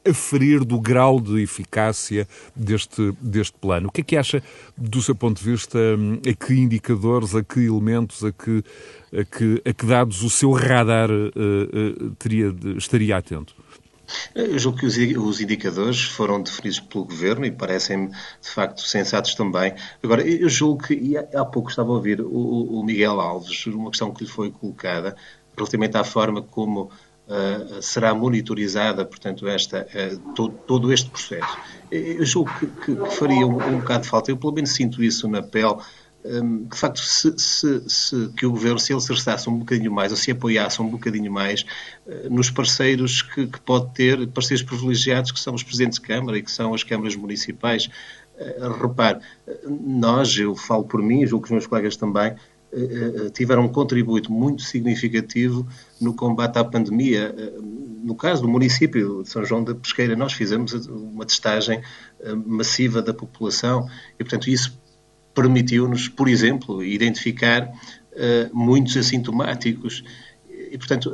aferir 0.08 0.64
do 0.64 0.80
grau 0.80 1.20
de 1.20 1.42
eficácia 1.42 2.28
deste, 2.56 3.12
deste 3.22 3.58
plano. 3.58 3.88
O 3.88 3.92
que 3.92 4.02
é 4.02 4.04
que 4.04 4.18
acha, 4.18 4.44
do 4.78 5.02
seu 5.02 5.16
ponto 5.16 5.42
de 5.42 5.50
vista, 5.50 5.78
hum, 5.78 6.20
a 6.28 6.34
que 6.34 6.54
indicadores, 6.54 7.36
a 7.36 7.44
que 7.44 7.62
elementos, 7.66 8.24
a 8.24 8.32
que, 8.32 8.64
a 9.18 9.24
que, 9.24 9.62
a 9.66 9.74
que 9.74 9.86
dados 9.86 10.24
o 10.24 10.30
seu 10.30 10.52
radar 10.52 11.10
uh, 11.10 11.28
uh, 11.28 12.10
teria, 12.20 12.54
estaria 12.78 13.18
atento? 13.18 13.56
Eu 14.36 14.60
julgo 14.60 14.80
que 14.80 14.86
os 14.86 15.42
indicadores 15.42 16.04
foram 16.04 16.42
definidos 16.42 16.80
pelo 16.80 17.06
Governo 17.06 17.46
e 17.46 17.52
parecem 17.52 18.10
de 18.10 18.50
facto 18.50 18.82
sensatos 18.82 19.34
também. 19.34 19.74
Agora, 20.04 20.22
eu 20.22 20.50
julgo 20.50 20.84
que, 20.84 20.94
e 20.94 21.18
há 21.18 21.46
pouco 21.46 21.70
estava 21.70 21.90
a 21.90 21.96
ouvir 21.96 22.22
o 22.22 22.84
Miguel 22.84 23.20
Alves, 23.20 23.66
uma 23.68 23.90
questão 23.90 24.14
que 24.14 24.26
lhe 24.26 24.30
foi 24.30 24.52
colocada, 24.52 25.16
relativamente 25.56 25.98
à 25.98 26.04
forma 26.04 26.42
como 26.42 26.92
uh, 27.28 27.82
será 27.82 28.14
monitorizada, 28.14 29.06
portanto, 29.06 29.48
esta, 29.48 29.88
uh, 29.88 30.34
todo, 30.34 30.54
todo, 30.68 30.94
este 30.94 31.10
processo. 31.10 31.58
Eu 31.92 32.26
julgo 32.26 32.52
que, 32.60 32.68
que, 32.68 32.96
que 32.96 33.16
faria 33.16 33.46
um, 33.46 33.56
um, 33.56 33.80
bocado 33.80 34.04
de 34.04 34.10
falta, 34.10 34.32
eu 34.32 34.38
pelo 34.38 34.54
menos 34.54 34.72
sinto 34.72 35.04
isso 35.04 35.28
na 35.28 35.42
pele, 35.42 35.76
um, 36.26 36.64
de 36.64 36.78
facto, 36.78 37.00
se, 37.00 37.38
se, 37.38 37.90
se, 37.90 38.30
que 38.38 38.46
o 38.46 38.52
Governo, 38.52 38.80
se 38.80 38.94
ele 38.94 39.02
se 39.02 39.50
um 39.50 39.60
bocadinho 39.60 39.92
mais, 39.92 40.12
ou 40.12 40.18
se 40.18 40.32
apoiasse 40.32 40.82
um 40.82 40.88
bocadinho 40.88 41.32
mais 41.32 41.66
uh, 42.08 42.34
nos 42.34 42.50
parceiros 42.50 43.22
que, 43.22 43.48
que, 43.48 43.60
pode 43.60 43.94
ter, 43.94 44.26
parceiros 44.28 44.64
privilegiados, 44.64 45.32
que 45.32 45.40
são 45.40 45.54
os 45.54 45.64
Presidentes 45.64 46.00
de 46.00 46.06
Câmara 46.06 46.38
e 46.38 46.42
que 46.42 46.52
são 46.52 46.74
as 46.74 46.84
câmaras 46.84 47.16
municipais. 47.16 47.90
Repare, 48.82 49.20
nós, 49.70 50.36
eu 50.36 50.56
falo 50.56 50.84
por 50.86 51.04
mim, 51.04 51.26
julgo 51.26 51.44
que 51.46 51.50
os 51.50 51.52
meus 51.52 51.68
colegas 51.68 51.96
também, 51.96 52.26
eh, 52.32 52.36
eh, 52.36 52.53
tiveram 53.34 53.66
um 53.66 53.70
contributo 53.70 54.32
muito 54.32 54.64
significativo 54.64 55.68
no 56.02 56.14
combate 56.14 56.58
à 56.58 56.64
pandemia. 56.64 57.34
Eh, 57.38 57.54
no 58.04 58.16
caso 58.16 58.42
do 58.42 58.48
município 58.50 59.24
de 59.24 59.30
São 59.30 59.46
João 59.46 59.64
da 59.64 59.74
Pesqueira, 59.74 60.16
nós 60.16 60.34
fizemos 60.34 60.74
uma 60.88 61.26
testagem 61.26 61.82
massiva 62.46 63.02
da 63.02 63.14
população 63.14 63.88
e, 64.20 64.24
portanto, 64.24 64.50
isso 64.50 64.78
permitiu-nos, 65.34 66.10
por 66.10 66.28
exemplo, 66.28 66.84
identificar 66.84 67.72
muitos 68.52 68.98
assintomáticos. 68.98 70.04
E, 70.50 70.78
portanto, 70.78 71.14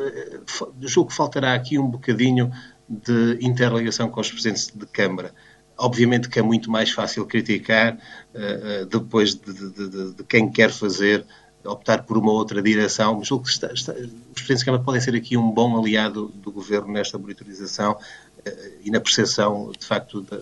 julgo 0.81 1.11
que 1.11 1.15
faltará 1.15 1.53
aqui 1.53 1.77
um 1.77 1.87
bocadinho 1.87 2.51
de 2.89 3.37
interligação 3.41 4.09
com 4.09 4.19
os 4.19 4.31
presidentes 4.31 4.71
de 4.73 4.85
Câmara. 4.87 5.31
Obviamente 5.77 6.27
que 6.27 6.39
é 6.39 6.41
muito 6.41 6.71
mais 6.71 6.91
fácil 6.91 7.25
criticar 7.25 7.95
uh, 7.95 8.85
depois 8.87 9.35
de, 9.35 9.53
de, 9.53 9.89
de, 9.89 10.13
de, 10.15 10.23
quem 10.23 10.51
quer 10.51 10.71
fazer 10.71 11.25
optar 11.71 12.03
por 12.03 12.17
uma 12.17 12.31
outra 12.31 12.61
direção, 12.61 13.17
mas 13.17 13.27
julgo 13.27 13.45
que 13.45 13.51
está, 13.51 13.67
está, 13.73 13.93
os 13.93 14.33
presidentes 14.33 14.59
de 14.59 14.65
Câmara 14.65 14.83
podem 14.83 15.01
ser 15.01 15.15
aqui 15.15 15.37
um 15.37 15.51
bom 15.51 15.77
aliado 15.77 16.31
do 16.35 16.51
Governo 16.51 16.91
nesta 16.91 17.17
monitorização 17.17 17.93
uh, 17.93 18.51
e 18.83 18.89
na 18.91 18.99
percepção, 18.99 19.71
de 19.77 19.85
facto, 19.85 20.21
de, 20.21 20.37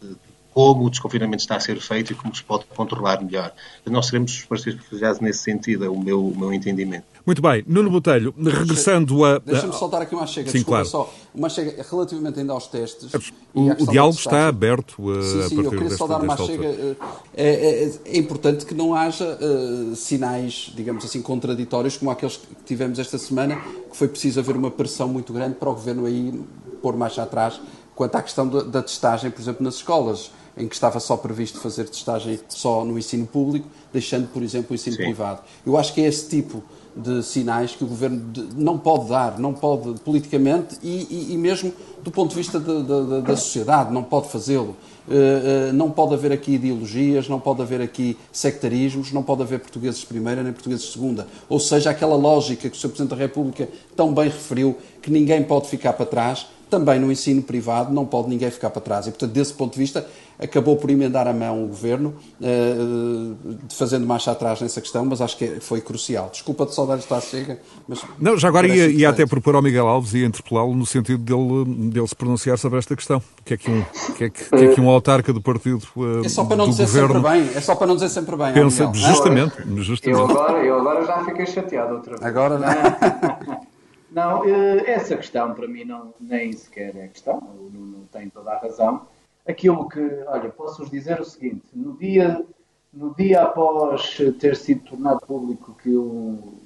de, 0.00 0.16
como 0.58 0.86
o 0.86 0.90
desconfinamento 0.90 1.40
está 1.40 1.54
a 1.54 1.60
ser 1.60 1.78
feito 1.80 2.12
e 2.12 2.16
como 2.16 2.34
se 2.34 2.42
pode 2.42 2.64
controlar 2.74 3.22
melhor. 3.22 3.52
Nós 3.86 4.06
seremos 4.06 4.32
os 4.32 4.44
parceiros 4.44 4.80
privilegiados 4.80 5.20
nesse 5.20 5.38
sentido, 5.38 5.84
é 5.84 5.88
o 5.88 5.96
meu, 5.96 6.20
o 6.20 6.36
meu 6.36 6.52
entendimento. 6.52 7.04
Muito 7.24 7.40
bem. 7.40 7.62
Nuno 7.64 7.88
Botelho, 7.88 8.34
regressando 8.36 9.24
a... 9.24 9.38
Deixa-me 9.38 9.72
soltar 9.72 10.02
aqui 10.02 10.16
uma 10.16 10.26
chega. 10.26 10.50
Sim, 10.50 10.64
claro. 10.64 10.84
só. 10.84 11.14
Uma 11.32 11.48
chega 11.48 11.86
relativamente 11.88 12.40
ainda 12.40 12.54
aos 12.54 12.66
testes. 12.66 13.08
O, 13.54 13.70
o 13.70 13.86
diálogo 13.86 14.18
está 14.18 14.48
aberto 14.48 15.08
a, 15.12 15.22
sim, 15.22 15.48
sim, 15.48 15.60
a 15.60 15.62
eu 15.62 15.70
queria 15.70 15.90
só 15.90 16.08
dar 16.08 16.20
uma 16.20 16.36
chega. 16.36 16.66
Eh, 16.66 16.96
é, 17.36 17.84
é, 17.84 17.92
é, 18.06 18.18
importante 18.18 18.66
que 18.66 18.74
não 18.74 18.96
haja 18.96 19.38
uh, 19.40 19.94
sinais, 19.94 20.72
digamos 20.74 21.04
assim, 21.04 21.22
contraditórios 21.22 21.96
como 21.96 22.10
aqueles 22.10 22.36
que 22.36 22.48
tivemos 22.66 22.98
esta 22.98 23.16
semana, 23.16 23.54
que 23.88 23.96
foi 23.96 24.08
preciso 24.08 24.40
haver 24.40 24.56
uma 24.56 24.72
pressão 24.72 25.06
muito 25.06 25.32
grande 25.32 25.54
para 25.54 25.70
o 25.70 25.74
Governo 25.74 26.04
aí 26.04 26.34
pôr 26.82 26.96
marcha 26.96 27.22
atrás 27.22 27.60
quanto 27.94 28.14
à 28.14 28.22
questão 28.22 28.46
da, 28.48 28.62
da 28.62 28.82
testagem, 28.82 29.28
por 29.28 29.40
exemplo, 29.40 29.64
nas 29.64 29.74
escolas 29.74 30.30
em 30.58 30.68
que 30.68 30.74
estava 30.74 31.00
só 31.00 31.16
previsto 31.16 31.60
fazer 31.60 31.88
testagem 31.88 32.38
só 32.48 32.84
no 32.84 32.98
ensino 32.98 33.26
público, 33.26 33.68
deixando, 33.92 34.28
por 34.28 34.42
exemplo, 34.42 34.68
o 34.72 34.74
ensino 34.74 34.96
Sim. 34.96 35.04
privado. 35.04 35.42
Eu 35.64 35.76
acho 35.76 35.94
que 35.94 36.00
é 36.00 36.06
esse 36.06 36.28
tipo 36.28 36.62
de 36.94 37.22
sinais 37.22 37.76
que 37.76 37.84
o 37.84 37.86
governo 37.86 38.20
não 38.56 38.76
pode 38.76 39.08
dar, 39.08 39.38
não 39.38 39.54
pode 39.54 40.00
politicamente 40.00 40.76
e, 40.82 41.06
e, 41.08 41.34
e 41.34 41.36
mesmo 41.36 41.72
do 42.02 42.10
ponto 42.10 42.30
de 42.30 42.36
vista 42.36 42.58
de, 42.58 42.82
de, 42.82 43.22
da 43.22 43.36
sociedade, 43.36 43.92
não 43.92 44.02
pode 44.02 44.28
fazê-lo. 44.28 44.76
Uh, 45.06 45.70
uh, 45.70 45.72
não 45.72 45.90
pode 45.90 46.12
haver 46.12 46.32
aqui 46.32 46.54
ideologias, 46.54 47.28
não 47.28 47.40
pode 47.40 47.62
haver 47.62 47.80
aqui 47.80 48.16
sectarismos, 48.30 49.10
não 49.12 49.22
pode 49.22 49.42
haver 49.42 49.60
portugueses 49.60 50.00
de 50.00 50.06
primeira 50.06 50.42
nem 50.42 50.52
portugueses 50.52 50.84
de 50.84 50.92
segunda. 50.92 51.26
Ou 51.48 51.58
seja, 51.58 51.90
aquela 51.90 52.16
lógica 52.16 52.68
que 52.68 52.76
o 52.76 52.78
Sr. 52.78 52.88
Presidente 52.88 53.10
da 53.10 53.16
República 53.16 53.68
tão 53.96 54.12
bem 54.12 54.24
referiu, 54.24 54.76
que 55.00 55.10
ninguém 55.10 55.42
pode 55.42 55.68
ficar 55.68 55.94
para 55.94 56.04
trás, 56.04 56.46
também 56.68 56.98
no 57.00 57.10
ensino 57.10 57.42
privado 57.42 57.92
não 57.92 58.04
pode 58.04 58.28
ninguém 58.28 58.50
ficar 58.50 58.70
para 58.70 58.82
trás. 58.82 59.06
E, 59.06 59.10
portanto, 59.10 59.32
desse 59.32 59.54
ponto 59.54 59.72
de 59.72 59.78
vista, 59.78 60.06
acabou 60.38 60.76
por 60.76 60.90
emendar 60.90 61.26
a 61.26 61.32
mão 61.32 61.64
o 61.64 61.66
Governo, 61.66 62.14
uh, 62.40 63.58
fazendo 63.70 64.06
marcha 64.06 64.30
atrás 64.30 64.60
nessa 64.60 64.80
questão, 64.80 65.04
mas 65.04 65.20
acho 65.20 65.36
que 65.36 65.60
foi 65.60 65.80
crucial. 65.80 66.28
Desculpa 66.30 66.64
de 66.64 66.74
saudades 66.74 67.04
estar 67.04 67.20
chega, 67.20 67.60
mas... 67.86 68.02
Não, 68.18 68.36
já 68.36 68.48
agora 68.48 68.68
ia, 68.68 68.88
ia 68.88 69.08
até 69.08 69.26
propor 69.26 69.56
ao 69.56 69.62
Miguel 69.62 69.86
Alves 69.86 70.14
e 70.14 70.24
interpelá-lo 70.24 70.74
no 70.74 70.86
sentido 70.86 71.18
dele, 71.18 71.90
dele 71.90 72.06
se 72.06 72.14
pronunciar 72.14 72.56
sobre 72.58 72.78
esta 72.78 72.94
questão. 72.94 73.22
que 73.44 73.54
é 73.54 73.56
que 73.56 73.70
um, 73.70 73.84
que 74.16 74.24
é 74.24 74.30
que, 74.30 74.44
que, 74.44 74.64
é 74.64 74.74
que 74.74 74.80
um 74.80 74.88
autarca 74.88 75.32
do 75.32 75.42
partido 75.42 75.82
uh, 75.96 76.24
É 76.24 76.28
só 76.28 76.44
para 76.44 76.56
não 76.56 76.68
dizer 76.68 76.86
governo 76.86 77.14
sempre 77.14 77.30
bem, 77.30 77.50
é 77.56 77.60
só 77.60 77.74
para 77.74 77.86
não 77.86 77.94
dizer 77.94 78.08
sempre 78.08 78.36
bem. 78.36 78.52
Pensa, 78.52 78.90
justamente, 78.94 79.54
justamente. 79.76 80.20
Eu 80.20 80.24
agora, 80.24 80.64
eu 80.64 80.78
agora 80.78 81.04
já 81.04 81.24
fiquei 81.24 81.46
chateado 81.46 81.94
outra 81.94 82.16
vez. 82.16 82.24
Agora 82.24 82.58
não. 82.58 83.68
Não, 84.10 84.42
eh, 84.44 84.90
essa 84.90 85.16
questão 85.16 85.54
para 85.54 85.68
mim 85.68 85.84
não, 85.84 86.14
nem 86.18 86.50
sequer 86.52 86.96
é 86.96 87.08
questão, 87.08 87.40
não, 87.70 87.80
não 87.80 88.06
tem 88.06 88.28
toda 88.30 88.50
a 88.52 88.58
razão. 88.58 89.06
Aquilo 89.48 89.88
que, 89.88 90.00
olha, 90.26 90.50
posso-vos 90.50 90.90
dizer 90.90 91.20
o 91.20 91.24
seguinte: 91.24 91.64
no 91.72 91.96
dia, 91.96 92.44
no 92.92 93.14
dia 93.14 93.42
após 93.42 94.18
ter 94.38 94.54
sido 94.56 94.82
tornado 94.82 95.20
público 95.20 95.74
que 95.82 95.96
o, 95.96 96.58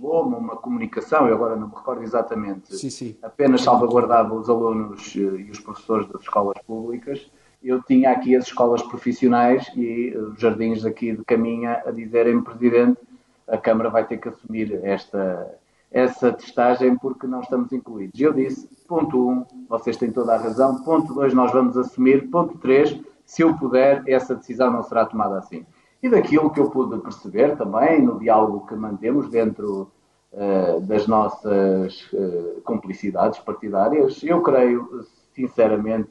como 0.00 0.36
uma 0.36 0.56
comunicação, 0.56 1.26
eu 1.28 1.34
agora 1.34 1.56
não 1.56 1.68
me 1.68 1.74
recordo 1.74 2.02
exatamente, 2.02 2.76
sim, 2.76 2.90
sim. 2.90 3.16
apenas 3.22 3.62
salvaguardava 3.62 4.34
os 4.34 4.48
alunos 4.48 5.14
e 5.14 5.50
os 5.50 5.60
professores 5.60 6.06
das 6.08 6.22
escolas 6.22 6.58
públicas, 6.66 7.30
eu 7.62 7.82
tinha 7.82 8.10
aqui 8.10 8.36
as 8.36 8.44
escolas 8.44 8.82
profissionais 8.82 9.70
e 9.74 10.14
os 10.16 10.38
jardins 10.38 10.84
aqui 10.84 11.12
de 11.12 11.24
Caminha 11.24 11.82
a 11.86 11.90
dizerem, 11.90 12.42
Presidente, 12.42 13.00
a 13.48 13.56
Câmara 13.56 13.88
vai 13.88 14.06
ter 14.06 14.18
que 14.18 14.28
assumir 14.28 14.80
esta, 14.82 15.58
essa 15.94 16.32
testagem 16.32 16.96
porque 16.98 17.24
não 17.24 17.40
estamos 17.40 17.72
incluídos. 17.72 18.20
Eu 18.20 18.32
disse, 18.32 18.68
ponto 18.88 19.28
1, 19.28 19.30
um, 19.30 19.46
vocês 19.68 19.96
têm 19.96 20.10
toda 20.10 20.34
a 20.34 20.36
razão, 20.36 20.82
ponto 20.82 21.14
2, 21.14 21.32
nós 21.32 21.52
vamos 21.52 21.76
assumir, 21.76 22.28
ponto 22.30 22.58
3, 22.58 23.00
se 23.24 23.42
eu 23.42 23.56
puder, 23.56 24.02
essa 24.08 24.34
decisão 24.34 24.72
não 24.72 24.82
será 24.82 25.06
tomada 25.06 25.38
assim. 25.38 25.64
E 26.02 26.08
daquilo 26.08 26.50
que 26.50 26.58
eu 26.58 26.68
pude 26.68 27.00
perceber 27.00 27.56
também, 27.56 28.02
no 28.02 28.18
diálogo 28.18 28.66
que 28.66 28.74
mantemos 28.74 29.30
dentro 29.30 29.88
uh, 30.32 30.80
das 30.80 31.06
nossas 31.06 32.12
uh, 32.12 32.60
cumplicidades 32.64 33.38
partidárias, 33.38 34.20
eu 34.24 34.42
creio, 34.42 35.06
sinceramente, 35.32 36.10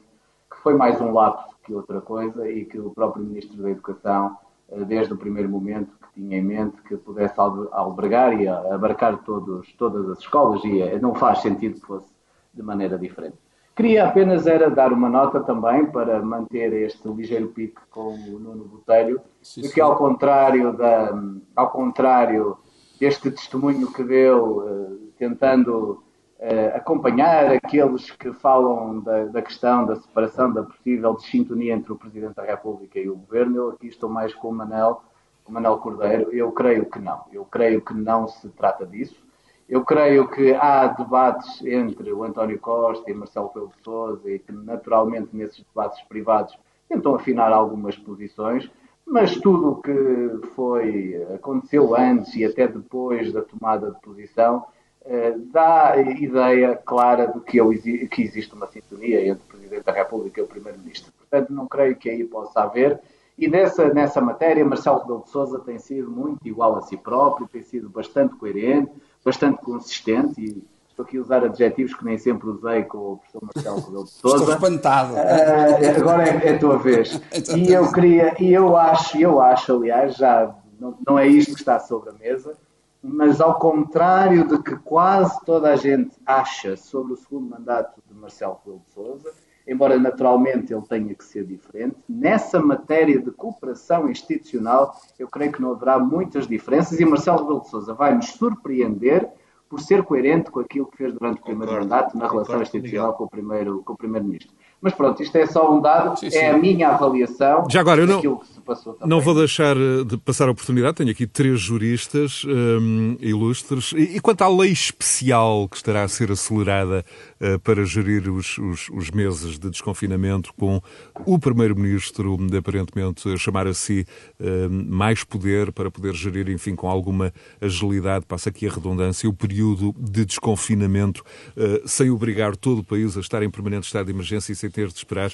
que 0.50 0.56
foi 0.62 0.74
mais 0.74 0.98
um 0.98 1.12
lapso 1.12 1.54
que 1.62 1.74
outra 1.74 2.00
coisa 2.00 2.50
e 2.50 2.64
que 2.64 2.80
o 2.80 2.90
próprio 2.90 3.22
Ministro 3.22 3.62
da 3.62 3.70
Educação, 3.70 4.38
uh, 4.70 4.82
desde 4.86 5.12
o 5.12 5.18
primeiro 5.18 5.50
momento, 5.50 5.92
tinha 6.14 6.38
em 6.38 6.42
mente 6.42 6.80
que 6.82 6.96
pudesse 6.96 7.34
albergar 7.38 8.40
e 8.40 8.46
abarcar 8.48 9.18
todos, 9.24 9.72
todas 9.74 10.08
as 10.08 10.18
escolas 10.18 10.62
e 10.64 10.98
não 11.00 11.14
faz 11.14 11.40
sentido 11.40 11.80
que 11.80 11.86
fosse 11.86 12.12
de 12.52 12.62
maneira 12.62 12.98
diferente. 12.98 13.36
Queria 13.74 14.06
apenas 14.06 14.46
era 14.46 14.70
dar 14.70 14.92
uma 14.92 15.08
nota 15.08 15.40
também 15.40 15.86
para 15.86 16.22
manter 16.22 16.72
este 16.74 17.08
ligeiro 17.08 17.48
pique 17.48 17.80
com 17.90 18.14
o 18.14 18.38
Nuno 18.38 18.64
Botelho, 18.64 19.20
sim, 19.42 19.62
que 19.62 19.80
ao 19.80 19.96
contrário, 19.96 20.72
da, 20.72 21.12
ao 21.56 21.70
contrário 21.70 22.56
deste 23.00 23.32
testemunho 23.32 23.92
que 23.92 24.04
deu, 24.04 24.58
uh, 24.58 25.12
tentando 25.18 26.04
uh, 26.38 26.76
acompanhar 26.76 27.50
aqueles 27.50 28.12
que 28.12 28.32
falam 28.32 29.00
da, 29.00 29.24
da, 29.24 29.42
questão 29.42 29.84
da 29.84 29.96
separação, 29.96 30.52
da 30.52 30.62
possível 30.62 31.14
desintonia 31.14 31.74
entre 31.74 31.92
o 31.92 31.96
Presidente 31.96 32.36
da 32.36 32.44
República 32.44 33.00
e 33.00 33.10
o 33.10 33.16
Governo, 33.16 33.56
eu 33.56 33.70
aqui 33.70 33.88
estou 33.88 34.08
mais 34.08 34.32
com 34.32 34.50
o 34.50 34.54
Manel, 34.54 35.02
o 35.46 35.52
Manel 35.52 35.78
Cordeiro, 35.78 36.32
eu 36.32 36.50
creio 36.52 36.86
que 36.86 36.98
não. 36.98 37.24
Eu 37.32 37.44
creio 37.44 37.80
que 37.80 37.94
não 37.94 38.26
se 38.26 38.48
trata 38.50 38.86
disso. 38.86 39.22
Eu 39.68 39.84
creio 39.84 40.28
que 40.28 40.52
há 40.54 40.88
debates 40.88 41.62
entre 41.64 42.12
o 42.12 42.22
António 42.22 42.58
Costa 42.58 43.10
e 43.10 43.14
Marcelo 43.14 43.48
Pelo 43.48 43.72
Sousa 43.82 44.30
e 44.30 44.38
que, 44.38 44.52
naturalmente, 44.52 45.34
nesses 45.34 45.64
debates 45.64 46.02
privados 46.02 46.56
tentam 46.88 47.14
afinar 47.14 47.52
algumas 47.52 47.96
posições, 47.96 48.70
mas 49.06 49.36
tudo 49.36 49.72
o 49.72 49.82
que 49.82 50.48
foi, 50.54 51.26
aconteceu 51.34 51.94
antes 51.96 52.34
e 52.36 52.44
até 52.44 52.68
depois 52.68 53.32
da 53.32 53.42
tomada 53.42 53.90
de 53.90 54.00
posição 54.00 54.66
eh, 55.04 55.34
dá 55.52 55.96
ideia 55.98 56.76
clara 56.76 57.26
de 57.26 57.40
que, 57.40 57.58
eu, 57.58 57.70
que 57.70 58.22
existe 58.22 58.54
uma 58.54 58.66
sintonia 58.66 59.26
entre 59.26 59.44
o 59.44 59.48
Presidente 59.48 59.84
da 59.84 59.92
República 59.92 60.40
e 60.40 60.44
o 60.44 60.46
Primeiro-Ministro. 60.46 61.12
Portanto, 61.18 61.52
não 61.52 61.66
creio 61.66 61.96
que 61.96 62.08
aí 62.08 62.24
possa 62.24 62.62
haver. 62.62 63.00
E 63.36 63.48
nessa, 63.48 63.92
nessa 63.92 64.20
matéria, 64.20 64.64
Marcelo 64.64 65.00
Rebelo 65.00 65.24
de 65.24 65.30
Sousa 65.30 65.58
tem 65.60 65.78
sido 65.78 66.10
muito 66.10 66.46
igual 66.46 66.76
a 66.76 66.82
si 66.82 66.96
próprio, 66.96 67.48
tem 67.48 67.62
sido 67.62 67.88
bastante 67.88 68.36
coerente, 68.36 68.92
bastante 69.24 69.58
consistente 69.58 70.40
e 70.40 70.64
estou 70.88 71.04
aqui 71.04 71.18
a 71.18 71.20
usar 71.20 71.44
adjetivos 71.44 71.94
que 71.94 72.04
nem 72.04 72.16
sempre 72.16 72.48
usei 72.48 72.84
com 72.84 72.98
o 72.98 73.16
professor 73.16 73.42
Marcelo 73.42 73.80
Rebelo 73.80 74.04
de 74.04 74.10
Sousa. 74.10 74.36
Estou 74.36 74.54
espantado. 74.54 75.14
Uh, 75.14 75.96
agora 75.96 76.28
é, 76.28 76.46
é, 76.46 76.54
a 76.54 76.58
tua 76.58 76.78
vez. 76.78 77.20
e 77.56 77.72
eu 77.72 77.90
queria, 77.92 78.40
e 78.40 78.52
eu 78.52 78.76
acho, 78.76 79.18
eu 79.18 79.40
acho, 79.40 79.72
aliás, 79.72 80.14
já 80.14 80.54
não, 80.78 80.96
não 81.04 81.18
é 81.18 81.26
isto 81.26 81.54
que 81.54 81.60
está 81.60 81.80
sobre 81.80 82.10
a 82.10 82.12
mesa, 82.12 82.56
mas 83.02 83.40
ao 83.40 83.58
contrário 83.58 84.46
de 84.46 84.62
que 84.62 84.76
quase 84.76 85.38
toda 85.44 85.72
a 85.72 85.76
gente 85.76 86.16
acha 86.24 86.76
sobre 86.76 87.14
o 87.14 87.16
segundo 87.16 87.50
mandato 87.50 88.00
de 88.08 88.14
Marcelo 88.14 88.60
Rebelo 88.64 88.82
de 88.86 88.94
Sousa, 88.94 89.32
embora 89.66 89.98
naturalmente 89.98 90.72
ele 90.72 90.82
tenha 90.82 91.14
que 91.14 91.24
ser 91.24 91.44
diferente, 91.44 91.96
nessa 92.08 92.60
matéria 92.60 93.20
de 93.20 93.30
cooperação 93.30 94.10
institucional, 94.10 94.94
eu 95.18 95.28
creio 95.28 95.52
que 95.52 95.62
não 95.62 95.72
haverá 95.72 95.98
muitas 95.98 96.46
diferenças 96.46 97.00
e 97.00 97.04
Marcelo 97.04 97.38
Rebelo 97.38 97.60
de 97.62 97.70
Sousa 97.70 97.94
vai 97.94 98.14
nos 98.14 98.26
surpreender 98.26 99.28
por 99.68 99.80
ser 99.80 100.02
coerente 100.02 100.50
com 100.50 100.60
aquilo 100.60 100.86
que 100.86 100.96
fez 100.96 101.12
durante 101.12 101.40
o 101.40 101.42
primeiro 101.42 101.72
concordo, 101.72 101.90
mandato 101.90 102.16
na 102.16 102.28
relação 102.28 102.62
institucional 102.62 103.14
com 103.14 103.24
o 103.24 103.28
primeiro 103.28 103.82
com 103.82 103.94
o 103.94 103.96
primeiro-ministro. 103.96 104.54
Mas 104.84 104.92
pronto, 104.92 105.22
isto 105.22 105.34
é 105.36 105.46
só 105.46 105.74
um 105.74 105.80
dado, 105.80 106.18
sim, 106.18 106.28
sim. 106.28 106.36
é 106.36 106.50
a 106.50 106.58
minha 106.58 106.90
avaliação 106.90 107.64
Já 107.70 107.80
agora, 107.80 108.02
eu 108.02 108.06
não, 108.06 108.20
que 108.20 108.46
se 108.46 108.60
passou 108.60 108.92
também. 108.92 109.08
Não 109.08 109.18
vou 109.18 109.34
deixar 109.34 109.74
eh, 109.74 110.04
de 110.04 110.18
passar 110.18 110.46
a 110.46 110.50
oportunidade, 110.50 110.96
tenho 110.96 111.10
aqui 111.10 111.26
três 111.26 111.58
juristas 111.58 112.44
um, 112.44 113.16
ilustres. 113.18 113.92
E, 113.92 114.16
e, 114.16 114.20
quanto 114.20 114.42
à 114.42 114.48
lei 114.48 114.70
especial 114.70 115.66
que 115.70 115.76
estará 115.76 116.02
a 116.02 116.08
ser 116.08 116.30
acelerada 116.30 117.02
uh, 117.02 117.33
para 117.62 117.84
gerir 117.84 118.30
os, 118.30 118.58
os, 118.58 118.88
os, 118.90 119.10
meses 119.10 119.58
de 119.58 119.70
desconfinamento, 119.70 120.52
com 120.54 120.80
o 121.26 121.38
Primeiro-Ministro 121.38 122.38
aparentemente 122.56 123.28
a 123.28 123.36
chamar 123.36 123.66
a 123.66 123.74
si 123.74 124.06
uh, 124.40 124.70
mais 124.70 125.24
poder 125.24 125.72
para 125.72 125.90
poder 125.90 126.14
gerir, 126.14 126.48
enfim, 126.48 126.74
com 126.74 126.88
alguma 126.88 127.32
agilidade, 127.60 128.24
passa 128.26 128.48
aqui 128.48 128.66
a 128.66 128.70
redundância, 128.70 129.28
o 129.28 129.32
período 129.32 129.94
de 129.98 130.24
desconfinamento, 130.24 131.22
uh, 131.56 131.86
sem 131.88 132.10
obrigar 132.10 132.56
todo 132.56 132.78
o 132.78 132.84
país 132.84 133.16
a 133.16 133.20
estar 133.20 133.42
em 133.42 133.50
permanente 133.50 133.86
estado 133.86 134.06
de 134.06 134.12
emergência 134.12 134.52
e 134.52 134.56
sem 134.56 134.70
ter 134.70 134.88
de 134.88 134.94
esperar 134.94 135.30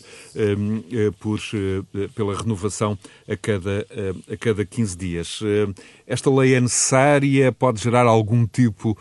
eh, 0.91 1.11
por, 1.19 1.39
eh, 1.39 2.09
pela 2.15 2.37
renovação 2.37 2.99
a 3.29 3.37
cada, 3.37 3.87
eh, 3.91 4.15
a 4.33 4.37
cada 4.37 4.65
15 4.65 4.97
dias. 4.97 5.41
Esta 6.07 6.31
lei 6.31 6.55
é 6.55 6.61
necessária? 6.61 7.53
Pode 7.53 7.81
gerar 7.81 8.07
algum 8.07 8.47
tipo 8.47 8.97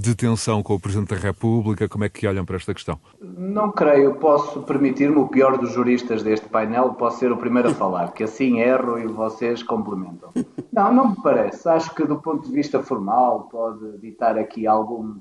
de 0.00 0.14
tensão 0.14 0.62
com 0.62 0.74
o 0.74 0.80
Presidente 0.80 1.10
da 1.10 1.16
República? 1.16 1.88
Como 1.90 2.04
é 2.04 2.08
que 2.08 2.26
olham 2.26 2.44
para 2.44 2.56
esta 2.56 2.72
questão? 2.72 2.98
Não 3.20 3.72
creio. 3.72 4.14
Posso 4.14 4.62
permitir-me, 4.62 5.16
o 5.16 5.26
pior 5.26 5.58
dos 5.58 5.72
juristas 5.72 6.22
deste 6.22 6.48
painel, 6.48 6.94
posso 6.94 7.18
ser 7.18 7.32
o 7.32 7.36
primeiro 7.36 7.70
a 7.70 7.74
falar, 7.74 8.12
que 8.12 8.22
assim 8.22 8.60
erro 8.60 8.98
e 8.98 9.06
vocês 9.06 9.62
complementam. 9.62 10.30
Não, 10.72 10.94
não 10.94 11.10
me 11.10 11.16
parece. 11.16 11.68
Acho 11.68 11.92
que 11.94 12.04
do 12.04 12.20
ponto 12.20 12.46
de 12.46 12.54
vista 12.54 12.80
formal 12.80 13.48
pode 13.50 13.98
ditar 13.98 14.38
aqui 14.38 14.68
algum 14.68 15.16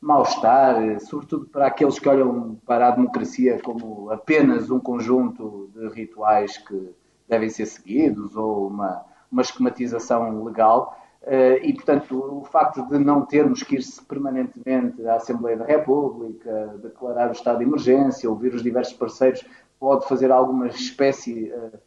mal-estar, 0.00 1.00
sobretudo 1.00 1.46
para 1.46 1.66
aqueles 1.66 1.98
que 1.98 2.08
olham 2.08 2.56
para 2.64 2.88
a 2.88 2.90
democracia 2.92 3.60
como 3.62 4.10
apenas 4.10 4.70
um 4.70 4.80
conjunto 4.80 5.70
de 5.74 5.88
rituais 5.88 6.56
que 6.58 6.94
devem 7.28 7.48
ser 7.48 7.66
seguidos 7.66 8.36
ou 8.36 8.68
uma, 8.68 9.04
uma 9.30 9.42
esquematização 9.42 10.44
legal. 10.44 10.96
Eh, 11.26 11.60
e, 11.64 11.74
portanto, 11.74 12.16
o 12.16 12.44
facto 12.44 12.86
de 12.88 12.98
não 12.98 13.26
termos 13.26 13.64
que 13.64 13.74
ir 13.74 13.82
permanentemente 14.08 15.04
à 15.06 15.16
Assembleia 15.16 15.56
da 15.56 15.64
República, 15.64 16.78
declarar 16.80 17.28
o 17.30 17.32
estado 17.32 17.58
de 17.58 17.64
emergência, 17.64 18.30
ouvir 18.30 18.54
os 18.54 18.62
diversos 18.62 18.94
parceiros, 18.94 19.44
pode 19.78 20.06
fazer 20.06 20.30
alguma 20.30 20.68
espécie 20.68 21.50
eh, 21.50 21.78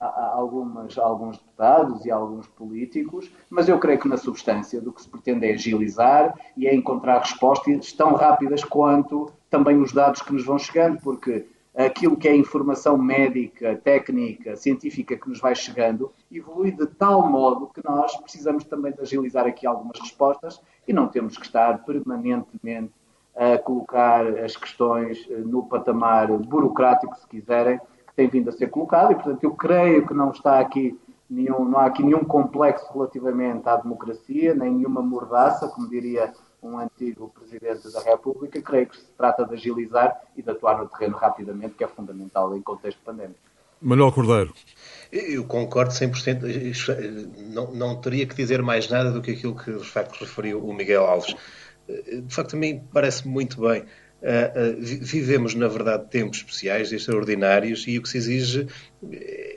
a, 0.00 0.32
algumas, 0.34 0.98
a 0.98 1.04
alguns 1.04 1.38
deputados 1.38 2.04
e 2.04 2.10
a 2.10 2.16
alguns 2.16 2.48
políticos, 2.48 3.30
mas 3.48 3.68
eu 3.68 3.78
creio 3.78 4.00
que 4.00 4.08
na 4.08 4.16
substância 4.16 4.80
do 4.80 4.92
que 4.92 5.02
se 5.02 5.08
pretende 5.08 5.46
é 5.46 5.54
agilizar 5.54 6.34
e 6.56 6.66
é 6.66 6.74
encontrar 6.74 7.20
respostas 7.20 7.92
tão 7.92 8.14
rápidas 8.14 8.64
quanto 8.64 9.30
também 9.48 9.80
os 9.80 9.92
dados 9.92 10.22
que 10.22 10.32
nos 10.32 10.44
vão 10.44 10.58
chegando, 10.58 11.00
porque 11.00 11.46
aquilo 11.78 12.16
que 12.16 12.26
é 12.26 12.34
informação 12.34 12.98
médica, 12.98 13.76
técnica, 13.76 14.56
científica 14.56 15.16
que 15.16 15.28
nos 15.28 15.38
vai 15.38 15.54
chegando 15.54 16.12
evolui 16.30 16.72
de 16.72 16.86
tal 16.86 17.24
modo 17.24 17.70
que 17.72 17.80
nós 17.84 18.16
precisamos 18.16 18.64
também 18.64 18.92
de 18.92 19.00
agilizar 19.00 19.46
aqui 19.46 19.64
algumas 19.64 20.00
respostas 20.00 20.60
e 20.88 20.92
não 20.92 21.06
temos 21.06 21.38
que 21.38 21.46
estar 21.46 21.84
permanentemente 21.84 22.90
a 23.36 23.56
colocar 23.58 24.26
as 24.40 24.56
questões 24.56 25.24
eh, 25.30 25.36
no 25.36 25.62
patamar 25.66 26.26
burocrático, 26.38 27.16
se 27.16 27.28
quiserem, 27.28 27.80
tem 28.16 28.26
vindo 28.26 28.48
a 28.48 28.52
ser 28.52 28.68
colocado. 28.68 29.12
E, 29.12 29.14
portanto, 29.14 29.44
eu 29.44 29.52
creio 29.52 30.04
que 30.04 30.12
não 30.12 30.32
está 30.32 30.58
aqui 30.58 30.98
nenhum, 31.30 31.64
não 31.64 31.78
há 31.78 31.86
aqui 31.86 32.02
nenhum 32.02 32.24
complexo 32.24 32.92
relativamente 32.92 33.68
à 33.68 33.76
democracia, 33.76 34.52
nem 34.54 34.72
nenhuma 34.72 35.00
mordaça, 35.00 35.68
como 35.68 35.88
diria 35.88 36.32
um 36.62 36.78
antigo 36.78 37.32
Presidente 37.38 37.90
da 37.92 38.02
República. 38.02 38.60
Creio 38.60 38.86
que 38.86 38.96
se 38.96 39.06
trata 39.16 39.44
de 39.44 39.54
agilizar 39.54 40.20
e 40.36 40.42
de 40.42 40.50
atuar 40.50 40.78
no 40.78 40.88
terreno 40.88 41.16
rapidamente, 41.16 41.74
que 41.74 41.84
é 41.84 41.88
fundamental 41.88 42.56
em 42.56 42.62
contexto 42.62 43.00
pandémico. 43.04 43.38
Manuel 43.80 44.12
Cordeiro. 44.12 44.52
Eu 45.12 45.44
concordo 45.44 45.92
100%. 45.92 47.52
Não, 47.52 47.72
não 47.72 48.00
teria 48.00 48.26
que 48.26 48.34
dizer 48.34 48.60
mais 48.60 48.88
nada 48.88 49.12
do 49.12 49.22
que 49.22 49.30
aquilo 49.30 49.54
que 49.54 49.72
de 49.72 49.84
facto 49.84 50.18
referiu 50.20 50.64
o 50.64 50.74
Miguel 50.74 51.04
Alves. 51.04 51.34
De 51.86 52.34
facto, 52.34 52.54
a 52.54 52.58
mim 52.58 52.82
parece 52.92 53.26
muito 53.26 53.60
bem. 53.60 53.84
Uh, 54.20 54.72
uh, 54.72 54.80
vivemos, 54.80 55.54
na 55.54 55.68
verdade, 55.68 56.10
tempos 56.10 56.38
especiais, 56.38 56.92
extraordinários, 56.92 57.86
e 57.86 57.98
o 57.98 58.02
que 58.02 58.08
se 58.08 58.18
exige 58.18 58.66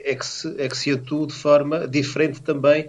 é 0.04 0.16
que 0.16 0.26
se, 0.26 0.62
é 0.62 0.70
que 0.70 0.78
se 0.78 0.92
atue 0.92 1.26
de 1.26 1.34
forma 1.34 1.88
diferente 1.88 2.42
também 2.44 2.88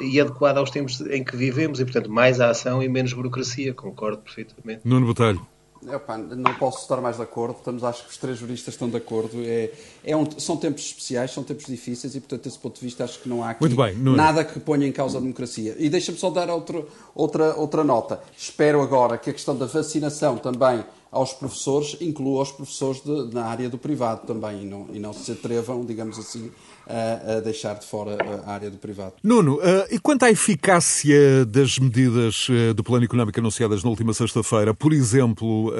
e 0.00 0.20
adequada 0.20 0.60
aos 0.60 0.70
tempos 0.70 1.00
em 1.02 1.22
que 1.22 1.36
vivemos, 1.36 1.80
e, 1.80 1.84
portanto, 1.84 2.10
mais 2.10 2.40
ação 2.40 2.82
e 2.82 2.88
menos 2.88 3.12
burocracia. 3.12 3.72
Concordo 3.74 4.18
perfeitamente. 4.18 4.80
Nuno 4.84 5.06
Botelho. 5.06 5.46
Epá, 5.86 6.18
não 6.18 6.54
posso 6.54 6.82
estar 6.82 7.00
mais 7.00 7.16
de 7.16 7.22
acordo. 7.22 7.58
Estamos, 7.58 7.84
acho 7.84 8.04
que 8.04 8.10
os 8.10 8.16
três 8.16 8.36
juristas 8.38 8.74
estão 8.74 8.88
de 8.88 8.96
acordo. 8.96 9.40
É, 9.44 9.70
é 10.04 10.16
um, 10.16 10.28
são 10.38 10.56
tempos 10.56 10.82
especiais, 10.82 11.30
são 11.30 11.44
tempos 11.44 11.66
difíceis 11.66 12.14
e, 12.16 12.20
portanto, 12.20 12.44
desse 12.44 12.58
ponto 12.58 12.74
de 12.74 12.84
vista, 12.84 13.04
acho 13.04 13.20
que 13.20 13.28
não 13.28 13.44
há 13.44 13.50
aqui 13.50 13.68
bem, 13.68 13.94
nada 13.96 14.44
que 14.44 14.58
ponha 14.58 14.86
em 14.86 14.92
causa 14.92 15.18
a 15.18 15.20
democracia. 15.20 15.76
E 15.78 15.88
deixa-me 15.88 16.18
só 16.18 16.30
dar 16.30 16.50
outro, 16.50 16.88
outra, 17.14 17.54
outra 17.54 17.84
nota. 17.84 18.20
Espero 18.36 18.82
agora 18.82 19.16
que 19.18 19.30
a 19.30 19.32
questão 19.32 19.56
da 19.56 19.66
vacinação 19.66 20.36
também 20.36 20.84
aos 21.10 21.32
professores 21.32 21.96
inclua 22.00 22.42
os 22.42 22.52
professores 22.52 23.00
de, 23.02 23.34
na 23.34 23.46
área 23.46 23.68
do 23.68 23.78
privado 23.78 24.26
também 24.26 24.62
e 24.62 24.66
não, 24.66 24.86
e 24.92 24.98
não 24.98 25.12
se 25.12 25.32
atrevam, 25.32 25.84
digamos 25.84 26.18
assim, 26.18 26.50
a, 26.88 27.40
deixar 27.40 27.74
de 27.74 27.86
fora 27.86 28.16
a 28.46 28.52
área 28.52 28.70
do 28.70 28.78
privado. 28.78 29.14
Nuno, 29.22 29.56
uh, 29.56 29.60
e 29.90 29.98
quanto 29.98 30.24
à 30.24 30.30
eficácia 30.30 31.44
das 31.44 31.78
medidas 31.78 32.48
uh, 32.48 32.74
do 32.74 32.82
plano 32.82 33.04
económico 33.04 33.38
anunciadas 33.38 33.84
na 33.84 33.90
última 33.90 34.14
sexta-feira, 34.14 34.72
por 34.72 34.92
exemplo, 34.92 35.68
uh, 35.68 35.72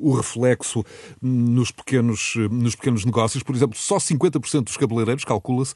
o 0.00 0.14
reflexo 0.14 0.84
nos 1.20 1.70
pequenos, 1.70 2.34
nos 2.50 2.74
pequenos 2.74 3.04
negócios, 3.04 3.42
por 3.42 3.54
exemplo, 3.54 3.76
só 3.76 3.96
50% 3.96 4.64
dos 4.64 4.76
cabeleireiros, 4.76 5.24
calcula-se, 5.24 5.74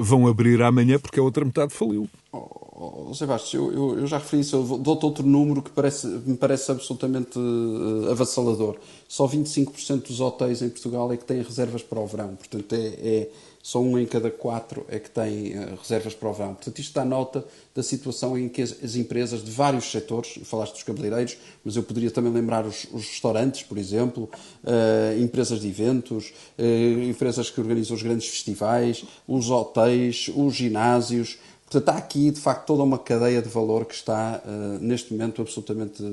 vão 0.00 0.26
abrir 0.26 0.62
amanhã 0.62 0.98
porque 0.98 1.20
a 1.20 1.22
outra 1.22 1.44
metade 1.44 1.72
faliu. 1.72 2.08
Oh, 2.36 3.08
oh, 3.10 3.14
Sebastião, 3.14 3.70
eu, 3.70 3.72
eu, 3.72 3.98
eu, 4.00 4.06
já 4.08 4.18
referi 4.18 4.42
isso, 4.42 4.56
eu 4.56 4.78
dou-te 4.78 5.04
outro 5.04 5.24
número 5.24 5.62
que 5.62 5.70
parece, 5.70 6.06
me 6.06 6.36
parece 6.36 6.72
absolutamente 6.72 7.38
uh, 7.38 8.10
avassalador. 8.10 8.76
Só 9.06 9.28
25% 9.28 10.08
dos 10.08 10.20
hotéis 10.20 10.60
em 10.60 10.68
Portugal 10.68 11.12
é 11.12 11.16
que 11.16 11.24
têm 11.24 11.40
reservas 11.42 11.82
para 11.82 12.00
o 12.00 12.06
verão. 12.06 12.34
Portanto, 12.34 12.72
é, 12.72 12.86
é 12.86 13.28
só 13.64 13.80
um 13.80 13.98
em 13.98 14.04
cada 14.04 14.30
quatro 14.30 14.84
é 14.90 14.98
que 14.98 15.08
tem 15.08 15.56
uh, 15.56 15.74
reservas 15.80 16.12
para 16.12 16.28
o 16.28 16.34
verão. 16.34 16.54
Portanto, 16.54 16.78
isto 16.78 16.92
dá 16.92 17.02
nota 17.02 17.42
da 17.74 17.82
situação 17.82 18.36
em 18.36 18.46
que 18.46 18.60
as, 18.60 18.76
as, 18.84 18.94
empresas 18.94 19.42
de 19.42 19.50
vários 19.50 19.90
setores, 19.90 20.38
falaste 20.44 20.74
dos 20.74 20.82
cabeleireiros, 20.82 21.38
mas 21.64 21.74
eu 21.74 21.82
poderia 21.82 22.10
também 22.10 22.30
lembrar 22.30 22.66
os, 22.66 22.86
os 22.92 23.06
restaurantes, 23.08 23.62
por 23.62 23.78
exemplo, 23.78 24.28
uh, 24.64 25.18
empresas 25.18 25.62
de 25.62 25.68
eventos, 25.68 26.34
empresas 27.08 27.48
que 27.48 27.58
organizam 27.58 27.96
os 27.96 28.02
grandes 28.02 28.28
festivais, 28.28 29.02
os 29.26 29.48
hotéis, 29.48 30.30
os 30.36 30.54
ginásios, 30.54 31.38
Portanto, 31.66 31.96
há 31.96 31.98
aqui, 31.98 32.30
de 32.30 32.38
facto, 32.38 32.66
toda 32.66 32.84
uma 32.84 32.98
cadeia 32.98 33.42
de 33.42 33.48
valor 33.48 33.84
que 33.86 33.94
está, 33.94 34.40
uh, 34.44 34.78
neste 34.78 35.12
momento, 35.12 35.42
absolutamente 35.42 36.04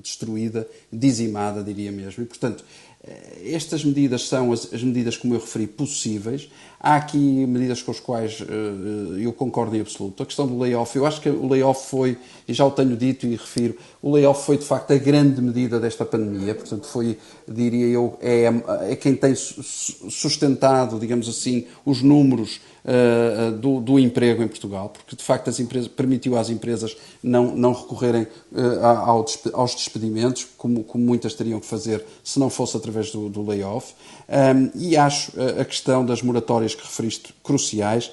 destruída, 0.00 0.68
dizimada, 0.92 1.64
diria 1.64 1.90
mesmo. 1.90 2.22
E, 2.22 2.26
portanto, 2.26 2.62
eh, 3.02 3.54
estas 3.54 3.84
medidas 3.84 4.28
são 4.28 4.52
as, 4.52 4.72
as, 4.72 4.82
medidas, 4.82 5.16
como 5.16 5.34
eu 5.34 5.40
referi, 5.40 5.66
possíveis. 5.66 6.50
Há 6.82 6.96
aqui 6.96 7.18
medidas 7.18 7.82
com 7.82 7.90
as 7.90 8.00
quais 8.00 8.40
uh, 8.40 9.18
eu 9.18 9.34
concordo 9.34 9.76
em 9.76 9.82
absoluto. 9.82 10.22
A 10.22 10.26
questão 10.26 10.46
do 10.46 10.58
layoff, 10.58 10.96
eu 10.96 11.04
acho 11.04 11.20
que 11.20 11.28
o 11.28 11.46
layoff 11.46 11.90
foi, 11.90 12.16
e 12.48 12.54
já 12.54 12.64
o 12.64 12.70
tenho 12.70 12.96
dito 12.96 13.26
e 13.26 13.32
refiro, 13.32 13.76
o 14.00 14.10
layoff 14.10 14.46
foi 14.46 14.56
de 14.56 14.64
facto 14.64 14.90
a 14.90 14.96
grande 14.96 15.42
medida 15.42 15.78
desta 15.78 16.06
pandemia. 16.06 16.54
Portanto, 16.54 16.86
foi, 16.86 17.18
diria 17.46 17.86
eu, 17.86 18.16
é, 18.22 18.44
é 18.92 18.96
quem 18.96 19.14
tem 19.14 19.34
sustentado, 19.34 20.98
digamos 20.98 21.28
assim, 21.28 21.66
os 21.84 22.00
números 22.00 22.60
uh, 22.84 23.52
do, 23.52 23.80
do, 23.80 23.98
emprego 23.98 24.42
em 24.42 24.48
Portugal, 24.48 24.88
porque 24.88 25.14
de 25.14 25.22
facto 25.22 25.48
as 25.48 25.60
empresas, 25.60 25.88
permitiu 25.88 26.38
às 26.38 26.48
empresas 26.48 26.96
não, 27.22 27.54
não 27.54 27.72
recorrerem 27.72 28.22
uh, 28.52 28.84
ao, 28.84 29.26
aos 29.52 29.74
despedimentos, 29.74 30.46
como, 30.56 30.82
como 30.82 31.04
muitas 31.04 31.34
teriam 31.34 31.60
que 31.60 31.66
fazer 31.66 32.04
se 32.24 32.38
não 32.38 32.48
fosse 32.48 32.76
através 32.76 33.10
do, 33.10 33.28
do 33.28 33.46
layoff. 33.46 33.92
Um, 34.28 34.70
e 34.80 34.96
acho 34.96 35.32
a 35.60 35.64
questão 35.64 36.06
das 36.06 36.22
moratórias 36.22 36.69
que 36.74 36.82
referiste 36.82 37.34
cruciais, 37.42 38.10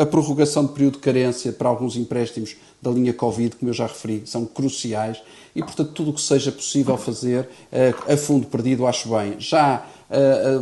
a 0.00 0.06
prorrogação 0.06 0.66
de 0.66 0.72
período 0.72 0.94
de 0.94 1.00
carência 1.00 1.52
para 1.52 1.68
alguns 1.68 1.96
empréstimos 1.96 2.56
da 2.80 2.90
linha 2.90 3.12
Covid, 3.12 3.56
como 3.56 3.70
eu 3.70 3.74
já 3.74 3.86
referi, 3.86 4.22
são 4.26 4.44
cruciais 4.44 5.20
e, 5.54 5.62
portanto, 5.62 5.92
tudo 5.92 6.10
o 6.10 6.14
que 6.14 6.20
seja 6.20 6.52
possível 6.52 6.96
fazer 6.96 7.48
a 8.06 8.16
fundo 8.16 8.46
perdido, 8.46 8.86
acho 8.86 9.08
bem. 9.08 9.36
Já 9.38 9.86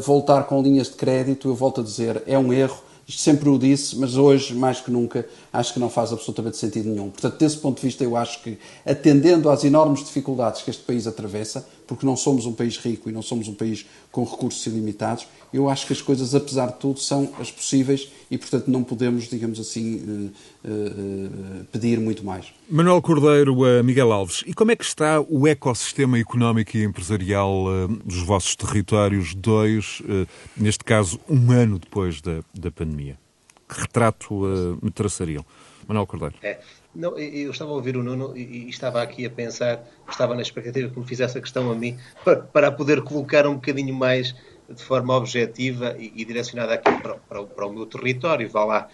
voltar 0.03 0.45
com 0.45 0.63
linhas 0.63 0.89
de 0.89 0.95
crédito, 0.95 1.49
eu 1.49 1.55
volto 1.55 1.81
a 1.81 1.85
dizer, 1.85 2.23
é 2.27 2.39
um 2.39 2.53
erro 2.53 2.83
sempre 3.07 3.51
o 3.51 3.59
disse, 3.59 3.99
mas 3.99 4.17
hoje, 4.17 4.55
mais 4.55 4.81
que 4.81 4.91
nunca, 4.91 5.29
acho 5.53 5.75
que 5.75 5.79
não 5.79 5.91
faz 5.91 6.11
absolutamente 6.11 6.57
sentido 6.57 6.89
nenhum. 6.89 7.11
Portanto, 7.11 7.37
desse 7.39 7.59
ponto 7.59 7.77
de 7.77 7.87
vista, 7.87 8.03
eu 8.03 8.17
acho 8.17 8.43
que, 8.43 8.59
atendendo 8.87 9.51
às 9.51 9.63
enormes 9.63 10.03
dificuldades 10.03 10.63
que 10.63 10.71
este 10.71 10.83
país 10.83 11.07
atravessa, 11.07 11.67
porque 11.87 12.07
não 12.07 12.17
somos 12.17 12.47
um 12.47 12.55
país 12.55 12.79
rico 12.79 13.11
e 13.11 13.13
não 13.13 13.21
somos 13.21 13.47
um 13.47 13.53
país 13.53 13.85
com 14.11 14.25
recursos 14.25 14.65
ilimitados, 14.67 15.27
eu 15.55 15.69
acho 15.71 15.87
que 15.87 15.93
as 15.93 16.03
coisas, 16.03 16.35
apesar 16.35 16.67
de 16.67 16.81
tudo, 16.81 16.99
são 16.99 17.33
as 17.39 17.49
possíveis 17.49 18.11
e, 18.29 18.37
portanto, 18.37 18.67
não 18.67 18.83
podemos, 18.83 19.29
digamos 19.29 19.61
assim, 19.61 20.33
eh, 20.65 20.69
eh, 20.69 21.65
pedir 21.71 22.01
muito 22.01 22.25
mais. 22.25 22.53
Manuel 22.69 23.01
Cordeiro, 23.01 23.55
Miguel 23.85 24.11
Alves, 24.11 24.43
e 24.49 24.53
como 24.53 24.73
é 24.73 24.77
que 24.77 24.83
está 24.83 25.21
o 25.21 25.47
ecossistema 25.47 26.19
económico 26.19 26.77
e 26.77 26.83
empresarial 26.83 27.67
eh, 27.69 27.87
dos 28.05 28.25
vossos 28.25 28.57
territórios, 28.57 29.33
dois, 29.33 30.03
neste 30.57 30.83
caso, 30.83 31.21
um 31.31 31.53
ano 31.53 31.79
depois 31.79 32.21
da, 32.21 32.41
da 32.53 32.73
pandemia? 32.73 33.17
Que 33.69 33.81
retrato 33.83 34.35
me 34.83 34.91
traçariam? 34.91 35.47
Manuel 35.87 36.07
Cordeiro. 36.07 36.35
É. 36.43 36.59
Não, 36.95 37.19
eu 37.19 37.51
estava 37.51 37.73
a 37.73 37.75
ouvir 37.75 37.97
o 37.97 38.03
Nuno 38.05 38.37
e, 38.37 38.69
estava 38.69 39.03
aqui 39.03 39.27
a 39.27 39.31
pensar, 39.31 39.85
estava 40.09 40.35
na 40.35 40.43
expectativa 40.43 40.89
que 40.89 40.99
me 40.99 41.05
fizesse 41.05 41.37
a 41.37 41.41
questão 41.41 41.71
a 41.71 41.75
mim, 41.75 41.99
para, 42.25 42.37
para 42.37 42.71
poder 42.71 43.03
colocar 43.03 43.47
um 43.49 43.55
bocadinho 43.55 43.93
mais 43.93 44.35
de 44.69 44.83
forma 44.83 45.15
objetiva 45.15 45.97
e, 45.99 46.13
e 46.17 46.25
direcionada 46.25 46.75
aqui 46.75 46.91
para, 47.01 47.17
para, 47.17 47.45
para, 47.45 47.67
o 47.67 47.73
meu 47.73 47.87
território, 47.87 48.49
vá 48.49 48.65
lá. 48.65 48.89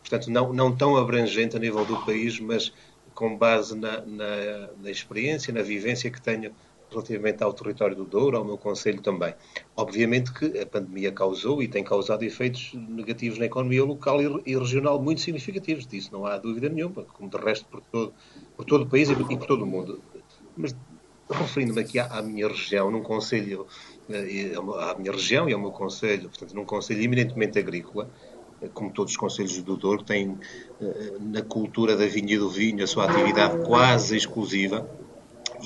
Portanto, 0.00 0.30
não, 0.30 0.52
não 0.52 0.74
tão 0.74 0.96
abrangente 0.96 1.56
a 1.56 1.60
nível 1.60 1.84
do 1.84 2.04
país, 2.04 2.38
mas 2.38 2.72
com 3.14 3.36
base 3.36 3.76
na, 3.76 4.02
na, 4.02 4.68
na 4.80 4.90
experiência, 4.90 5.52
na 5.52 5.62
vivência 5.62 6.10
que 6.10 6.20
tenho 6.20 6.54
relativamente 6.90 7.42
ao 7.42 7.52
território 7.52 7.96
do 7.96 8.04
Douro, 8.04 8.36
ao 8.36 8.44
meu 8.44 8.56
Conselho 8.56 9.00
também. 9.02 9.34
Obviamente 9.76 10.32
que 10.32 10.58
a 10.58 10.66
pandemia 10.66 11.10
causou 11.10 11.62
e 11.62 11.68
tem 11.68 11.82
causado 11.82 12.22
efeitos 12.22 12.72
negativos 12.74 13.38
na 13.38 13.46
economia 13.46 13.84
local 13.84 14.18
e 14.44 14.56
regional 14.56 15.00
muito 15.02 15.20
significativos, 15.20 15.86
disso 15.86 16.10
não 16.12 16.24
há 16.26 16.38
dúvida 16.38 16.68
nenhuma, 16.68 17.02
como 17.02 17.28
de 17.28 17.36
resto 17.36 17.66
por 17.66 17.80
todo, 17.80 18.14
por 18.56 18.64
todo 18.64 18.84
o 18.84 18.86
país 18.86 19.10
e 19.10 19.16
por 19.16 19.46
todo 19.46 19.62
o 19.62 19.66
mundo. 19.66 20.00
Mas 20.56 20.74
referindo-me 21.28 21.80
aqui 21.80 21.98
à, 21.98 22.06
à, 22.06 22.22
minha 22.22 22.46
região, 22.46 22.90
num 22.90 23.02
Conselho, 23.02 23.66
à 24.08 24.98
minha 24.98 25.12
região 25.12 25.48
e 25.48 25.52
ao 25.52 25.60
meu 25.60 25.70
Conselho, 25.70 26.28
portanto, 26.28 26.54
num 26.54 26.64
Conselho 26.64 27.02
eminentemente 27.02 27.58
agrícola, 27.58 28.08
eh, 28.62 28.68
como 28.72 28.90
todos 28.90 29.12
os 29.12 29.16
conselhos 29.16 29.60
do 29.62 29.76
Douro, 29.76 30.02
têm 30.02 30.38
eh, 30.80 31.12
na 31.20 31.42
cultura 31.42 31.96
da 31.96 32.06
vinha 32.06 32.34
e 32.34 32.38
do 32.38 32.48
vinho 32.48 32.82
a 32.84 32.86
sua 32.86 33.10
atividade 33.10 33.64
quase 33.64 34.16
exclusiva, 34.16 34.88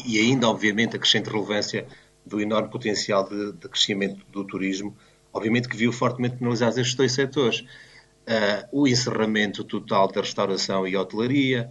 e 0.06 0.18
ainda, 0.18 0.48
obviamente, 0.48 0.96
a 0.96 0.98
crescente 0.98 1.28
relevância 1.28 1.86
do 2.24 2.40
enorme 2.40 2.70
potencial 2.70 3.28
de, 3.28 3.52
de 3.52 3.68
crescimento 3.68 4.24
do 4.30 4.44
turismo, 4.44 4.96
obviamente 5.32 5.68
que 5.68 5.76
viu 5.76 5.92
fortemente 5.92 6.36
penalizados 6.36 6.78
estes 6.78 6.94
dois 6.94 7.12
setores. 7.12 7.64
Uh, 8.20 8.82
o 8.82 8.86
encerramento 8.86 9.64
total 9.64 10.06
da 10.06 10.20
restauração 10.20 10.86
e 10.86 10.96
hotelaria, 10.96 11.70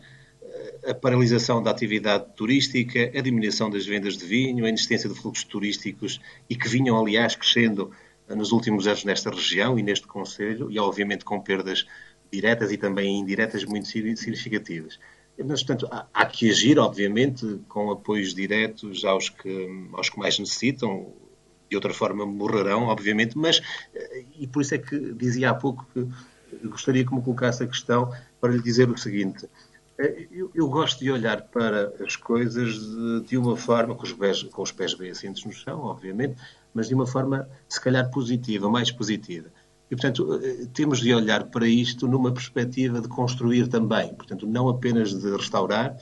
a 0.85 0.93
paralisação 0.93 1.61
da 1.61 1.71
atividade 1.71 2.25
turística, 2.35 3.11
a 3.15 3.21
diminuição 3.21 3.69
das 3.69 3.85
vendas 3.85 4.17
de 4.17 4.25
vinho, 4.25 4.65
a 4.65 4.69
inexistência 4.69 5.09
de 5.09 5.15
fluxos 5.15 5.45
turísticos 5.45 6.19
e 6.49 6.55
que 6.55 6.67
vinham, 6.67 6.99
aliás, 6.99 7.35
crescendo 7.35 7.91
uh, 8.27 8.35
nos 8.35 8.51
últimos 8.51 8.87
anos 8.87 9.03
nesta 9.03 9.29
região 9.29 9.77
e 9.77 9.83
neste 9.83 10.07
Conselho, 10.07 10.71
e 10.71 10.79
obviamente 10.79 11.25
com 11.25 11.39
perdas 11.39 11.85
diretas 12.31 12.71
e 12.71 12.77
também 12.77 13.19
indiretas 13.19 13.65
muito 13.65 13.87
significativas. 13.87 14.99
Mas, 15.37 15.63
portanto, 15.63 15.87
há, 15.91 16.05
há, 16.13 16.25
que 16.25 16.49
agir, 16.49 16.77
obviamente, 16.77 17.61
com 17.67 17.91
apoios 17.91 18.33
diretos 18.33 19.05
aos 19.05 19.29
que, 19.29 19.89
aos 19.93 20.09
que 20.09 20.19
mais 20.19 20.37
necessitam, 20.37 21.13
de 21.69 21.75
outra 21.75 21.93
forma 21.93 22.25
morrerão, 22.25 22.83
obviamente, 22.87 23.37
mas, 23.37 23.61
e 24.37 24.47
por 24.47 24.61
isso 24.61 24.75
é 24.75 24.77
que 24.77 25.13
dizia 25.13 25.51
há 25.51 25.53
pouco 25.53 25.87
que 25.93 26.07
gostaria 26.67 27.05
que 27.05 27.13
me 27.13 27.21
colocasse 27.21 27.63
a 27.63 27.67
questão 27.67 28.11
para 28.41 28.51
lhe 28.51 28.61
dizer 28.61 28.89
o 28.89 28.97
seguinte. 28.97 29.47
Eu, 30.31 30.49
eu 30.55 30.69
gosto 30.69 30.99
de 30.99 31.11
olhar 31.11 31.41
para 31.41 31.93
as 32.05 32.15
coisas 32.15 32.79
de, 32.79 33.21
de 33.27 33.37
uma 33.37 33.57
forma, 33.57 33.93
com 33.93 34.03
os, 34.03 34.13
pés, 34.13 34.43
com 34.43 34.61
os 34.61 34.71
pés 34.71 34.93
bem 34.93 35.11
assentos 35.11 35.43
no 35.43 35.51
chão, 35.51 35.81
obviamente, 35.81 36.39
mas 36.73 36.87
de 36.87 36.95
uma 36.95 37.05
forma, 37.05 37.49
se 37.67 37.81
calhar, 37.81 38.09
positiva, 38.09 38.69
mais 38.69 38.91
positiva. 38.91 39.49
E, 39.91 39.95
portanto, 39.95 40.39
eh, 40.41 40.67
temos 40.73 40.99
de 40.99 41.13
olhar 41.13 41.45
para 41.45 41.67
isto 41.67 42.07
numa 42.07 42.31
perspectiva 42.31 43.01
de 43.01 43.09
construir 43.09 43.67
também. 43.67 44.13
Portanto, 44.13 44.47
não 44.47 44.69
apenas 44.69 45.13
de 45.13 45.35
restaurar, 45.35 45.97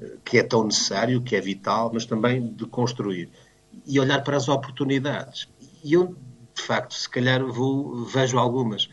eh, 0.00 0.16
que 0.24 0.38
é 0.38 0.42
tão 0.42 0.64
necessário, 0.64 1.22
que 1.22 1.36
é 1.36 1.40
vital, 1.40 1.90
mas 1.94 2.04
também 2.04 2.52
de 2.52 2.66
construir. 2.66 3.30
E 3.86 3.98
olhar 3.98 4.22
para 4.24 4.36
as 4.36 4.48
oportunidades. 4.48 5.48
E 5.82 5.94
eu, 5.94 6.16
de 6.54 6.62
facto, 6.62 6.92
se 6.94 7.08
calhar 7.08 7.42
vou, 7.46 8.04
vejo 8.04 8.38
algumas. 8.38 8.90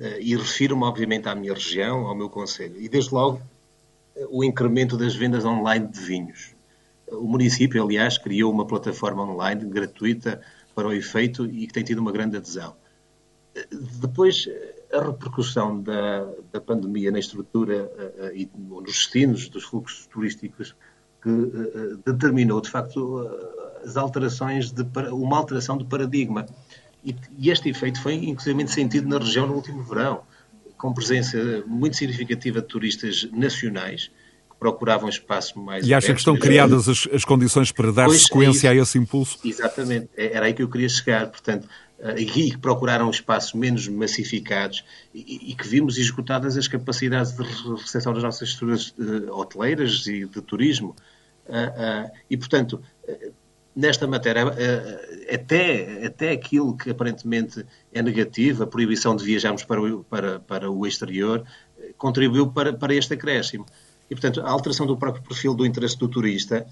Eh, 0.00 0.18
e 0.20 0.36
refiro-me, 0.36 0.82
obviamente, 0.82 1.28
à 1.28 1.34
minha 1.34 1.54
região, 1.54 2.06
ao 2.06 2.14
meu 2.14 2.28
conselho. 2.28 2.80
E, 2.80 2.88
desde 2.88 3.14
logo, 3.14 3.40
o 4.30 4.44
incremento 4.44 4.96
das 4.96 5.14
vendas 5.14 5.44
online 5.44 5.86
de 5.86 6.00
vinhos. 6.00 6.54
O 7.08 7.26
município, 7.26 7.82
aliás, 7.82 8.18
criou 8.18 8.52
uma 8.52 8.66
plataforma 8.66 9.22
online 9.22 9.64
gratuita 9.66 10.40
para 10.74 10.88
o 10.88 10.92
efeito 10.92 11.46
e 11.46 11.66
que 11.66 11.72
tem 11.72 11.84
tido 11.84 11.98
uma 11.98 12.12
grande 12.12 12.36
adesão. 12.36 12.74
Depois, 14.00 14.48
a 14.92 15.02
repercussão 15.02 15.80
da, 15.82 16.28
da 16.52 16.60
pandemia 16.60 17.10
na 17.10 17.18
estrutura 17.18 17.84
uh, 17.84 18.34
e 18.34 18.50
nos 18.54 18.84
destinos 18.84 19.48
dos 19.48 19.64
fluxos 19.64 20.06
turísticos 20.06 20.74
que 21.22 21.30
uh, 21.30 21.96
determinou, 22.04 22.60
de 22.60 22.70
facto, 22.70 23.26
as 23.84 23.96
alterações 23.96 24.70
de 24.70 24.82
uma 25.12 25.38
alteração 25.38 25.78
de 25.78 25.84
paradigma. 25.84 26.46
E, 27.04 27.14
este 27.48 27.70
efeito 27.70 28.02
foi 28.02 28.14
inclusivamente 28.14 28.72
sentido 28.72 29.08
na 29.08 29.18
região 29.18 29.46
no 29.46 29.54
último 29.54 29.82
verão, 29.82 30.22
com 30.76 30.92
presença 30.92 31.64
muito 31.66 31.96
significativa 31.96 32.60
de 32.60 32.66
turistas 32.66 33.28
nacionais 33.32 34.10
que 34.50 34.56
procuravam 34.58 35.08
espaço 35.08 35.58
mais. 35.58 35.86
E 35.86 35.94
acha 35.94 36.12
que 36.12 36.18
estão 36.18 36.36
criadas 36.36 36.88
as, 36.88 37.08
as 37.12 37.24
condições 37.24 37.72
para 37.72 37.92
dar 37.92 38.06
pois, 38.06 38.22
sequência 38.22 38.68
é 38.68 38.70
a 38.72 38.74
esse 38.74 38.98
impulso? 38.98 39.38
Exatamente, 39.44 40.08
é, 40.16 40.36
era 40.36 40.46
aí 40.46 40.54
que 40.54 40.62
eu 40.62 40.68
queria 40.68 40.88
chegar. 40.88 41.26
Portanto, 41.28 41.68
eh, 41.98 42.20
e 42.20 42.26
que 42.26 42.58
procuraram 42.58 43.08
espaços 43.10 43.54
menos 43.54 43.88
massificados 43.88 44.84
e, 45.14 45.50
e, 45.52 45.54
que 45.54 45.66
vimos 45.66 45.96
esgotadas 45.96 46.56
as 46.56 46.68
capacidades 46.68 47.32
de 47.32 47.42
recepção 47.42 48.12
das 48.12 48.22
nossas 48.22 48.50
estruturas 48.50 48.94
uh, 48.98 49.32
hoteleiras 49.32 50.06
e 50.06 50.26
de 50.26 50.42
turismo. 50.42 50.94
Uh, 51.46 52.10
e, 52.28 52.36
portanto, 52.36 52.82
nesta 53.76 54.06
matéria, 54.06 54.44
até, 55.32 56.06
até 56.06 56.30
aquilo 56.30 56.74
que 56.74 56.90
aparentemente 56.90 57.64
é 57.92 58.00
negativo, 58.00 58.62
a 58.62 58.66
proibição 58.66 59.14
de 59.14 59.22
viajarmos 59.22 59.64
para 59.64 59.82
o, 59.82 60.02
para, 60.04 60.40
para 60.40 60.70
o 60.70 60.86
exterior, 60.86 61.44
contribuiu 61.98 62.50
para, 62.50 62.72
para 62.72 62.94
este 62.94 63.12
acréscimo. 63.14 63.66
E, 64.10 64.14
portanto, 64.14 64.40
a 64.40 64.50
alteração 64.50 64.86
do 64.86 64.96
próprio 64.96 65.22
perfil 65.22 65.54
do 65.54 65.66
interesse 65.66 65.98
do 65.98 66.08
turista 66.08 66.66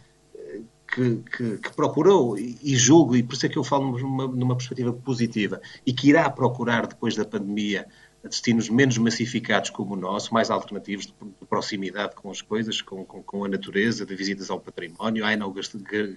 que, 0.95 1.17
que, 1.37 1.59
que, 1.59 1.73
procurou 1.75 2.39
e 2.39 2.77
julgo, 2.77 3.17
e 3.17 3.23
por 3.23 3.35
isso 3.35 3.47
é 3.47 3.49
que 3.49 3.59
eu 3.59 3.65
falo 3.65 3.99
numa, 3.99 4.29
numa, 4.29 4.57
perspectiva 4.57 4.93
positiva, 4.93 5.61
e 5.85 5.93
que 5.93 6.09
irá 6.09 6.31
procurar 6.31 6.87
depois 6.87 7.17
da 7.17 7.25
pandemia 7.25 7.87
destinos 8.29 8.69
menos 8.69 8.97
massificados 8.99 9.71
como 9.71 9.95
o 9.95 9.97
nosso, 9.97 10.33
mais 10.33 10.51
alternativos, 10.51 11.07
de, 11.07 11.13
de 11.13 11.47
proximidade 11.49 12.15
com 12.15 12.31
as 12.31 12.41
coisas, 12.41 12.81
com, 12.81 13.05
com, 13.05 13.23
com, 13.23 13.45
a 13.45 13.49
natureza, 13.49 14.07
de 14.07 14.15
visitas 14.15 14.51
ao 14.51 14.61
património, 14.61 15.25
à 15.25 15.31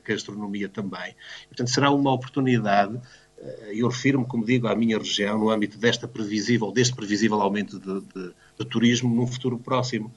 gastronomia 0.03 0.69
também. 0.69 1.15
Portanto, 1.47 1.69
será 1.69 1.91
uma 1.91 2.13
oportunidade, 2.13 2.99
eh, 3.37 3.71
eu 3.75 3.87
refiro-me, 3.87 4.25
como 4.25 4.45
digo, 4.45 4.67
à 4.67 4.75
minha 4.75 4.97
região, 4.97 5.37
no 5.37 5.49
âmbito 5.49 5.77
desta 5.77 6.07
previsível, 6.07 6.71
deste 6.71 6.95
previsível 6.95 7.41
aumento 7.41 7.79
de, 7.79 8.01
de, 8.01 8.33
de 8.59 8.65
turismo 8.65 9.13
num 9.13 9.27
futuro 9.27 9.57
próximo. 9.57 10.11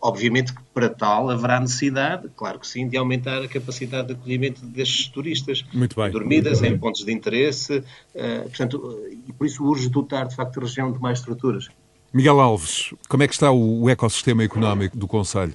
Obviamente 0.00 0.54
que 0.54 0.62
para 0.74 0.88
tal 0.88 1.30
haverá 1.30 1.60
necessidade, 1.60 2.28
claro 2.36 2.58
que 2.58 2.66
sim, 2.66 2.88
de 2.88 2.96
aumentar 2.96 3.42
a 3.42 3.48
capacidade 3.48 4.08
de 4.08 4.14
acolhimento 4.14 4.64
destes 4.64 5.08
turistas. 5.08 5.64
Muito 5.72 5.96
bem. 5.96 6.10
Dormidas 6.10 6.62
em 6.62 6.78
pontos 6.78 7.04
de 7.04 7.12
interesse, 7.12 7.78
uh, 7.78 8.42
portanto, 8.42 9.00
e 9.26 9.32
por 9.32 9.46
isso 9.46 9.64
urge 9.64 9.88
dotar, 9.88 10.28
de 10.28 10.36
facto, 10.36 10.58
a 10.58 10.62
região 10.62 10.92
de 10.92 11.00
mais 11.00 11.18
estruturas. 11.18 11.68
Miguel 12.12 12.40
Alves, 12.40 12.94
como 13.08 13.22
é 13.22 13.28
que 13.28 13.34
está 13.34 13.50
o 13.50 13.90
ecossistema 13.90 14.42
económico 14.42 14.96
do 14.96 15.06
Conselho? 15.06 15.54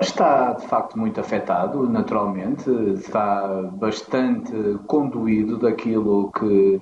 Está, 0.00 0.54
de 0.54 0.66
facto, 0.66 0.98
muito 0.98 1.20
afetado, 1.20 1.88
naturalmente. 1.88 2.68
Está 2.94 3.62
bastante 3.72 4.52
conduído 4.86 5.58
daquilo 5.58 6.32
que, 6.32 6.80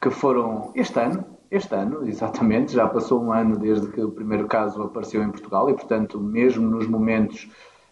que 0.00 0.10
foram 0.10 0.72
este 0.74 0.98
ano, 1.00 1.33
este 1.56 1.74
ano, 1.74 2.06
exatamente, 2.08 2.72
já 2.72 2.88
passou 2.88 3.22
um 3.22 3.32
ano 3.32 3.56
desde 3.56 3.86
que 3.88 4.00
o 4.00 4.10
primeiro 4.10 4.46
caso 4.46 4.82
apareceu 4.82 5.22
em 5.22 5.30
Portugal 5.30 5.70
e, 5.70 5.74
portanto, 5.74 6.18
mesmo 6.18 6.68
nos 6.68 6.86
momentos 6.88 7.48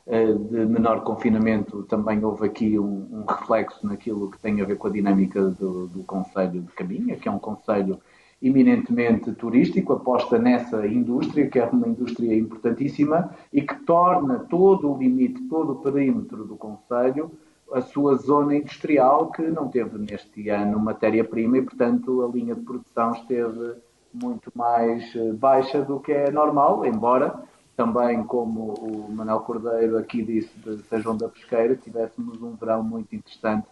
uh, 0.07 0.39
de 0.39 0.67
menor 0.67 1.03
confinamento, 1.03 1.85
também 1.85 2.25
houve 2.25 2.47
aqui 2.47 2.79
um, 2.79 3.09
um, 3.13 3.25
reflexo 3.25 3.87
naquilo 3.87 4.31
que 4.31 4.39
tem 4.39 4.61
a 4.61 4.65
ver 4.65 4.77
com 4.77 4.89
a 4.89 4.91
dinâmica 4.91 5.41
do, 5.43 5.87
do 5.87 6.03
Conselho 6.03 6.63
de 6.63 6.73
Caminha, 6.73 7.17
que 7.17 7.29
é 7.29 7.31
um 7.31 7.39
Conselho 7.39 8.01
eminentemente 8.43 9.31
turístico, 9.33 9.93
aposta 9.93 10.37
nessa 10.37 10.85
indústria, 10.85 11.49
que 11.49 11.61
é 11.61 11.65
uma 11.65 11.87
indústria 11.87 12.37
importantíssima 12.37 13.31
e 13.53 13.63
que 13.63 13.77
torna 13.85 14.41
todo 14.41 14.93
o 14.93 14.99
limite, 14.99 15.41
todo 15.45 15.73
o 15.73 15.77
perímetro 15.77 16.45
do 16.45 16.57
Conselho 16.57 17.31
a 17.73 17.81
sua 17.81 18.17
zona 18.17 18.57
industrial, 18.57 19.31
que 19.31 19.43
não 19.43 19.69
teve 19.69 19.99
neste 19.99 20.49
ano 20.49 20.79
matéria-prima 20.79 21.59
e, 21.59 21.63
portanto, 21.63 22.23
a 22.23 22.29
linha 22.29 22.55
de 22.55 22.61
produção 22.61 23.13
esteve 23.13 23.77
muito 24.13 24.53
mais 24.55 25.15
eh, 25.17 25.33
baixa 25.33 25.83
do 25.83 25.99
que 25.99 26.13
é 26.13 26.31
normal, 26.31 26.85
embora 26.85 27.43
também, 27.77 28.23
como 28.25 28.75
o 28.75 29.11
Manuel 29.11 29.41
Cordeiro 29.41 29.97
aqui 29.97 30.23
disse, 30.23 30.51
de 30.59 30.83
São 30.85 31.01
João 31.01 31.17
da 31.17 31.29
Pesqueira, 31.29 31.75
tivéssemos 31.75 32.41
um 32.43 32.55
verão 32.55 32.83
muito 32.83 33.17
interessante 33.17 33.67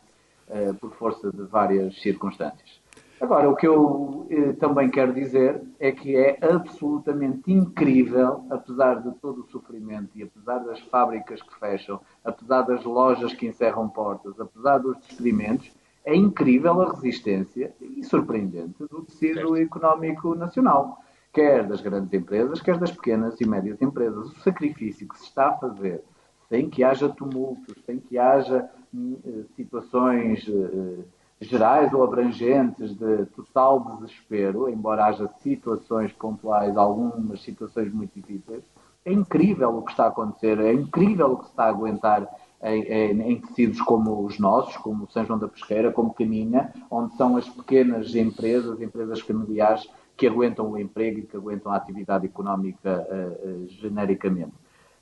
uh, 0.49 0.75
por 0.75 0.93
força 0.93 1.31
de 1.31 1.43
várias 1.43 2.01
circunstâncias. 2.01 2.80
Agora, 3.21 3.51
o 3.51 3.55
que 3.55 3.67
eu 3.69 4.27
eh, 4.31 4.55
também 4.55 4.89
quero 4.89 5.13
dizer 5.13 5.61
é 5.79 5.93
que 5.93 6.17
é 6.17 6.39
absolutamente 6.41 7.53
incrível, 7.53 8.47
apesar 8.49 9.03
de 9.03 9.13
todo 9.17 9.43
o 9.43 9.51
sofrimento 9.51 10.09
e 10.15 10.23
apesar 10.23 10.61
das 10.61 10.81
fábricas 10.81 11.43
que 11.43 11.59
fecham, 11.59 12.01
apesar 12.25 12.63
das 12.63 12.83
lojas 12.83 13.35
que 13.35 13.47
encerram 13.47 13.91
portas, 13.91 14.41
apesar 14.41 14.79
dos 14.79 14.97
despedimentos, 14.97 15.71
é 16.03 16.17
incrível 16.17 16.81
a 16.81 16.93
resistência 16.93 17.75
e 17.79 18.03
surpreendente 18.03 18.83
do 18.89 19.03
tecido 19.03 19.55
económico 19.55 20.35
nacional, 20.35 20.99
quer 21.31 21.67
das 21.67 21.83
grandes 21.83 22.15
empresas, 22.15 22.63
quer 22.63 22.79
das 22.79 22.91
pequenas 22.91 23.39
e 23.39 23.47
médias 23.47 23.83
empresas. 23.83 24.31
O 24.31 24.41
sacrifício 24.41 25.07
que 25.07 25.19
se 25.19 25.25
está 25.25 25.49
a 25.49 25.59
fazer 25.59 26.03
sem 26.49 26.71
que 26.71 26.83
haja 26.83 27.07
tumultos, 27.11 27.77
sem 27.85 27.99
que 28.01 28.17
haja 28.17 28.69
hum, 28.95 29.19
eh, 29.27 29.45
situações. 29.55 30.49
Eh, 30.49 31.05
gerais 31.41 31.93
ou 31.93 32.05
abrangentes 32.05 32.95
de 32.95 33.25
total 33.27 33.81
desespero, 33.97 34.69
embora 34.69 35.07
haja 35.07 35.29
situações 35.43 36.13
pontuais, 36.13 36.77
algumas 36.77 37.43
situações 37.43 37.93
muito 37.93 38.15
difíceis, 38.15 38.63
é 39.05 39.13
incrível 39.13 39.79
o 39.79 39.83
que 39.83 39.93
está 39.93 40.05
a 40.05 40.09
acontecer, 40.09 40.59
é 40.61 40.73
incrível 40.73 41.33
o 41.33 41.37
que 41.39 41.45
se 41.45 41.51
está 41.51 41.65
a 41.65 41.69
aguentar 41.69 42.29
em, 42.63 42.83
em, 42.83 43.33
em, 43.33 43.41
tecidos 43.41 43.81
como 43.81 44.25
os 44.25 44.39
nossos, 44.39 44.77
como 44.77 45.11
São 45.11 45.25
João 45.25 45.39
da 45.39 45.49
Pesqueira, 45.49 45.91
como 45.91 46.13
Caminha, 46.13 46.73
onde 46.91 47.17
são 47.17 47.37
as 47.39 47.49
pequenas 47.49 48.15
empresas, 48.15 48.81
empresas 48.83 49.21
familiares, 49.21 49.89
que 50.17 50.27
aguentam 50.27 50.71
o 50.71 50.79
emprego 50.79 51.21
e 51.21 51.23
que 51.23 51.37
aguentam 51.37 51.73
a 51.73 51.77
atividade 51.77 52.27
económica 52.27 53.07
uh, 53.09 53.49
uh, 53.49 53.69
genericamente. 53.69 54.53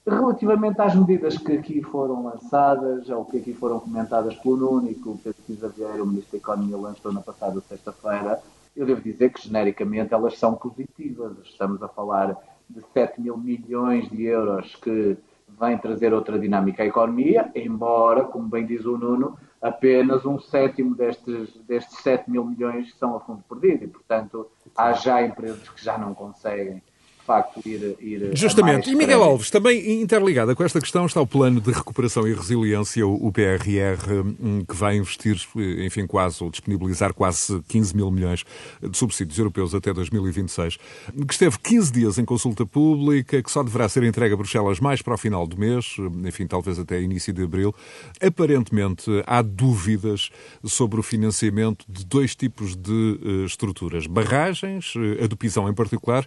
Relativamente 0.09 0.81
às 0.81 0.95
medidas 0.95 1.37
que 1.37 1.53
aqui 1.53 1.83
foram 1.83 2.25
lançadas, 2.25 3.11
ou 3.11 3.27
que 3.27 3.39
aqui 3.39 3.53
foram 3.53 3.79
comentadas 3.79 4.35
pelo 4.37 4.57
Nuno 4.57 4.91
e 4.91 4.95
que 4.95 5.09
o 5.09 5.19
Pedro 5.19 5.43
Pisa 5.47 5.69
Vieira, 5.69 6.03
o 6.03 6.07
Ministro 6.07 6.33
da 6.33 6.39
Economia, 6.39 6.77
lançou 6.79 7.13
na 7.13 7.21
passada 7.21 7.61
sexta-feira, 7.61 8.41
eu 8.75 8.87
devo 8.87 9.03
dizer 9.03 9.31
que 9.31 9.43
genericamente 9.43 10.15
elas 10.15 10.39
são 10.39 10.55
positivas. 10.55 11.33
Estamos 11.45 11.83
a 11.83 11.89
falar 11.89 12.37
de 12.71 12.81
7 12.95 13.21
mil 13.21 13.37
milhões 13.37 14.09
de 14.09 14.25
euros 14.25 14.75
que 14.77 15.17
vêm 15.61 15.77
trazer 15.77 16.15
outra 16.15 16.39
dinâmica 16.39 16.83
à 16.83 16.87
economia, 16.87 17.51
embora, 17.55 18.25
como 18.25 18.49
bem 18.49 18.65
diz 18.65 18.85
o 18.87 18.97
Nuno, 18.97 19.37
apenas 19.61 20.25
um 20.25 20.39
sétimo 20.39 20.95
destes, 20.95 21.55
destes 21.67 21.99
7 21.99 22.31
mil 22.31 22.45
milhões 22.45 22.95
são 22.97 23.17
a 23.17 23.21
fundo 23.21 23.43
perdido 23.49 23.85
e, 23.85 23.89
portanto, 23.89 24.49
há 24.77 24.93
já 24.93 25.23
empresas 25.23 25.69
que 25.69 25.85
já 25.85 25.99
não 25.99 26.15
conseguem 26.15 26.83
facto 27.29 27.61
ir, 27.69 27.97
ir 28.01 28.35
Justamente. 28.35 28.91
E 28.91 28.97
Miguel 28.97 29.23
Alves, 29.23 29.51
também 29.51 30.01
interligada 30.01 30.55
com 30.57 30.65
esta 30.65 30.81
questão 30.81 31.05
está 31.05 31.21
o 31.21 31.27
plano 31.27 31.61
de 31.61 31.71
recuperação 31.71 32.27
e 32.27 32.33
resiliência, 32.33 33.07
o 33.07 33.31
PRR, 33.31 34.25
hum, 34.41 34.65
que 34.67 34.75
vai 34.75 34.97
investir, 34.97 35.37
enfim, 35.85 36.07
quase, 36.07 36.43
ou 36.43 36.51
disponibilizar 36.51 37.13
quase 37.13 37.61
15 37.69 37.95
mil 37.95 38.11
milhões 38.11 38.45
de 38.83 38.97
subsídios 38.97 39.39
europeus 39.39 39.75
até 39.75 39.93
2026, 39.93 40.79
que 41.27 41.33
esteve 41.33 41.59
15 41.59 41.93
dias 41.93 42.19
em 42.19 42.25
consulta 42.25 42.65
pública, 42.65 43.43
que 43.43 43.51
só 43.51 43.63
deverá 43.63 43.87
ser 43.91 44.05
entregue 44.05 44.33
a 44.33 44.37
Bruxelas 44.37 44.81
mais 44.81 45.03
para 45.03 45.15
o 45.15 45.19
final 45.19 45.47
do 45.47 45.59
mês, 45.59 45.97
enfim, 46.25 46.47
talvez 46.47 46.79
até 46.79 46.99
início 47.01 47.33
de 47.33 47.43
abril. 47.43 47.75
Aparentemente, 48.23 49.11
há 49.27 49.43
dúvidas 49.43 50.31
sobre 50.65 50.99
o 50.99 51.03
financiamento 51.03 51.85
de 51.87 52.07
dois 52.07 52.35
tipos 52.35 52.75
de 52.75 53.19
uh, 53.23 53.45
estruturas. 53.45 54.07
Barragens, 54.07 54.95
uh, 54.95 55.25
a 55.25 55.27
do 55.27 55.37
Pisão 55.37 55.69
em 55.69 55.75
particular, 55.75 56.27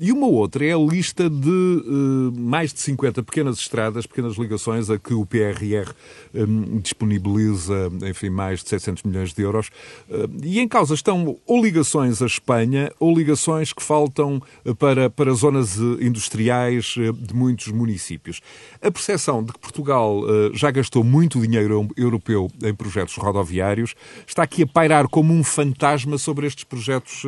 e 0.00 0.10
uma 0.10 0.23
uma 0.24 0.40
outra 0.40 0.64
é 0.64 0.72
a 0.72 0.78
lista 0.78 1.28
de 1.28 1.48
uh, 1.48 2.32
mais 2.34 2.72
de 2.72 2.80
50 2.80 3.22
pequenas 3.22 3.58
estradas, 3.58 4.06
pequenas 4.06 4.36
ligações 4.36 4.88
a 4.88 4.98
que 4.98 5.12
o 5.12 5.26
PRR 5.26 5.92
um, 6.34 6.80
disponibiliza, 6.80 7.90
enfim, 8.08 8.30
mais 8.30 8.62
de 8.62 8.70
700 8.70 9.02
milhões 9.02 9.34
de 9.34 9.42
euros. 9.42 9.68
Uh, 10.08 10.30
e 10.42 10.60
em 10.60 10.66
causa 10.66 10.94
estão 10.94 11.36
ou 11.46 11.62
ligações 11.62 12.22
à 12.22 12.26
Espanha 12.26 12.90
ou 12.98 13.16
ligações 13.16 13.72
que 13.72 13.82
faltam 13.82 14.40
eh, 14.64 14.72
para, 14.72 15.10
para 15.10 15.32
zonas 15.32 15.76
industriais 16.00 16.94
de 16.94 17.34
muitos 17.34 17.68
municípios. 17.68 18.40
A 18.80 18.90
percepção 18.90 19.42
de 19.42 19.52
que 19.52 19.58
Portugal 19.58 20.20
uh, 20.20 20.54
já 20.54 20.70
gastou 20.70 21.04
muito 21.04 21.40
dinheiro 21.40 21.88
europeu 21.96 22.50
em 22.62 22.74
projetos 22.74 23.16
rodoviários 23.16 23.94
está 24.26 24.42
aqui 24.42 24.62
a 24.62 24.66
pairar 24.66 25.08
como 25.08 25.32
um 25.34 25.44
fantasma 25.44 26.16
sobre 26.16 26.46
estes 26.46 26.64
projetos 26.64 27.22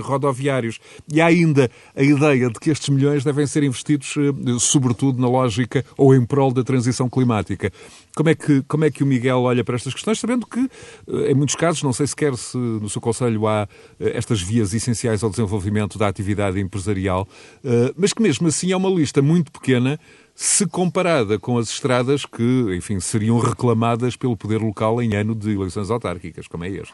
rodoviários. 0.00 0.78
E 1.12 1.20
há 1.20 1.26
ainda 1.26 1.70
a 1.94 2.02
ideia 2.22 2.48
de 2.48 2.58
que 2.58 2.70
estes 2.70 2.88
milhões 2.88 3.24
devem 3.24 3.46
ser 3.46 3.62
investidos, 3.62 4.14
eh, 4.16 4.58
sobretudo, 4.58 5.20
na 5.20 5.28
lógica 5.28 5.84
ou 5.96 6.14
em 6.14 6.24
prol 6.24 6.52
da 6.52 6.62
transição 6.62 7.08
climática. 7.08 7.72
Como 8.14 8.28
é, 8.28 8.34
que, 8.34 8.62
como 8.62 8.84
é 8.84 8.90
que 8.90 9.02
o 9.02 9.06
Miguel 9.06 9.40
olha 9.40 9.64
para 9.64 9.74
estas 9.74 9.94
questões, 9.94 10.20
sabendo 10.20 10.46
que, 10.46 10.68
em 11.08 11.34
muitos 11.34 11.54
casos, 11.54 11.82
não 11.82 11.94
sei 11.94 12.06
sequer 12.06 12.36
se 12.36 12.58
no 12.58 12.88
seu 12.88 13.00
Conselho 13.00 13.46
há 13.46 13.66
estas 13.98 14.42
vias 14.42 14.74
essenciais 14.74 15.22
ao 15.22 15.30
desenvolvimento 15.30 15.98
da 15.98 16.08
atividade 16.08 16.60
empresarial, 16.60 17.26
mas 17.96 18.12
que 18.12 18.20
mesmo 18.20 18.48
assim 18.48 18.70
é 18.70 18.76
uma 18.76 18.90
lista 18.90 19.22
muito 19.22 19.50
pequena 19.50 19.98
se 20.34 20.66
comparada 20.66 21.38
com 21.38 21.56
as 21.56 21.70
estradas 21.70 22.26
que, 22.26 22.76
enfim, 22.76 23.00
seriam 23.00 23.38
reclamadas 23.38 24.14
pelo 24.14 24.36
poder 24.36 24.60
local 24.60 25.00
em 25.00 25.14
ano 25.14 25.34
de 25.34 25.52
eleições 25.52 25.90
autárquicas, 25.90 26.46
como 26.46 26.64
é 26.64 26.70
este. 26.70 26.92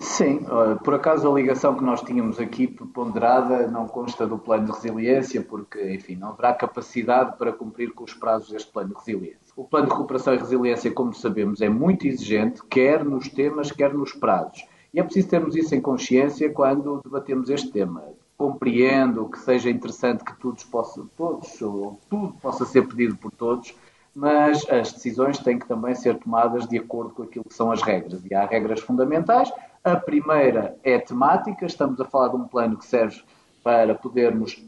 Sim, 0.00 0.46
por 0.84 0.94
acaso 0.94 1.28
a 1.28 1.34
ligação 1.34 1.74
que 1.74 1.82
nós 1.82 2.00
tínhamos 2.02 2.38
aqui 2.38 2.68
ponderada 2.68 3.66
não 3.66 3.88
consta 3.88 4.26
do 4.26 4.38
plano 4.38 4.66
de 4.66 4.72
resiliência, 4.72 5.42
porque, 5.42 5.92
enfim, 5.92 6.14
não 6.14 6.28
haverá 6.28 6.54
capacidade 6.54 7.36
para 7.36 7.52
cumprir 7.52 7.92
com 7.92 8.04
os 8.04 8.14
prazos 8.14 8.50
deste 8.50 8.70
plano 8.70 8.90
de 8.90 8.94
resiliência. 8.94 9.52
O 9.56 9.64
plano 9.64 9.86
de 9.86 9.92
recuperação 9.92 10.34
e 10.34 10.38
resiliência, 10.38 10.92
como 10.92 11.12
sabemos, 11.12 11.60
é 11.60 11.68
muito 11.68 12.06
exigente, 12.06 12.62
quer 12.70 13.04
nos 13.04 13.28
temas, 13.28 13.72
quer 13.72 13.92
nos 13.92 14.12
prazos. 14.12 14.64
E 14.94 15.00
é 15.00 15.02
preciso 15.02 15.28
termos 15.28 15.56
isso 15.56 15.74
em 15.74 15.80
consciência 15.80 16.48
quando 16.50 17.00
debatemos 17.04 17.50
este 17.50 17.70
tema 17.70 18.04
compreendo 18.38 19.28
que 19.28 19.38
seja 19.40 19.68
interessante 19.68 20.22
que 20.22 20.38
todos 20.38 20.62
possam, 20.62 21.10
todos, 21.16 21.60
ou 21.60 21.98
tudo 22.08 22.34
possa 22.40 22.64
ser 22.64 22.86
pedido 22.86 23.16
por 23.16 23.32
todos, 23.32 23.74
mas 24.14 24.64
as 24.70 24.92
decisões 24.92 25.38
têm 25.38 25.58
que 25.58 25.66
também 25.66 25.92
ser 25.96 26.16
tomadas 26.18 26.66
de 26.68 26.78
acordo 26.78 27.10
com 27.10 27.24
aquilo 27.24 27.44
que 27.44 27.54
são 27.54 27.72
as 27.72 27.82
regras. 27.82 28.24
E 28.24 28.32
há 28.32 28.46
regras 28.46 28.80
fundamentais. 28.80 29.52
A 29.84 29.96
primeira 29.96 30.76
é 30.82 30.98
temática, 30.98 31.64
estamos 31.64 32.00
a 32.00 32.04
falar 32.04 32.28
de 32.28 32.36
um 32.36 32.46
plano 32.46 32.76
que 32.76 32.84
serve 32.84 33.22
para 33.62 33.94
podermos 33.94 34.62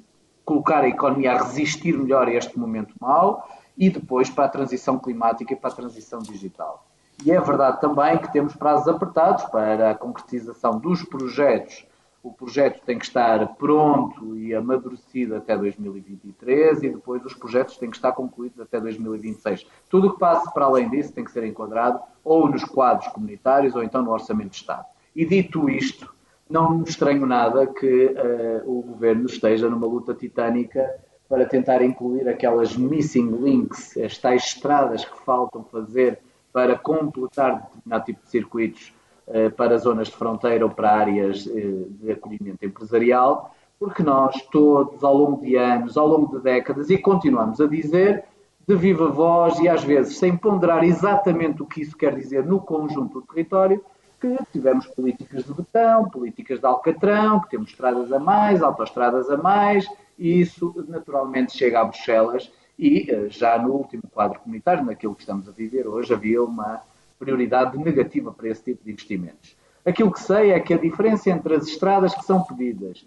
colocar 0.45 0.83
a 0.83 0.89
economia 0.89 1.33
a 1.33 1.43
resistir 1.43 1.97
melhor 1.97 2.29
a 2.29 2.33
este 2.33 2.59
momento 2.59 2.95
mau, 3.01 3.49
e 3.77 3.89
depois 3.89 4.29
para 4.29 4.45
a 4.45 4.49
transição 4.49 4.99
climática 4.99 5.53
e 5.53 5.57
para 5.57 5.71
a 5.71 5.75
transição 5.75 6.21
digital. 6.21 6.87
E 7.25 7.31
é 7.31 7.41
verdade 7.41 7.81
também 7.81 8.19
que 8.19 8.33
temos 8.33 8.55
prazos 8.55 8.89
apertados 8.89 9.45
para 9.45 9.91
a 9.91 9.95
concretização 9.95 10.79
dos 10.79 11.03
projetos 11.03 11.87
o 12.23 12.31
projeto 12.31 12.83
tem 12.85 12.99
que 12.99 13.07
estar 13.07 13.55
pronto 13.55 14.37
e 14.37 14.55
amadurecido 14.55 15.37
até 15.37 15.57
2023 15.57 16.83
e 16.83 16.91
depois 16.91 17.25
os 17.25 17.33
projetos 17.33 17.79
têm 17.79 17.89
que 17.89 17.97
estar 17.97 18.13
concluídos 18.13 18.61
até 18.61 18.79
2026. 18.79 19.67
Tudo 19.89 20.09
o 20.09 20.13
que 20.13 20.19
passe 20.19 20.53
para 20.53 20.67
além 20.67 20.91
disso 20.91 21.15
tem 21.15 21.25
que 21.25 21.31
ser 21.31 21.45
enquadrado 21.45 21.99
ou 22.23 22.47
nos 22.47 22.63
quadros 22.63 23.09
comunitários 23.09 23.75
ou 23.75 23.83
então 23.83 24.03
no 24.03 24.11
Orçamento 24.11 24.51
de 24.51 24.57
Estado. 24.57 24.85
E 25.15 25.25
dito 25.25 25.69
isto, 25.69 26.13
não 26.49 26.79
me 26.79 26.85
estranho 26.85 27.27
nada 27.27 27.67
que 27.67 28.07
uh, 28.07 28.63
o 28.71 28.83
Governo 28.83 29.27
esteja 29.27 29.69
numa 29.69 29.87
luta 29.87 30.15
titânica 30.15 30.89
para 31.29 31.47
tentar 31.47 31.83
incluir 31.83 32.29
aquelas 32.29 32.77
missing 32.77 33.31
links, 33.41 33.97
as 33.97 34.19
tais 34.19 34.43
estradas 34.47 35.05
que 35.05 35.19
faltam 35.25 35.63
fazer 35.65 36.19
para 36.53 36.77
completar 36.77 37.63
determinado 37.63 38.05
tipo 38.05 38.25
de 38.25 38.31
circuitos 38.31 38.93
eh, 39.29 39.49
para 39.49 39.79
zonas 39.79 40.09
de 40.09 40.17
fronteira 40.17 40.65
ou 40.65 40.71
para 40.73 40.91
áreas 40.91 41.47
eh, 41.47 41.85
de 41.89 42.11
acolhimento 42.11 42.65
empresarial, 42.65 43.55
porque 43.79 44.03
nós 44.03 44.43
todos, 44.51 45.05
ao 45.05 45.17
longo 45.17 45.41
de 45.41 45.55
anos, 45.55 45.97
ao 45.97 46.09
longo 46.09 46.37
de 46.37 46.43
décadas, 46.43 46.91
e 46.91 46.99
continuamos 46.99 47.61
a 47.61 47.69
dizer 47.69 48.25
de 48.67 48.75
viva 48.75 49.09
voz 49.09 49.61
e 49.61 49.69
às 49.69 49.85
vezes 49.85 50.19
sem 50.19 50.37
ponderar 50.37 50.83
exatamente 50.83 51.63
o 51.63 51.67
que 51.67 51.81
isso 51.81 51.97
quer 51.97 52.17
dizer 52.17 52.45
no 52.45 52.61
conjunto 52.61 53.21
do 53.21 53.27
território, 53.27 53.85
que 54.21 54.37
tivemos 54.53 54.87
políticas 54.89 55.45
de 55.45 55.55
betão, 55.55 56.09
políticas 56.11 56.61
de 56.61 56.67
alcatrão, 56.67 57.41
que 57.41 57.51
temos 57.51 57.71
estradas 57.71 58.13
a 58.13 58.19
mais, 58.19 58.63
autoestradas 58.63 59.31
a 59.31 59.37
mais, 59.37 59.87
e 60.19 60.41
isso 60.41 60.85
naturalmente 60.89 61.57
chega 61.57 61.81
a 61.81 61.85
Bruxelas 61.85 62.53
e 62.79 63.11
eh, 63.11 63.29
já 63.29 63.59
no 63.59 63.73
último 63.73 64.03
quadro 64.13 64.39
comunitário, 64.41 64.85
naquilo 64.85 65.15
que 65.15 65.23
estamos 65.23 65.49
a 65.49 65.53
viver 65.53 65.87
hoje, 65.87 66.13
havia 66.13 66.43
uma 66.43 66.83
prioridade 67.19 67.77
negativa 67.77 68.33
para 68.33 68.49
esse 68.49 68.63
tipo 68.63 68.85
de 68.85 68.91
investimentos. 68.91 69.57
Aquilo 69.85 70.13
que 70.13 70.21
sei 70.21 70.53
é 70.53 70.61
que 70.61 70.75
a 70.75 70.79
diferença 70.79 71.31
entre 71.31 71.55
as 71.55 71.67
estradas 71.67 72.15
que 72.15 72.25
são 72.25 72.43
pedidas 72.43 73.07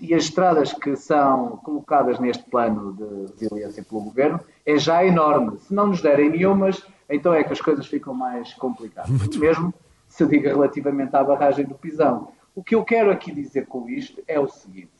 e 0.00 0.14
as 0.14 0.24
estradas 0.24 0.72
que 0.72 0.94
são 0.96 1.56
colocadas 1.64 2.18
neste 2.20 2.44
plano 2.44 2.92
de 2.92 3.32
resiliência 3.40 3.82
pelo 3.82 4.02
Governo 4.02 4.40
é 4.64 4.76
já 4.76 5.04
enorme. 5.04 5.58
Se 5.60 5.74
não 5.74 5.88
nos 5.88 6.02
derem 6.02 6.30
nenhumas, 6.30 6.84
então 7.08 7.32
é 7.32 7.42
que 7.42 7.52
as 7.52 7.60
coisas 7.60 7.86
ficam 7.86 8.12
mais 8.12 8.54
complicadas. 8.54 9.10
Muito 9.10 9.38
Mesmo 9.38 9.72
se 10.16 10.24
diga 10.24 10.48
relativamente 10.48 11.14
à 11.14 11.22
barragem 11.22 11.66
do 11.66 11.74
Pisão. 11.74 12.28
O 12.54 12.64
que 12.64 12.74
eu 12.74 12.82
quero 12.82 13.10
aqui 13.10 13.30
dizer 13.30 13.66
com 13.66 13.86
isto 13.86 14.22
é 14.26 14.40
o 14.40 14.48
seguinte. 14.48 14.90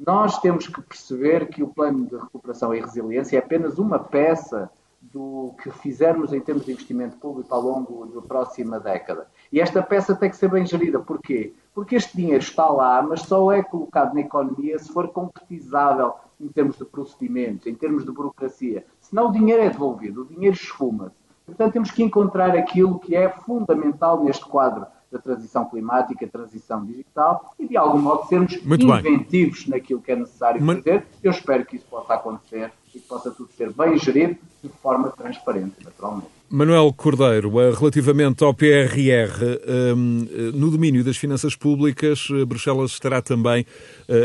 Nós 0.00 0.38
temos 0.38 0.66
que 0.66 0.80
perceber 0.80 1.48
que 1.48 1.62
o 1.62 1.68
plano 1.68 2.06
de 2.06 2.16
recuperação 2.16 2.74
e 2.74 2.80
resiliência 2.80 3.36
é 3.36 3.38
apenas 3.38 3.78
uma 3.78 3.98
peça 3.98 4.70
do 5.02 5.54
que 5.62 5.70
fizermos 5.70 6.32
em 6.32 6.40
termos 6.40 6.64
de 6.64 6.72
investimento 6.72 7.18
público 7.18 7.54
ao 7.54 7.60
longo 7.60 8.06
da 8.06 8.22
próxima 8.22 8.80
década. 8.80 9.26
E 9.52 9.60
esta 9.60 9.82
peça 9.82 10.16
tem 10.16 10.30
que 10.30 10.38
ser 10.38 10.48
bem 10.48 10.64
gerida. 10.64 10.98
Porquê? 11.00 11.52
Porque 11.74 11.96
este 11.96 12.16
dinheiro 12.16 12.42
está 12.42 12.66
lá, 12.66 13.02
mas 13.02 13.20
só 13.20 13.52
é 13.52 13.62
colocado 13.62 14.14
na 14.14 14.20
economia 14.20 14.78
se 14.78 14.90
for 14.90 15.08
concretizável 15.08 16.14
em 16.40 16.48
termos 16.48 16.78
de 16.78 16.86
procedimentos, 16.86 17.66
em 17.66 17.74
termos 17.74 18.06
de 18.06 18.10
burocracia. 18.10 18.86
Senão 19.00 19.28
o 19.28 19.32
dinheiro 19.32 19.62
é 19.62 19.68
devolvido, 19.68 20.22
o 20.22 20.26
dinheiro 20.26 20.56
esfuma-se. 20.56 21.21
Portanto, 21.46 21.72
temos 21.72 21.90
que 21.90 22.02
encontrar 22.02 22.56
aquilo 22.56 22.98
que 22.98 23.14
é 23.16 23.28
fundamental 23.28 24.22
neste 24.22 24.44
quadro 24.44 24.86
da 25.10 25.18
transição 25.18 25.66
climática, 25.66 26.26
transição 26.26 26.84
digital 26.84 27.54
e, 27.58 27.68
de 27.68 27.76
algum 27.76 27.98
modo, 27.98 28.26
sermos 28.26 28.62
Muito 28.62 28.86
inventivos 28.86 29.64
bem. 29.64 29.70
naquilo 29.70 30.00
que 30.00 30.12
é 30.12 30.16
necessário 30.16 30.64
fazer. 30.64 31.06
Eu 31.22 31.30
espero 31.30 31.66
que 31.66 31.76
isso 31.76 31.84
possa 31.86 32.14
acontecer 32.14 32.72
e 32.94 32.98
que 32.98 33.06
possa 33.06 33.30
tudo 33.30 33.52
ser 33.52 33.72
bem 33.72 33.98
gerido 33.98 34.38
de 34.62 34.68
forma 34.68 35.10
transparente, 35.10 35.84
naturalmente. 35.84 36.30
Manuel 36.54 36.92
Cordeiro, 36.92 37.58
eh, 37.58 37.72
relativamente 37.72 38.44
ao 38.44 38.52
PRR, 38.52 39.58
ehm, 39.66 40.28
eh, 40.30 40.50
no 40.52 40.70
domínio 40.70 41.02
das 41.02 41.16
finanças 41.16 41.56
públicas, 41.56 42.28
eh, 42.30 42.44
Bruxelas 42.44 42.90
estará 42.90 43.22
também 43.22 43.64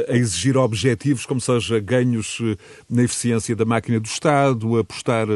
a 0.09 0.17
exigir 0.17 0.57
objetivos, 0.57 1.25
como 1.25 1.39
seja 1.39 1.79
ganhos 1.79 2.41
na 2.89 3.03
eficiência 3.03 3.55
da 3.55 3.63
máquina 3.63 4.01
do 4.01 4.05
Estado, 4.05 4.77
apostar 4.77 5.27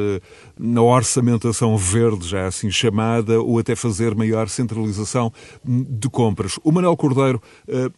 na 0.60 0.82
orçamentação 0.82 1.78
verde, 1.78 2.28
já 2.28 2.48
assim 2.48 2.70
chamada, 2.70 3.40
ou 3.40 3.60
até 3.60 3.78
fazer 3.78 4.14
maior 4.14 4.50
centralização 4.50 5.32
hum, 5.66 5.86
de 5.88 6.10
compras. 6.10 6.60
O 6.66 6.72
Manuel 6.72 6.98
Cordeiro 6.98 7.42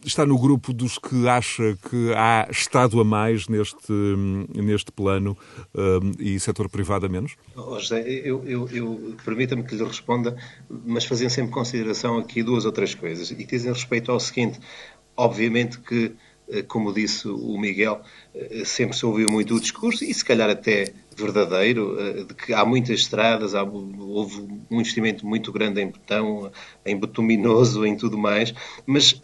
está 0.04 0.24
no 0.24 0.38
grupo 0.38 0.72
dos 0.72 0.96
que 0.96 1.26
acha 1.26 1.76
que 1.90 2.12
há 2.14 2.46
Estado 2.48 3.00
a 3.00 3.04
mais 3.04 3.48
neste, 3.48 3.92
hum, 3.92 4.46
neste 4.54 4.92
plano 4.92 5.36
hum, 5.74 6.12
e 6.20 6.38
setor 6.38 6.68
privado 6.68 7.06
a 7.06 7.08
menos? 7.08 7.32
Oh, 7.56 7.80
José, 7.80 8.00
eu, 8.06 8.44
eu, 8.44 8.68
eu 8.70 8.83
permita-me 9.24 9.62
que 9.62 9.74
lhe 9.74 9.84
responda, 9.84 10.36
mas 10.68 11.04
fazendo 11.04 11.30
sempre 11.30 11.52
consideração 11.52 12.18
aqui 12.18 12.42
duas 12.42 12.64
ou 12.64 12.72
três 12.72 12.94
coisas. 12.94 13.30
E 13.30 13.44
dizem 13.44 13.72
respeito 13.72 14.10
ao 14.10 14.20
seguinte: 14.20 14.60
obviamente 15.16 15.78
que, 15.78 16.12
eh, 16.48 16.62
como 16.62 16.92
disse 16.92 17.28
o 17.28 17.58
Miguel, 17.58 18.00
eh, 18.34 18.64
sempre 18.64 18.96
se 18.96 19.06
ouviu 19.06 19.30
muito 19.30 19.54
o 19.54 19.60
discurso, 19.60 20.04
e 20.04 20.12
se 20.12 20.24
calhar 20.24 20.50
até 20.50 20.92
verdadeiro, 21.16 21.96
eh, 21.98 22.24
de 22.24 22.34
que 22.34 22.52
há 22.52 22.64
muitas 22.64 23.00
estradas, 23.00 23.54
há, 23.54 23.62
houve 23.62 24.40
um 24.70 24.80
investimento 24.80 25.26
muito 25.26 25.52
grande 25.52 25.80
em 25.80 25.86
betão, 25.86 26.50
em 26.84 26.98
betuminoso, 26.98 27.84
em 27.86 27.96
tudo 27.96 28.18
mais, 28.18 28.52
mas 28.86 29.20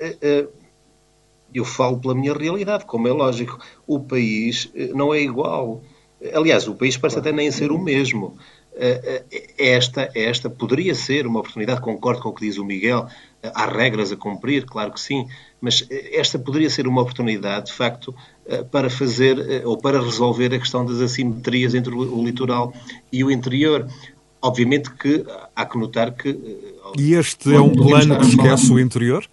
eu 1.53 1.65
falo 1.65 1.99
pela 1.99 2.15
minha 2.15 2.33
realidade, 2.33 2.85
como 2.85 3.09
é 3.09 3.13
lógico, 3.13 3.59
o 3.87 3.99
país 3.99 4.71
não 4.95 5.13
é 5.13 5.21
igual. 5.21 5.83
Aliás, 6.33 6.69
o 6.69 6.77
país 6.77 6.97
parece 6.97 7.19
até 7.19 7.33
nem 7.33 7.51
ser 7.51 7.73
o 7.73 7.79
mesmo. 7.79 8.39
Eh, 8.83 9.24
eh, 9.31 9.74
esta, 9.74 10.11
esta 10.14 10.49
poderia 10.49 10.95
ser 10.95 11.26
uma 11.26 11.41
oportunidade, 11.41 11.83
concordo 11.83 12.22
com 12.22 12.31
o 12.31 12.33
que 12.33 12.47
diz 12.47 12.57
o 12.57 12.64
Miguel, 12.64 13.07
eh, 13.43 13.53
há 13.55 13.66
regras 13.66 14.11
a 14.11 14.16
cumprir, 14.16 14.64
claro 14.64 14.91
que 14.91 14.99
sim, 14.99 15.28
mas 15.61 15.87
esta 15.91 16.39
poderia 16.39 16.70
ser 16.70 16.87
uma 16.87 17.03
oportunidade, 17.03 17.66
de 17.66 17.72
facto, 17.74 18.14
para 18.72 18.89
fazer 18.89 19.64
ou 19.66 19.76
para 19.76 20.03
resolver 20.03 20.55
a 20.55 20.59
questão 20.59 20.87
das 20.87 20.99
assimetrias 20.99 21.74
entre 21.74 21.95
o 21.95 22.24
litoral 22.24 22.72
e 23.12 23.22
o 23.22 23.31
interior. 23.31 23.87
Obviamente 24.41 24.91
que 24.93 25.26
há 25.55 25.66
que 25.66 25.76
notar 25.76 26.12
que. 26.12 26.31
E 26.99 27.12
este 27.12 27.55
é 27.55 27.61
um 27.61 27.70
plano 27.70 28.18
que 28.18 28.26
esquece 28.28 28.72
o 28.72 28.81
interior? 28.81 29.28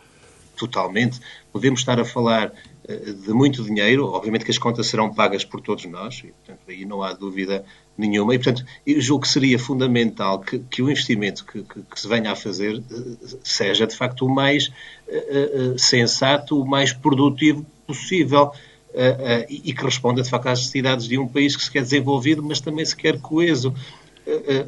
Totalmente. 0.58 1.22
Podemos 1.54 1.80
estar 1.80 1.98
a 1.98 2.04
falar 2.06 2.52
de 2.86 3.34
muito 3.34 3.64
dinheiro, 3.64 4.06
obviamente 4.06 4.44
que 4.44 4.52
as 4.52 4.58
contas 4.58 4.88
serão 4.88 5.14
pagas 5.14 5.46
por 5.46 5.62
todos 5.62 5.86
nós, 5.86 6.20
e 6.20 6.28
portanto 6.28 6.60
aí 6.68 6.86
não 6.86 7.02
há 7.02 7.14
dúvida 7.14 7.66
nenhuma, 7.98 8.36
e 8.36 8.38
portanto 8.38 8.66
eu 8.86 9.02
julgo 9.02 9.24
que 9.24 9.30
seria 9.30 9.58
fundamental 9.58 10.40
que, 10.40 10.60
que 10.60 10.82
o 10.82 10.90
investimento 10.90 11.44
que, 11.46 11.64
que, 11.64 11.82
que, 11.82 12.00
se 12.00 12.08
venha 12.08 12.32
a 12.32 12.36
fazer 12.36 12.78
eh, 12.78 13.38
seja 13.44 13.88
de 13.88 13.96
facto 13.96 14.26
o 14.26 14.30
mais 14.30 14.68
uh, 14.68 15.74
uh, 15.74 15.80
sensato, 15.80 16.62
o 16.62 16.66
mais 16.66 16.94
produtivo 16.94 17.66
possível. 17.86 18.52
Uh, 18.90 19.46
e 19.48 19.74
que 19.74 19.84
responda 19.84 20.24
de 20.24 20.30
facto 20.30 20.48
às 20.48 20.60
necessidades 20.60 21.08
de 21.08 21.20
um 21.20 21.28
país 21.28 21.56
que 21.56 21.64
se 21.64 21.70
quer 21.70 21.84
desenvolvido, 21.84 22.42
mas 22.42 22.60
também 22.60 22.84
se 22.84 22.96
quer 22.96 23.20
coeso. 23.20 23.72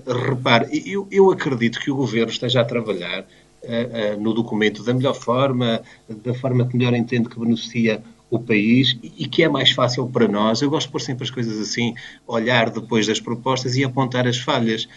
repare, 0.06 0.84
eu, 0.86 1.08
eu 1.10 1.32
acredito 1.32 1.80
que 1.80 1.90
o 1.90 1.96
governo 1.96 2.30
esteja 2.32 2.62
a 2.62 2.66
trabalhar 2.66 3.26
no 4.20 4.34
documento 4.34 4.84
da 4.84 4.94
melhor 4.94 5.16
forma, 5.16 5.82
da 6.08 6.34
forma 6.36 6.68
que 6.68 6.78
melhor 6.78 6.94
entende 6.94 7.28
que 7.28 7.40
beneficia 7.40 8.04
o 8.30 8.40
país 8.40 8.98
e 9.02 9.28
que 9.28 9.44
é 9.44 9.50
mais 9.50 9.72
fácil 9.72 10.08
para 10.08 10.28
nós. 10.28 10.62
Eu 10.62 10.70
gosto 10.70 10.88
de 10.88 10.92
pôr 10.92 11.02
sempre 11.02 11.24
as 11.24 11.32
coisas 11.32 11.60
assim, 11.60 11.96
olhar 12.28 12.70
depois 12.70 13.08
das 13.08 13.20
propostas 13.20 13.76
e 13.76 13.84
apontar 13.84 14.28
as 14.28 14.38
falhas. 14.38 14.88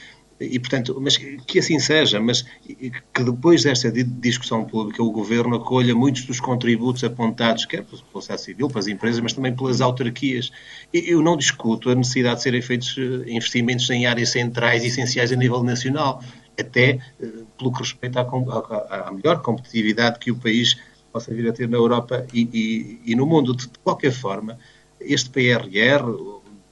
E, 0.40 0.58
portanto, 0.58 0.98
mas 1.00 1.16
que 1.16 1.58
assim 1.58 1.78
seja, 1.78 2.18
mas 2.20 2.42
que 2.42 3.22
depois 3.22 3.62
desta 3.62 3.92
discussão 3.92 4.64
pública 4.64 5.02
o 5.02 5.10
Governo 5.10 5.56
acolha 5.56 5.94
muitos 5.94 6.24
dos 6.24 6.40
contributos 6.40 7.04
apontados, 7.04 7.64
quer 7.64 7.84
pela 7.84 8.02
sociedade 8.12 8.42
civil, 8.42 8.68
pelas 8.68 8.88
empresas, 8.88 9.20
mas 9.20 9.32
também 9.32 9.54
pelas 9.54 9.80
autarquias. 9.80 10.50
Eu 10.92 11.22
não 11.22 11.36
discuto 11.36 11.90
a 11.90 11.94
necessidade 11.94 12.36
de 12.36 12.42
serem 12.42 12.62
feitos 12.62 12.96
eh, 12.98 13.30
investimentos 13.30 13.88
em 13.90 14.06
áreas 14.06 14.30
centrais 14.30 14.82
e 14.82 14.88
essenciais 14.88 15.30
a 15.30 15.36
nível 15.36 15.62
nacional, 15.62 16.22
até 16.58 16.98
eh, 17.20 17.26
pelo 17.56 17.72
que 17.72 17.78
respeita 17.78 18.20
à, 18.20 19.08
à, 19.08 19.12
melhor 19.12 19.42
competitividade 19.42 20.18
que 20.18 20.30
o 20.30 20.36
país 20.36 20.76
possa 21.12 21.32
vir 21.32 21.48
a 21.48 21.52
ter 21.52 21.68
na 21.68 21.76
Europa 21.76 22.26
e, 22.32 22.48
e, 22.52 23.12
e 23.12 23.14
no 23.14 23.26
mundo. 23.26 23.54
De, 23.54 23.68
qualquer 23.84 24.12
forma, 24.12 24.58
este 25.00 25.28
PRR, 25.30 26.04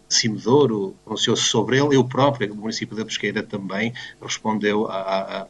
Cimedouro, 0.09 0.97
pronunciou-se 1.05 1.43
sobre 1.45 1.78
ele, 1.78 1.97
eu 1.97 2.05
próprio, 2.05 2.53
o 2.53 2.57
município 2.57 2.97
da 2.97 3.05
Pesqueira 3.05 3.43
também 3.43 3.93
respondeu 4.20 4.88
à, 4.88 5.47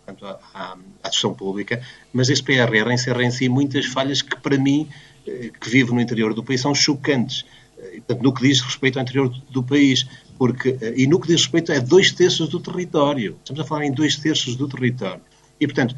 à 1.03 1.09
discussão 1.09 1.33
pública, 1.33 1.83
mas 2.13 2.29
este 2.29 2.45
PRR 2.45 2.93
encerra 2.93 3.23
em 3.23 3.31
si 3.31 3.49
muitas 3.49 3.87
falhas 3.87 4.21
que, 4.21 4.37
para 4.37 4.59
mim, 4.59 4.89
eh, 5.27 5.51
que 5.59 5.71
vivo 5.71 5.95
no 5.95 6.01
interior 6.01 6.35
do 6.35 6.43
país, 6.43 6.61
são 6.61 6.75
chocantes. 6.75 7.47
Eh, 7.79 8.01
portanto, 8.07 8.23
no 8.23 8.35
que 8.35 8.43
diz 8.43 8.61
respeito 8.61 8.99
ao 8.99 9.03
interior 9.03 9.29
do 9.51 9.63
país, 9.63 10.07
porque, 10.37 10.77
eh, 10.81 10.95
e 10.97 11.07
no 11.07 11.19
que 11.21 11.29
diz 11.29 11.43
respeito 11.43 11.73
a 11.73 11.79
dois 11.79 12.13
terços 12.13 12.49
do 12.49 12.61
território. 12.61 13.37
Estamos 13.39 13.61
a 13.61 13.65
falar 13.65 13.85
em 13.85 13.93
dois 13.93 14.17
terços 14.17 14.57
do 14.57 14.69
território. 14.69 15.23
E, 15.59 15.67
portanto, 15.67 15.95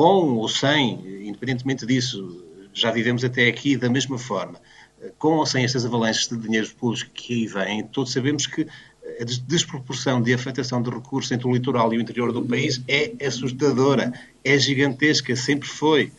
com 0.00 0.36
ou 0.36 0.48
sem, 0.48 0.94
independentemente 1.28 1.84
disso, 1.84 2.42
já 2.72 2.90
vivemos 2.90 3.22
até 3.22 3.46
aqui 3.46 3.76
da 3.76 3.90
mesma 3.90 4.16
forma, 4.16 4.58
com 5.18 5.34
ou 5.36 5.44
sem 5.44 5.62
estas 5.62 5.84
avalanches 5.84 6.26
de 6.26 6.38
dinheiros 6.38 6.72
públicos 6.72 7.10
que 7.12 7.34
aí 7.34 7.46
vêm, 7.46 7.86
todos 7.86 8.10
sabemos 8.10 8.46
que 8.46 8.66
a 9.20 9.24
desproporção 9.46 10.22
de 10.22 10.32
afetação 10.32 10.80
de 10.80 10.88
recursos 10.88 11.30
entre 11.30 11.46
o 11.46 11.52
litoral 11.52 11.92
e 11.92 11.98
o 11.98 12.00
interior 12.00 12.32
do 12.32 12.40
país 12.42 12.80
é 12.88 13.12
assustadora, 13.26 14.10
é 14.42 14.58
gigantesca, 14.58 15.36
sempre 15.36 15.68
foi. 15.68 16.10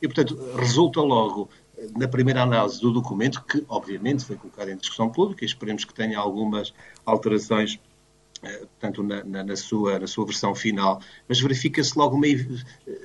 E, 0.00 0.06
portanto, 0.06 0.38
resulta 0.56 1.00
logo, 1.00 1.50
na 1.96 2.06
primeira 2.06 2.40
análise 2.40 2.80
do 2.80 2.92
documento, 2.92 3.42
que 3.42 3.64
obviamente 3.68 4.24
foi 4.24 4.36
colocado 4.36 4.68
em 4.68 4.76
discussão 4.76 5.10
pública, 5.10 5.44
e 5.44 5.46
esperemos 5.46 5.84
que 5.84 5.92
tenha 5.92 6.20
algumas 6.20 6.72
alterações 7.04 7.80
eh, 7.80 7.93
portanto, 8.50 9.02
na, 9.02 9.24
na, 9.24 9.44
na, 9.44 9.56
sua, 9.56 9.98
na 9.98 10.06
sua 10.06 10.26
versão 10.26 10.54
final, 10.54 11.00
mas 11.28 11.40
verifica-se 11.40 11.96
logo 11.98 12.16
uma, 12.16 12.26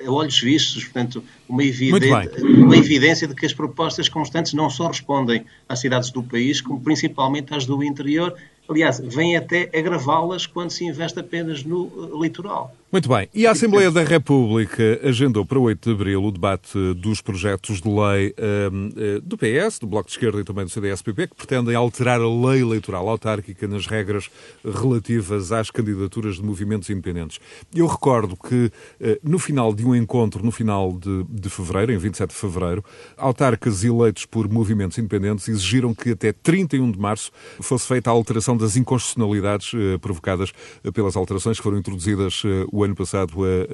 a 0.05 0.11
olhos 0.11 0.39
vistos, 0.39 0.83
portanto, 0.83 1.23
uma, 1.47 1.63
evidente, 1.63 2.41
uma 2.41 2.77
evidência 2.77 3.27
de 3.27 3.35
que 3.35 3.45
as 3.45 3.53
propostas 3.53 4.09
constantes 4.09 4.53
não 4.53 4.69
só 4.69 4.87
respondem 4.87 5.45
às 5.67 5.79
cidades 5.79 6.11
do 6.11 6.23
país, 6.23 6.61
como 6.61 6.81
principalmente 6.81 7.53
às 7.53 7.65
do 7.65 7.83
interior, 7.83 8.35
aliás, 8.67 8.99
vem 8.99 9.35
até 9.35 9.69
agravá-las 9.73 10.45
quando 10.45 10.71
se 10.71 10.85
investe 10.85 11.19
apenas 11.19 11.63
no 11.63 11.87
eh, 11.87 12.21
litoral. 12.21 12.75
Muito 12.91 13.07
bem. 13.07 13.29
E 13.35 13.45
a 13.45 13.51
Assembleia 13.51 13.91
da 13.91 14.01
República 14.01 14.99
agendou 15.03 15.45
para 15.45 15.59
8 15.59 15.89
de 15.89 15.93
abril 15.93 16.23
o 16.23 16.31
debate 16.31 16.71
dos 16.95 17.21
projetos 17.21 17.81
de 17.81 17.87
lei 17.87 18.33
um, 18.71 18.89
eh, 18.97 19.19
do 19.21 19.37
PS, 19.37 19.77
do 19.77 19.85
Bloco 19.85 20.07
de 20.07 20.13
Esquerda 20.13 20.41
e 20.41 20.43
também 20.43 20.65
do 20.65 20.71
CDS-PP, 20.71 21.27
que 21.27 21.35
pretendem 21.35 21.75
alterar 21.75 22.19
a 22.19 22.27
lei 22.27 22.61
eleitoral 22.61 23.07
autárquica 23.07 23.67
nas 23.67 23.85
regras 23.85 24.31
relativas 24.65 25.51
às 25.51 25.69
candidaturas 25.69 26.37
de 26.37 26.43
movimentos 26.43 26.89
independentes. 26.89 27.39
Eu 27.75 27.85
recordo 27.85 28.35
que 28.35 28.71
eh, 28.99 29.19
no 29.21 29.37
final 29.37 29.71
de 29.71 29.85
um 29.85 29.93
encontro, 29.93 30.43
no 30.43 30.51
final 30.51 30.91
de, 30.93 31.25
de 31.29 31.47
fevereiro, 31.47 31.91
em 31.91 31.97
27 31.99 32.31
de 32.31 32.35
fevereiro, 32.35 32.83
autarcas 33.15 33.83
eleitos 33.83 34.25
por 34.25 34.49
movimentos 34.49 34.97
independentes 34.97 35.47
exigiram 35.47 35.93
que 35.93 36.13
até 36.13 36.31
31 36.33 36.89
de 36.89 36.97
março 36.97 37.31
fosse 37.61 37.87
feita 37.87 38.09
a 38.09 38.13
alteração 38.13 38.57
das 38.57 38.75
inconstitucionalidades 38.75 39.73
uh, 39.73 39.99
provocadas 39.99 40.51
pelas 40.91 41.15
alterações 41.15 41.57
que 41.57 41.63
foram 41.63 41.77
introduzidas 41.77 42.41
o 42.79 42.83
ano 42.83 42.95
passado 42.95 43.33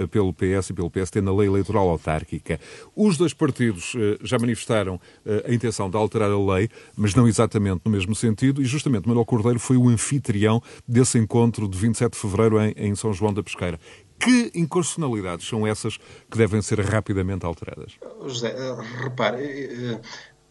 pelo 0.10 0.34
PS 0.34 0.70
e 0.70 0.74
pelo 0.74 0.90
PST 0.90 1.22
na 1.22 1.34
lei 1.34 1.48
eleitoral 1.48 1.88
autárquica. 1.90 2.60
Os 2.96 3.18
dois 3.18 3.34
partidos 3.34 3.94
uh, 3.94 4.18
já 4.22 4.40
manifestaram 4.40 4.96
uh, 4.96 5.50
a 5.50 5.54
intenção 5.54 5.90
de 5.90 5.98
alterar 5.98 6.32
a 6.32 6.56
lei, 6.56 6.70
mas 6.96 7.14
não 7.14 7.28
exatamente 7.28 7.82
no 7.86 7.92
mesmo 7.92 8.16
sentido, 8.16 8.62
e 8.62 8.66
justamente 8.66 9.08
Manuel 9.08 9.26
Cordeiro 9.26 9.60
foi 9.60 9.78
o 9.78 9.90
anfitrião 9.90 10.62
desse 10.88 11.18
encontro 11.18 11.68
de 11.68 11.78
27 11.78 12.14
de 12.14 12.20
fevereiro 12.20 12.60
em, 12.60 12.74
em 12.78 12.96
São 12.96 13.14
João 13.14 13.34
da 13.34 13.44
Pesqueira. 13.44 13.80
Que 14.20 14.52
inconstitucionalidades 14.56 15.48
são 15.48 15.68
essas 15.68 15.98
que 15.98 16.38
devem 16.38 16.62
ser 16.62 16.80
rapidamente 16.80 17.46
alteradas? 17.46 17.94
José, 18.26 18.56
repare, 19.04 20.00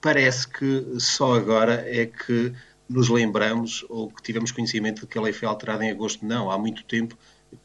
parece 0.00 0.46
que 0.46 0.84
só 0.98 1.34
agora 1.34 1.82
é 1.86 2.07
que 2.07 2.52
nos 2.88 3.09
lembramos 3.09 3.84
ou 3.88 4.11
que 4.11 4.22
tivemos 4.22 4.52
conhecimento 4.52 5.00
de 5.00 5.07
que 5.07 5.18
a 5.18 5.22
lei 5.22 5.32
foi 5.32 5.48
alterada 5.48 5.84
em 5.84 5.90
agosto. 5.90 6.24
Não, 6.24 6.50
há 6.50 6.59
muito 6.59 6.84
tempo 6.84 7.16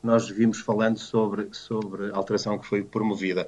nós 0.03 0.29
vimos 0.29 0.59
falando 0.59 0.97
sobre, 0.97 1.47
sobre 1.51 2.11
a 2.11 2.15
alteração 2.15 2.57
que 2.57 2.65
foi 2.65 2.83
promovida. 2.83 3.47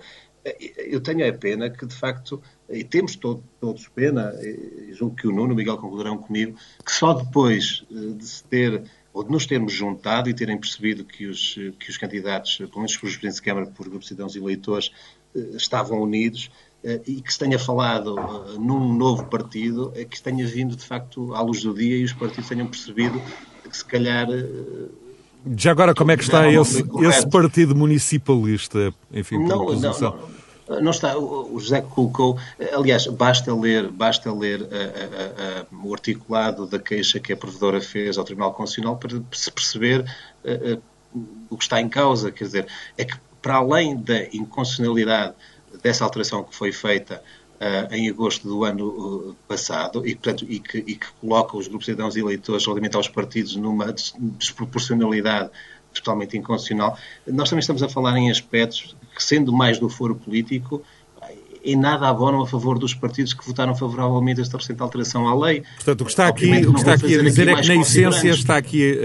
Eu 0.77 0.99
tenho 0.99 1.27
a 1.27 1.33
pena 1.33 1.69
que, 1.69 1.85
de 1.85 1.93
facto, 1.93 2.41
e 2.67 2.83
temos 2.83 3.15
todo, 3.15 3.43
todos 3.59 3.87
pena, 3.89 4.33
e 4.41 4.91
julgo 4.93 5.15
que 5.15 5.27
o 5.27 5.31
Nuno, 5.31 5.53
o 5.53 5.55
Miguel 5.55 5.77
concordarão 5.77 6.17
comigo, 6.17 6.57
que 6.83 6.91
só 6.91 7.13
depois 7.13 7.85
eh, 7.91 8.13
de 8.15 8.25
se 8.25 8.43
ter, 8.45 8.83
ou 9.13 9.23
de 9.23 9.31
nos 9.31 9.45
termos 9.45 9.71
juntado 9.71 10.29
e 10.29 10.33
terem 10.33 10.57
percebido 10.57 11.05
que 11.05 11.27
os, 11.27 11.53
que 11.79 11.89
os 11.89 11.97
candidatos, 11.97 12.57
pelo 12.57 12.77
menos 12.77 12.95
por 12.95 13.01
presidentes 13.01 13.35
de 13.35 13.41
Câmara, 13.43 13.67
por 13.67 13.87
grupos 13.87 14.05
de 14.05 14.09
cidadãos 14.09 14.35
e 14.35 14.39
eleitores, 14.39 14.91
eh, 15.35 15.39
estavam 15.55 16.01
unidos, 16.01 16.49
eh, 16.83 17.01
e 17.05 17.21
que 17.21 17.31
se 17.31 17.37
tenha 17.37 17.59
falado 17.59 18.15
num 18.57 18.95
novo 18.95 19.25
partido, 19.27 19.93
é 19.95 20.05
que 20.05 20.17
se 20.17 20.23
tenha 20.23 20.47
vindo, 20.47 20.75
de 20.75 20.83
facto, 20.83 21.35
à 21.35 21.41
luz 21.41 21.61
do 21.61 21.73
dia 21.73 21.97
e 21.97 22.03
os 22.03 22.13
partidos 22.13 22.49
tenham 22.49 22.65
percebido 22.65 23.21
que, 23.69 23.77
se 23.77 23.85
calhar, 23.85 24.27
já 25.57 25.71
agora, 25.71 25.93
como 25.93 26.11
é 26.11 26.17
que 26.17 26.23
está 26.23 26.47
esse, 26.47 26.83
esse 27.01 27.29
partido 27.29 27.75
municipalista? 27.75 28.93
Enfim, 29.11 29.37
não, 29.39 29.65
não, 29.65 29.75
não, 29.75 30.81
não, 30.81 30.91
está. 30.91 31.17
O 31.17 31.59
José 31.59 31.81
colocou, 31.81 32.37
aliás, 32.73 33.07
basta 33.07 33.53
ler, 33.53 33.89
basta 33.89 34.31
ler 34.31 34.61
a, 34.61 34.65
a, 34.65 35.61
a, 35.61 35.85
o 35.85 35.93
articulado 35.93 36.67
da 36.67 36.79
queixa 36.79 37.19
que 37.19 37.33
a 37.33 37.37
provedora 37.37 37.81
fez 37.81 38.17
ao 38.17 38.23
Tribunal 38.23 38.53
Constitucional 38.53 38.97
para 38.97 39.21
se 39.31 39.51
perceber 39.51 40.05
o 41.49 41.57
que 41.57 41.63
está 41.63 41.81
em 41.81 41.89
causa. 41.89 42.31
Quer 42.31 42.45
dizer, 42.45 42.67
é 42.97 43.03
que 43.03 43.15
para 43.41 43.55
além 43.55 43.97
da 43.97 44.23
inconstitucionalidade 44.25 45.33
dessa 45.81 46.03
alteração 46.03 46.43
que 46.43 46.55
foi 46.55 46.71
feita 46.71 47.21
uh, 47.61 47.93
em 47.93 48.09
agosto 48.09 48.47
do 48.47 48.63
ano 48.63 48.87
uh, 48.87 49.35
passado 49.47 50.05
e, 50.05 50.15
portanto, 50.15 50.45
e, 50.49 50.59
que, 50.59 50.79
e 50.79 50.95
que 50.95 51.07
coloca 51.21 51.55
os 51.55 51.67
grupos 51.67 51.85
de 51.85 51.91
cidadãos 51.91 52.15
e 52.15 52.19
eleitores 52.19 52.65
relativamente 52.65 52.95
aos 52.95 53.07
partidos 53.07 53.55
numa 53.55 53.93
desproporcionalidade 53.93 55.51
totalmente 55.93 56.37
inconstitucional. 56.37 56.97
Nós 57.27 57.49
também 57.49 57.61
estamos 57.61 57.83
a 57.83 57.89
falar 57.89 58.17
em 58.17 58.31
aspectos 58.31 58.95
que, 59.15 59.21
sendo 59.23 59.53
mais 59.53 59.77
do 59.77 59.89
foro 59.89 60.15
político, 60.15 60.83
em 61.63 61.75
nada 61.75 62.07
abonam 62.07 62.41
a 62.41 62.47
favor 62.47 62.79
dos 62.79 62.93
partidos 62.93 63.33
que 63.33 63.45
votaram 63.45 63.75
favoravelmente 63.75 64.39
a 64.39 64.43
esta 64.43 64.57
recente 64.57 64.81
alteração 64.81 65.27
à 65.27 65.35
lei. 65.35 65.63
Portanto, 65.75 66.01
o 66.01 66.05
que 66.05 66.11
está 66.11 66.27
aqui, 66.27 66.65
o 66.65 66.73
que 66.73 66.79
está 66.79 66.93
aqui 66.93 67.19
a 67.19 67.23
dizer 67.23 67.47
é 67.47 67.55
que, 67.55 67.67
na 67.67 67.75
essência, 67.75 68.29
está 68.29 68.57
aqui 68.57 68.97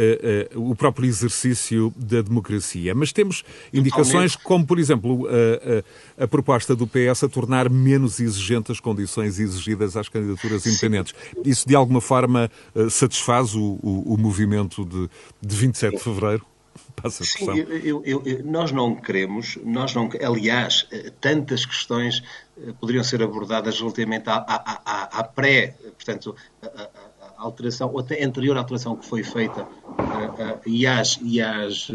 uh, 0.55 0.59
uh, 0.59 0.71
o 0.71 0.75
próprio 0.75 1.07
exercício 1.07 1.93
da 1.97 2.23
democracia. 2.23 2.95
Mas 2.95 3.13
temos 3.13 3.45
indicações 3.73 4.33
Totalmente. 4.33 4.39
como, 4.39 4.67
por 4.67 4.79
exemplo, 4.79 5.25
uh, 5.25 5.85
a 6.19 6.27
proposta 6.27 6.75
do 6.75 6.87
PS 6.87 7.25
a 7.25 7.29
tornar 7.29 7.69
menos 7.69 8.21
exigentes 8.21 8.71
as 8.71 8.81
condições 8.81 9.39
exigidas 9.39 9.97
às 9.97 10.09
candidaturas 10.09 10.67
independentes. 10.67 11.15
Isso, 11.45 11.67
de 11.69 11.75
alguma 11.75 12.01
forma, 12.01 12.51
satisfaz 12.91 13.55
o, 13.55 13.79
o, 13.83 14.15
o 14.15 14.19
movimento 14.19 14.85
de, 14.85 15.09
de 15.41 15.57
27 15.57 15.97
de 15.97 16.03
fevereiro? 16.03 16.45
Passa 17.01 17.23
a 17.23 17.27
Sim, 17.27 17.51
eu, 17.59 18.03
eu, 18.05 18.23
eu, 18.25 18.45
nós 18.45 18.73
não 18.73 18.95
queremos, 18.95 19.59
nós 19.65 19.95
não, 19.95 20.09
aliás, 20.23 20.89
tantas 21.21 21.65
questões 21.65 22.23
eh, 22.59 22.73
poderiam 22.81 23.05
ser 23.05 23.23
abordadas 23.23 23.79
relativamente 23.79 24.29
à, 24.29 24.37
à, 24.37 24.81
à, 24.85 25.21
à 25.21 25.25
pré, 25.25 25.77
portanto, 25.95 26.35
a, 26.63 26.89
alteração, 27.37 27.91
ou 27.93 28.01
até 28.01 28.23
anterior 28.25 28.57
alteração 28.57 28.97
que 28.97 29.07
foi 29.07 29.23
feita 29.23 29.63
uh, 29.63 30.61
e 30.65 30.87
às, 30.87 31.19
e 31.23 31.41
às 31.41 31.91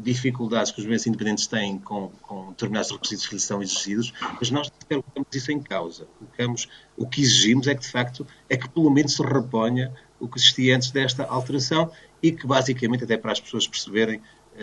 dificuldades 0.00 0.72
que 0.72 0.78
os 0.78 0.84
movimentos 0.84 1.06
independentes 1.06 1.46
têm 1.46 1.78
com, 1.78 2.10
com 2.22 2.48
determinados 2.50 2.90
requisitos 2.90 3.26
que 3.26 3.34
lhes 3.34 3.44
são 3.44 3.62
exigidos, 3.62 4.12
mas 4.38 4.50
nós 4.50 4.70
colocamos 4.88 5.28
isso 5.32 5.52
em 5.52 5.62
causa. 5.62 6.06
Colocamos, 6.18 6.68
o 6.96 7.06
que 7.06 7.22
exigimos 7.22 7.66
é 7.66 7.74
que, 7.74 7.82
de 7.82 7.88
facto, 7.88 8.26
é 8.48 8.56
que 8.56 8.68
pelo 8.68 8.90
menos 8.90 9.14
se 9.14 9.22
reponha 9.22 9.92
o 10.18 10.28
que 10.28 10.38
existia 10.38 10.76
antes 10.76 10.90
desta 10.90 11.24
alteração 11.24 11.90
e 12.24 12.32
que, 12.32 12.46
basicamente, 12.46 13.04
até 13.04 13.18
para 13.18 13.32
as 13.32 13.38
pessoas 13.38 13.68
perceberem, 13.68 14.18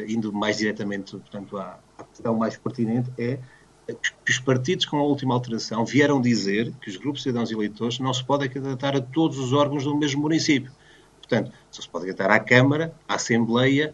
indo 0.07 0.33
mais 0.33 0.57
diretamente, 0.57 1.11
portanto, 1.11 1.59
à, 1.59 1.79
à 1.95 2.03
questão 2.05 2.35
mais 2.35 2.57
pertinente, 2.57 3.11
é 3.19 3.37
que 3.85 4.31
os 4.31 4.39
partidos 4.39 4.87
com 4.87 4.97
a 4.97 5.03
última 5.03 5.35
alteração 5.35 5.85
vieram 5.85 6.19
dizer 6.19 6.73
que 6.81 6.89
os 6.89 6.97
grupos 6.97 7.19
de 7.21 7.29
cidadãos 7.29 7.51
eleitores 7.51 7.99
não 7.99 8.11
se 8.11 8.23
podem 8.23 8.49
candidatar 8.49 8.95
a 8.95 8.99
todos 8.99 9.37
os 9.37 9.53
órgãos 9.53 9.83
do 9.83 9.95
mesmo 9.95 10.23
município. 10.23 10.71
Portanto, 11.17 11.51
só 11.69 11.83
se 11.83 11.87
pode 11.87 12.05
candidatar 12.05 12.33
à 12.33 12.39
Câmara, 12.39 12.95
à 13.07 13.13
Assembleia 13.13 13.93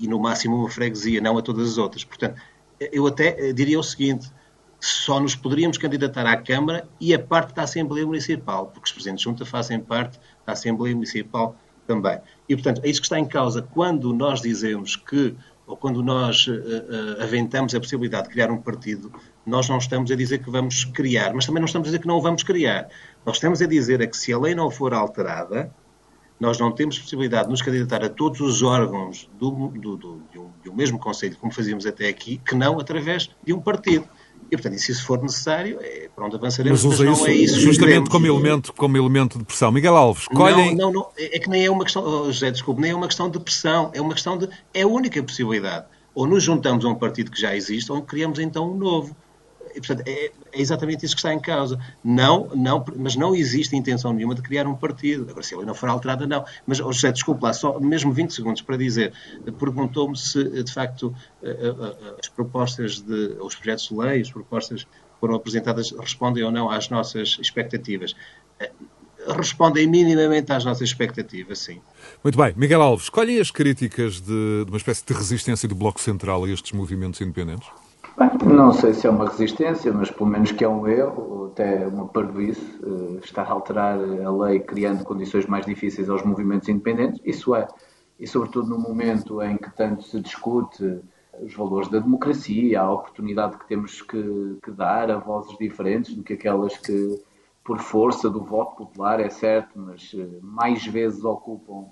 e, 0.00 0.08
no 0.08 0.18
máximo, 0.18 0.56
uma 0.56 0.68
freguesia, 0.68 1.20
não 1.20 1.38
a 1.38 1.42
todas 1.42 1.68
as 1.70 1.78
outras. 1.78 2.02
Portanto, 2.02 2.42
eu 2.80 3.06
até 3.06 3.52
diria 3.52 3.78
o 3.78 3.82
seguinte, 3.84 4.28
só 4.80 5.20
nos 5.20 5.36
poderíamos 5.36 5.78
candidatar 5.78 6.26
à 6.26 6.36
Câmara 6.36 6.88
e 7.00 7.14
a 7.14 7.18
parte 7.18 7.54
da 7.54 7.62
Assembleia 7.62 8.04
Municipal, 8.04 8.66
porque 8.66 8.86
os 8.86 8.92
Presidentes 8.92 9.22
de 9.22 9.30
Junta 9.30 9.46
fazem 9.46 9.78
parte 9.78 10.18
da 10.44 10.54
Assembleia 10.54 10.96
Municipal 10.96 11.56
também. 11.88 12.20
E, 12.46 12.54
portanto, 12.54 12.82
é 12.84 12.88
isso 12.88 13.00
que 13.00 13.06
está 13.06 13.18
em 13.18 13.24
causa 13.24 13.62
quando 13.62 14.12
nós 14.12 14.42
dizemos 14.42 14.94
que, 14.94 15.34
ou 15.66 15.76
quando 15.76 16.02
nós 16.02 16.46
uh, 16.46 16.52
uh, 16.52 17.22
aventamos 17.22 17.74
a 17.74 17.80
possibilidade 17.80 18.28
de 18.28 18.34
criar 18.34 18.50
um 18.50 18.58
partido, 18.58 19.10
nós 19.44 19.68
não 19.68 19.78
estamos 19.78 20.10
a 20.10 20.14
dizer 20.14 20.38
que 20.38 20.50
vamos 20.50 20.84
criar, 20.84 21.32
mas 21.34 21.46
também 21.46 21.60
não 21.60 21.66
estamos 21.66 21.88
a 21.88 21.90
dizer 21.90 22.00
que 22.00 22.06
não 22.06 22.18
o 22.18 22.20
vamos 22.20 22.42
criar. 22.42 22.88
Nós 23.24 23.36
estamos 23.36 23.62
a 23.62 23.66
dizer 23.66 24.02
é 24.02 24.06
que 24.06 24.16
se 24.16 24.32
a 24.32 24.38
lei 24.38 24.54
não 24.54 24.70
for 24.70 24.92
alterada, 24.92 25.74
nós 26.38 26.58
não 26.58 26.70
temos 26.70 26.98
possibilidade 26.98 27.44
de 27.44 27.50
nos 27.50 27.62
candidatar 27.62 28.04
a 28.04 28.08
todos 28.08 28.40
os 28.40 28.62
órgãos 28.62 29.28
do, 29.38 29.68
do, 29.68 29.96
do, 29.96 30.22
um 30.68 30.74
mesmo 30.74 30.98
Conselho, 30.98 31.36
como 31.38 31.52
fazíamos 31.52 31.86
até 31.86 32.06
aqui, 32.06 32.38
que 32.46 32.54
não 32.54 32.78
através 32.78 33.30
de 33.42 33.52
um 33.52 33.60
partido. 33.60 34.06
E, 34.50 34.56
portanto, 34.56 34.74
e 34.74 34.78
se 34.78 34.92
isso 34.92 35.04
for 35.04 35.20
necessário, 35.20 35.78
é, 35.80 36.08
pronto, 36.14 36.36
avançaremos. 36.36 36.82
Mas 36.82 36.94
usa 36.94 37.04
mas 37.04 37.18
isso, 37.18 37.26
é 37.28 37.32
isso 37.34 37.60
justamente 37.60 38.08
como 38.08 38.26
elemento, 38.26 38.72
como 38.72 38.96
elemento 38.96 39.38
de 39.38 39.44
pressão. 39.44 39.70
Miguel 39.70 39.96
Alves, 39.96 40.26
colhem... 40.28 40.74
Não, 40.74 40.90
não, 40.90 41.00
não, 41.00 41.08
é 41.18 41.38
que 41.38 41.48
nem 41.48 41.66
é 41.66 41.70
uma 41.70 41.84
questão, 41.84 42.02
oh, 42.02 42.32
José, 42.32 42.50
desculpe, 42.50 42.80
nem 42.80 42.92
é 42.92 42.94
uma 42.94 43.06
questão 43.06 43.28
de 43.30 43.38
pressão, 43.38 43.90
é 43.92 44.00
uma 44.00 44.14
questão 44.14 44.38
de... 44.38 44.48
É 44.72 44.82
a 44.82 44.86
única 44.86 45.22
possibilidade. 45.22 45.86
Ou 46.14 46.26
nos 46.26 46.42
juntamos 46.42 46.84
a 46.84 46.88
um 46.88 46.94
partido 46.94 47.30
que 47.30 47.40
já 47.40 47.54
existe, 47.54 47.92
ou 47.92 48.02
criamos 48.02 48.38
então 48.38 48.72
um 48.72 48.76
novo. 48.76 49.14
E, 49.78 49.80
portanto, 49.80 50.02
é, 50.06 50.26
é, 50.26 50.60
exatamente 50.60 51.06
isso 51.06 51.14
que 51.14 51.20
está 51.20 51.32
em 51.32 51.38
causa. 51.38 51.78
Não, 52.02 52.48
não, 52.54 52.84
mas 52.96 53.14
não 53.14 53.34
existe 53.34 53.76
intenção 53.76 54.12
nenhuma 54.12 54.34
de 54.34 54.42
criar 54.42 54.66
um 54.66 54.74
partido. 54.74 55.22
Agora, 55.30 55.42
se 55.42 55.54
a 55.54 55.62
não 55.62 55.74
for 55.74 55.88
alterada, 55.88 56.26
não. 56.26 56.44
Mas, 56.66 56.80
oh, 56.80 56.92
José, 56.92 57.12
desculpe 57.12 57.44
lá, 57.44 57.52
só 57.52 57.78
mesmo 57.78 58.12
20 58.12 58.34
segundos 58.34 58.60
para 58.60 58.76
dizer. 58.76 59.12
Perguntou-me 59.58 60.16
se, 60.16 60.64
de 60.64 60.72
facto, 60.72 61.14
as 62.18 62.28
propostas, 62.28 63.00
de, 63.00 63.36
os 63.40 63.54
projetos 63.54 63.88
de 63.88 63.94
lei, 63.94 64.20
as 64.20 64.30
propostas 64.30 64.82
que 64.82 64.90
foram 65.20 65.36
apresentadas 65.36 65.92
respondem 65.92 66.42
ou 66.42 66.50
não 66.50 66.68
às 66.68 66.88
nossas 66.88 67.38
expectativas 67.40 68.14
respondem 69.36 69.86
minimamente 69.86 70.50
às 70.52 70.64
nossas 70.64 70.88
expectativas, 70.88 71.58
sim. 71.58 71.80
Muito 72.24 72.38
bem. 72.38 72.54
Miguel 72.56 72.80
Alves, 72.80 73.04
escolhem 73.04 73.38
as 73.38 73.50
críticas 73.50 74.20
de, 74.20 74.64
de, 74.64 74.70
uma 74.70 74.78
espécie 74.78 75.04
de 75.04 75.12
resistência 75.12 75.68
do 75.68 75.74
Bloco 75.74 76.00
Central 76.00 76.44
a 76.44 76.48
estes 76.48 76.72
movimentos 76.72 77.20
independentes? 77.20 77.68
Bem, 78.18 78.30
não 78.52 78.72
sei 78.72 78.94
se 78.94 79.06
é 79.06 79.10
uma 79.10 79.28
resistência, 79.28 79.92
mas 79.92 80.10
pelo 80.10 80.28
menos 80.28 80.50
que 80.50 80.64
é 80.64 80.68
um 80.68 80.88
erro, 80.88 81.52
até 81.52 81.86
uma 81.86 82.08
parvoíce, 82.08 82.60
uh, 82.84 83.20
estar 83.22 83.44
a 83.44 83.52
alterar 83.52 83.96
a 83.96 84.30
lei 84.32 84.58
criando 84.58 85.04
condições 85.04 85.46
mais 85.46 85.64
difíceis 85.64 86.10
aos 86.10 86.24
movimentos 86.24 86.68
independentes, 86.68 87.20
isso 87.24 87.54
é. 87.54 87.68
E 88.18 88.26
sobretudo 88.26 88.70
no 88.70 88.76
momento 88.76 89.40
em 89.40 89.56
que 89.56 89.70
tanto 89.70 90.02
se 90.02 90.18
discute 90.20 91.00
os 91.40 91.54
valores 91.54 91.86
da 91.86 92.00
democracia, 92.00 92.80
a 92.80 92.92
oportunidade 92.92 93.56
que 93.56 93.68
temos 93.68 94.02
que, 94.02 94.58
que 94.64 94.72
dar 94.72 95.12
a 95.12 95.18
vozes 95.18 95.56
diferentes 95.56 96.12
do 96.16 96.24
que 96.24 96.32
aquelas 96.32 96.76
que, 96.76 97.22
por 97.62 97.78
força 97.78 98.28
do 98.28 98.42
voto 98.42 98.78
popular, 98.78 99.20
é 99.20 99.30
certo, 99.30 99.78
mas 99.78 100.12
uh, 100.14 100.40
mais 100.42 100.84
vezes 100.84 101.22
ocupam 101.24 101.84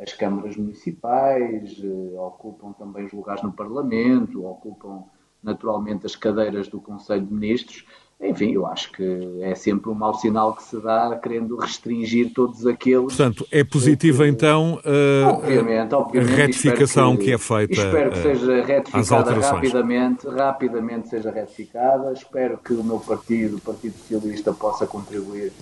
as 0.00 0.14
câmaras 0.14 0.56
municipais, 0.56 1.76
uh, 1.80 2.18
ocupam 2.18 2.72
também 2.72 3.04
os 3.04 3.12
lugares 3.12 3.42
no 3.42 3.52
Parlamento, 3.52 4.42
ocupam 4.42 5.04
naturalmente 5.42 6.06
as 6.06 6.16
cadeiras 6.16 6.68
do 6.68 6.80
Conselho 6.80 7.26
de 7.26 7.32
Ministros. 7.32 7.84
Enfim, 8.18 8.52
eu 8.52 8.66
acho 8.66 8.90
que 8.92 9.42
é 9.42 9.54
sempre 9.54 9.90
um 9.90 9.94
mau 9.94 10.14
sinal 10.14 10.54
que 10.54 10.62
se 10.62 10.80
dá 10.80 11.18
querendo 11.22 11.54
restringir 11.56 12.32
todos 12.32 12.66
aqueles. 12.66 13.14
Portanto, 13.14 13.46
é 13.50 13.62
positiva 13.62 14.26
então 14.26 14.80
obviamente, 15.28 15.94
obviamente, 15.94 16.32
a 16.32 16.36
retificação 16.36 17.14
que, 17.14 17.24
que, 17.24 17.32
é 17.32 17.38
feita. 17.38 17.74
Espero 17.74 18.10
que 18.10 18.18
seja 18.22 18.64
retificada 18.64 19.34
rapidamente, 19.34 20.26
rapidamente 20.28 21.08
seja 21.10 21.30
retificada. 21.30 22.10
Espero 22.10 22.56
que 22.56 22.72
o 22.72 22.82
meu 22.82 22.98
partido, 22.98 23.58
o 23.58 23.60
Partido 23.60 23.94
Socialista, 23.98 24.50
possa 24.50 24.86
contribuir 24.86 25.52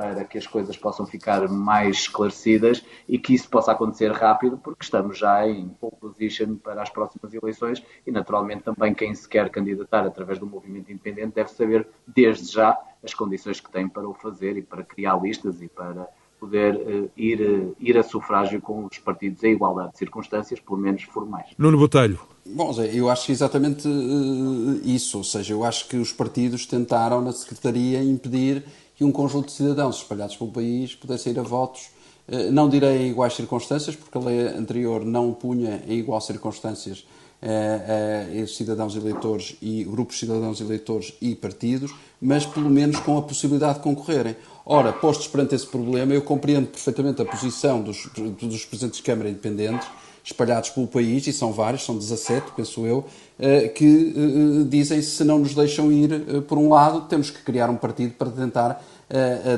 para 0.00 0.24
que 0.24 0.38
as 0.38 0.46
coisas 0.46 0.78
possam 0.78 1.04
ficar 1.04 1.46
mais 1.46 1.98
esclarecidas 1.98 2.82
e 3.06 3.18
que 3.18 3.34
isso 3.34 3.50
possa 3.50 3.72
acontecer 3.72 4.10
rápido, 4.10 4.56
porque 4.56 4.82
estamos 4.82 5.18
já 5.18 5.46
em 5.46 5.68
pole 5.68 5.92
position 6.00 6.56
para 6.56 6.80
as 6.80 6.88
próximas 6.88 7.34
eleições 7.34 7.84
e, 8.06 8.10
naturalmente, 8.10 8.62
também 8.62 8.94
quem 8.94 9.14
se 9.14 9.28
quer 9.28 9.50
candidatar 9.50 10.06
através 10.06 10.38
do 10.38 10.46
movimento 10.46 10.90
independente 10.90 11.34
deve 11.34 11.50
saber, 11.50 11.86
desde 12.06 12.50
já, 12.50 12.78
as 13.04 13.12
condições 13.12 13.60
que 13.60 13.70
tem 13.70 13.86
para 13.86 14.08
o 14.08 14.14
fazer 14.14 14.56
e 14.56 14.62
para 14.62 14.82
criar 14.82 15.20
listas 15.20 15.60
e 15.60 15.68
para 15.68 16.08
poder 16.38 16.76
uh, 16.76 17.10
ir, 17.14 17.38
uh, 17.42 17.76
ir 17.78 17.98
a 17.98 18.02
sufrágio 18.02 18.58
com 18.62 18.86
os 18.86 18.98
partidos 18.98 19.44
em 19.44 19.52
igualdade 19.52 19.92
de 19.92 19.98
circunstâncias, 19.98 20.58
pelo 20.58 20.78
menos 20.78 21.02
formais. 21.02 21.50
Nuno 21.58 21.76
Botelho. 21.76 22.18
Bom, 22.46 22.72
Zé, 22.72 22.90
eu 22.94 23.10
acho 23.10 23.30
exatamente 23.30 23.86
uh, 23.86 24.80
isso, 24.82 25.18
ou 25.18 25.24
seja, 25.24 25.52
eu 25.52 25.62
acho 25.62 25.86
que 25.88 25.98
os 25.98 26.10
partidos 26.10 26.64
tentaram 26.64 27.20
na 27.20 27.32
Secretaria 27.32 28.02
impedir 28.02 28.64
que 29.00 29.04
um 29.04 29.10
conjunto 29.10 29.46
de 29.46 29.52
cidadãos 29.52 29.96
espalhados 29.96 30.36
pelo 30.36 30.50
país 30.50 30.94
pudessem 30.94 31.32
ir 31.32 31.38
a 31.38 31.42
votos, 31.42 31.88
eh, 32.28 32.50
não 32.50 32.68
direi 32.68 33.06
em 33.06 33.10
iguais 33.12 33.32
circunstâncias, 33.32 33.96
porque 33.96 34.18
a 34.18 34.20
lei 34.20 34.46
anterior 34.48 35.06
não 35.06 35.32
punha 35.32 35.82
em 35.88 36.00
iguais 36.00 36.24
circunstâncias 36.24 37.06
eh, 37.40 38.34
eh, 38.34 38.46
cidadãos 38.46 38.94
eleitores 38.94 39.56
e 39.62 39.84
grupos 39.84 40.16
de 40.16 40.26
cidadãos 40.26 40.60
eleitores 40.60 41.14
e 41.18 41.34
partidos, 41.34 41.94
mas 42.20 42.44
pelo 42.44 42.68
menos 42.68 43.00
com 43.00 43.16
a 43.16 43.22
possibilidade 43.22 43.78
de 43.78 43.84
concorrerem. 43.84 44.36
Ora, 44.66 44.92
postos 44.92 45.28
perante 45.28 45.54
esse 45.54 45.66
problema, 45.66 46.12
eu 46.12 46.20
compreendo 46.20 46.66
perfeitamente 46.66 47.22
a 47.22 47.24
posição 47.24 47.80
dos, 47.80 48.06
dos 48.14 48.66
presidentes 48.66 48.98
de 48.98 49.02
Câmara 49.02 49.30
independentes, 49.30 49.88
espalhados 50.30 50.70
pelo 50.70 50.86
país, 50.86 51.26
e 51.26 51.32
são 51.32 51.52
vários, 51.52 51.84
são 51.84 51.96
17, 51.96 52.52
penso 52.56 52.86
eu, 52.86 53.04
eh, 53.38 53.68
que 53.68 54.14
eh, 54.16 54.64
dizem 54.68 55.02
se 55.02 55.24
não 55.24 55.38
nos 55.38 55.54
deixam 55.54 55.90
ir 55.90 56.12
eh, 56.12 56.40
por 56.40 56.58
um 56.58 56.68
lado, 56.70 57.02
temos 57.02 57.30
que 57.30 57.42
criar 57.42 57.68
um 57.68 57.76
partido 57.76 58.14
para 58.14 58.30
tentar, 58.30 58.82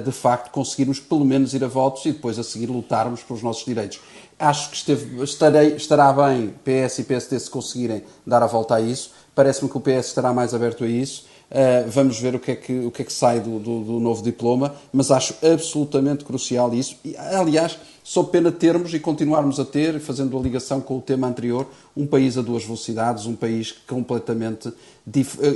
de 0.02 0.12
facto, 0.12 0.50
conseguirmos 0.50 0.98
pelo 0.98 1.26
menos 1.26 1.52
ir 1.52 1.62
a 1.62 1.68
votos 1.68 2.06
e 2.06 2.12
depois 2.12 2.38
a 2.38 2.42
seguir 2.42 2.68
lutarmos 2.68 3.22
pelos 3.22 3.42
nossos 3.42 3.66
direitos. 3.66 4.00
Acho 4.38 4.70
que 4.70 4.76
esteve, 4.76 5.22
estarei, 5.22 5.76
estará 5.76 6.10
bem 6.10 6.54
PS 6.64 7.00
e 7.00 7.04
PSD 7.04 7.38
se 7.38 7.50
conseguirem 7.50 8.02
dar 8.26 8.42
a 8.42 8.46
volta 8.46 8.76
a 8.76 8.80
isso. 8.80 9.10
Parece-me 9.34 9.68
que 9.70 9.76
o 9.76 9.80
PS 9.80 10.06
estará 10.06 10.32
mais 10.32 10.54
aberto 10.54 10.84
a 10.84 10.88
isso. 10.88 11.26
Uh, 11.50 11.84
vamos 11.90 12.18
ver 12.18 12.34
o 12.34 12.40
que 12.40 12.52
é 12.52 12.56
que, 12.56 12.78
o 12.78 12.90
que, 12.90 13.02
é 13.02 13.04
que 13.04 13.12
sai 13.12 13.38
do, 13.38 13.58
do, 13.58 13.84
do, 13.84 14.00
novo 14.00 14.22
diploma, 14.22 14.74
mas 14.90 15.10
acho 15.10 15.34
absolutamente 15.44 16.24
crucial 16.24 16.72
isso. 16.72 16.96
E, 17.04 17.14
aliás, 17.14 17.78
só 18.02 18.22
pena 18.24 18.50
termos 18.50 18.92
e 18.92 18.98
continuarmos 18.98 19.60
a 19.60 19.64
ter, 19.64 20.00
fazendo 20.00 20.36
a 20.36 20.40
ligação 20.40 20.80
com 20.80 20.98
o 20.98 21.00
tema 21.00 21.28
anterior, 21.28 21.68
um 21.96 22.06
país 22.06 22.36
a 22.36 22.42
duas 22.42 22.64
velocidades, 22.64 23.26
um 23.26 23.36
país 23.36 23.72
completamente 23.86 24.72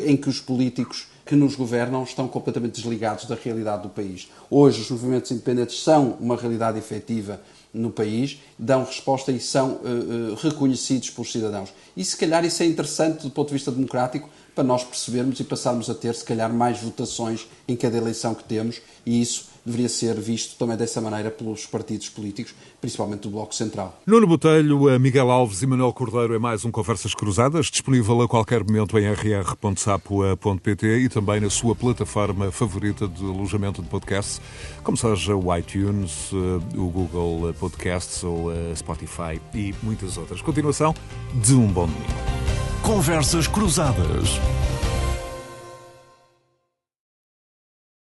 em 0.07 0.17
que 0.17 0.29
os 0.29 0.41
políticos 0.41 1.09
que 1.25 1.35
nos 1.35 1.57
governam 1.57 2.05
estão 2.05 2.29
completamente 2.29 2.75
desligados 2.75 3.25
da 3.25 3.35
realidade 3.35 3.83
do 3.83 3.89
país. 3.89 4.29
Hoje, 4.49 4.81
os 4.81 4.91
movimentos 4.91 5.33
independentes 5.33 5.83
são 5.83 6.17
uma 6.21 6.37
realidade 6.37 6.79
efetiva 6.79 7.41
no 7.75 7.91
país, 7.91 8.41
dão 8.57 8.85
resposta 8.85 9.33
e 9.33 9.41
são 9.41 9.73
uh, 9.73 10.33
uh, 10.33 10.35
reconhecidos 10.37 11.11
pelos 11.11 11.33
cidadãos. 11.33 11.75
E 11.97 12.05
se 12.05 12.17
calhar 12.17 12.45
isso 12.45 12.63
é 12.63 12.67
interessante 12.67 13.25
do 13.25 13.31
ponto 13.31 13.49
de 13.49 13.55
vista 13.55 13.73
democrático 13.73 14.31
para 14.55 14.65
nós 14.65 14.85
percebermos 14.85 15.39
e 15.41 15.45
passarmos 15.45 15.91
a 15.91 15.95
ter, 15.95 16.15
se 16.15 16.25
calhar, 16.25 16.51
mais 16.53 16.81
votações 16.81 17.47
em 17.69 17.77
cada 17.77 17.99
eleição 17.99 18.35
que 18.35 18.45
temos, 18.45 18.81
e 19.05 19.21
isso 19.21 19.49
deveria 19.67 19.89
ser 19.89 20.15
visto 20.15 20.57
também 20.57 20.77
dessa 20.77 21.01
maneira 21.01 21.31
pelos 21.31 21.67
partidos 21.67 22.09
políticos, 22.09 22.55
principalmente 22.81 23.23
do 23.23 23.31
Bloco 23.31 23.53
Central. 23.55 24.01
Nuno 24.07 24.27
Botelho, 24.27 24.99
Miguel 25.01 25.29
Alves 25.31 25.61
e 25.63 25.67
Manuel 25.67 25.93
Cordeiro 25.93 26.35
é 26.35 26.39
mais 26.39 26.65
um 26.65 26.71
Conversas 26.71 27.15
Cruzadas, 27.15 27.67
disponível 27.67 28.23
a 28.23 28.29
qualquer 28.29 28.63
momento 28.63 28.97
em 28.99 29.13
rr.sapo.pt 29.13 30.87
e 30.99 31.09
também 31.09 31.41
na 31.41 31.51
sua 31.51 31.75
plataforma 31.75 32.53
favorita 32.53 33.09
de 33.09 33.25
alojamento 33.25 33.83
de 33.83 33.89
podcasts, 33.89 34.41
como 34.85 34.97
seja 34.97 35.35
o 35.35 35.57
iTunes, 35.57 36.31
eh, 36.33 36.79
o 36.79 36.89
Google 36.89 37.53
Podcasts 37.55 38.23
ou 38.23 38.51
a 38.51 38.55
eh, 38.55 38.75
Spotify 38.77 39.41
e 39.53 39.75
muitas 39.83 40.17
outras. 40.17 40.41
Continuação 40.41 40.95
de 41.43 41.55
um 41.55 41.67
bom 41.67 41.87
domingo. 41.87 42.37
Conversas 42.83 43.49
Cruzadas. 43.49 44.41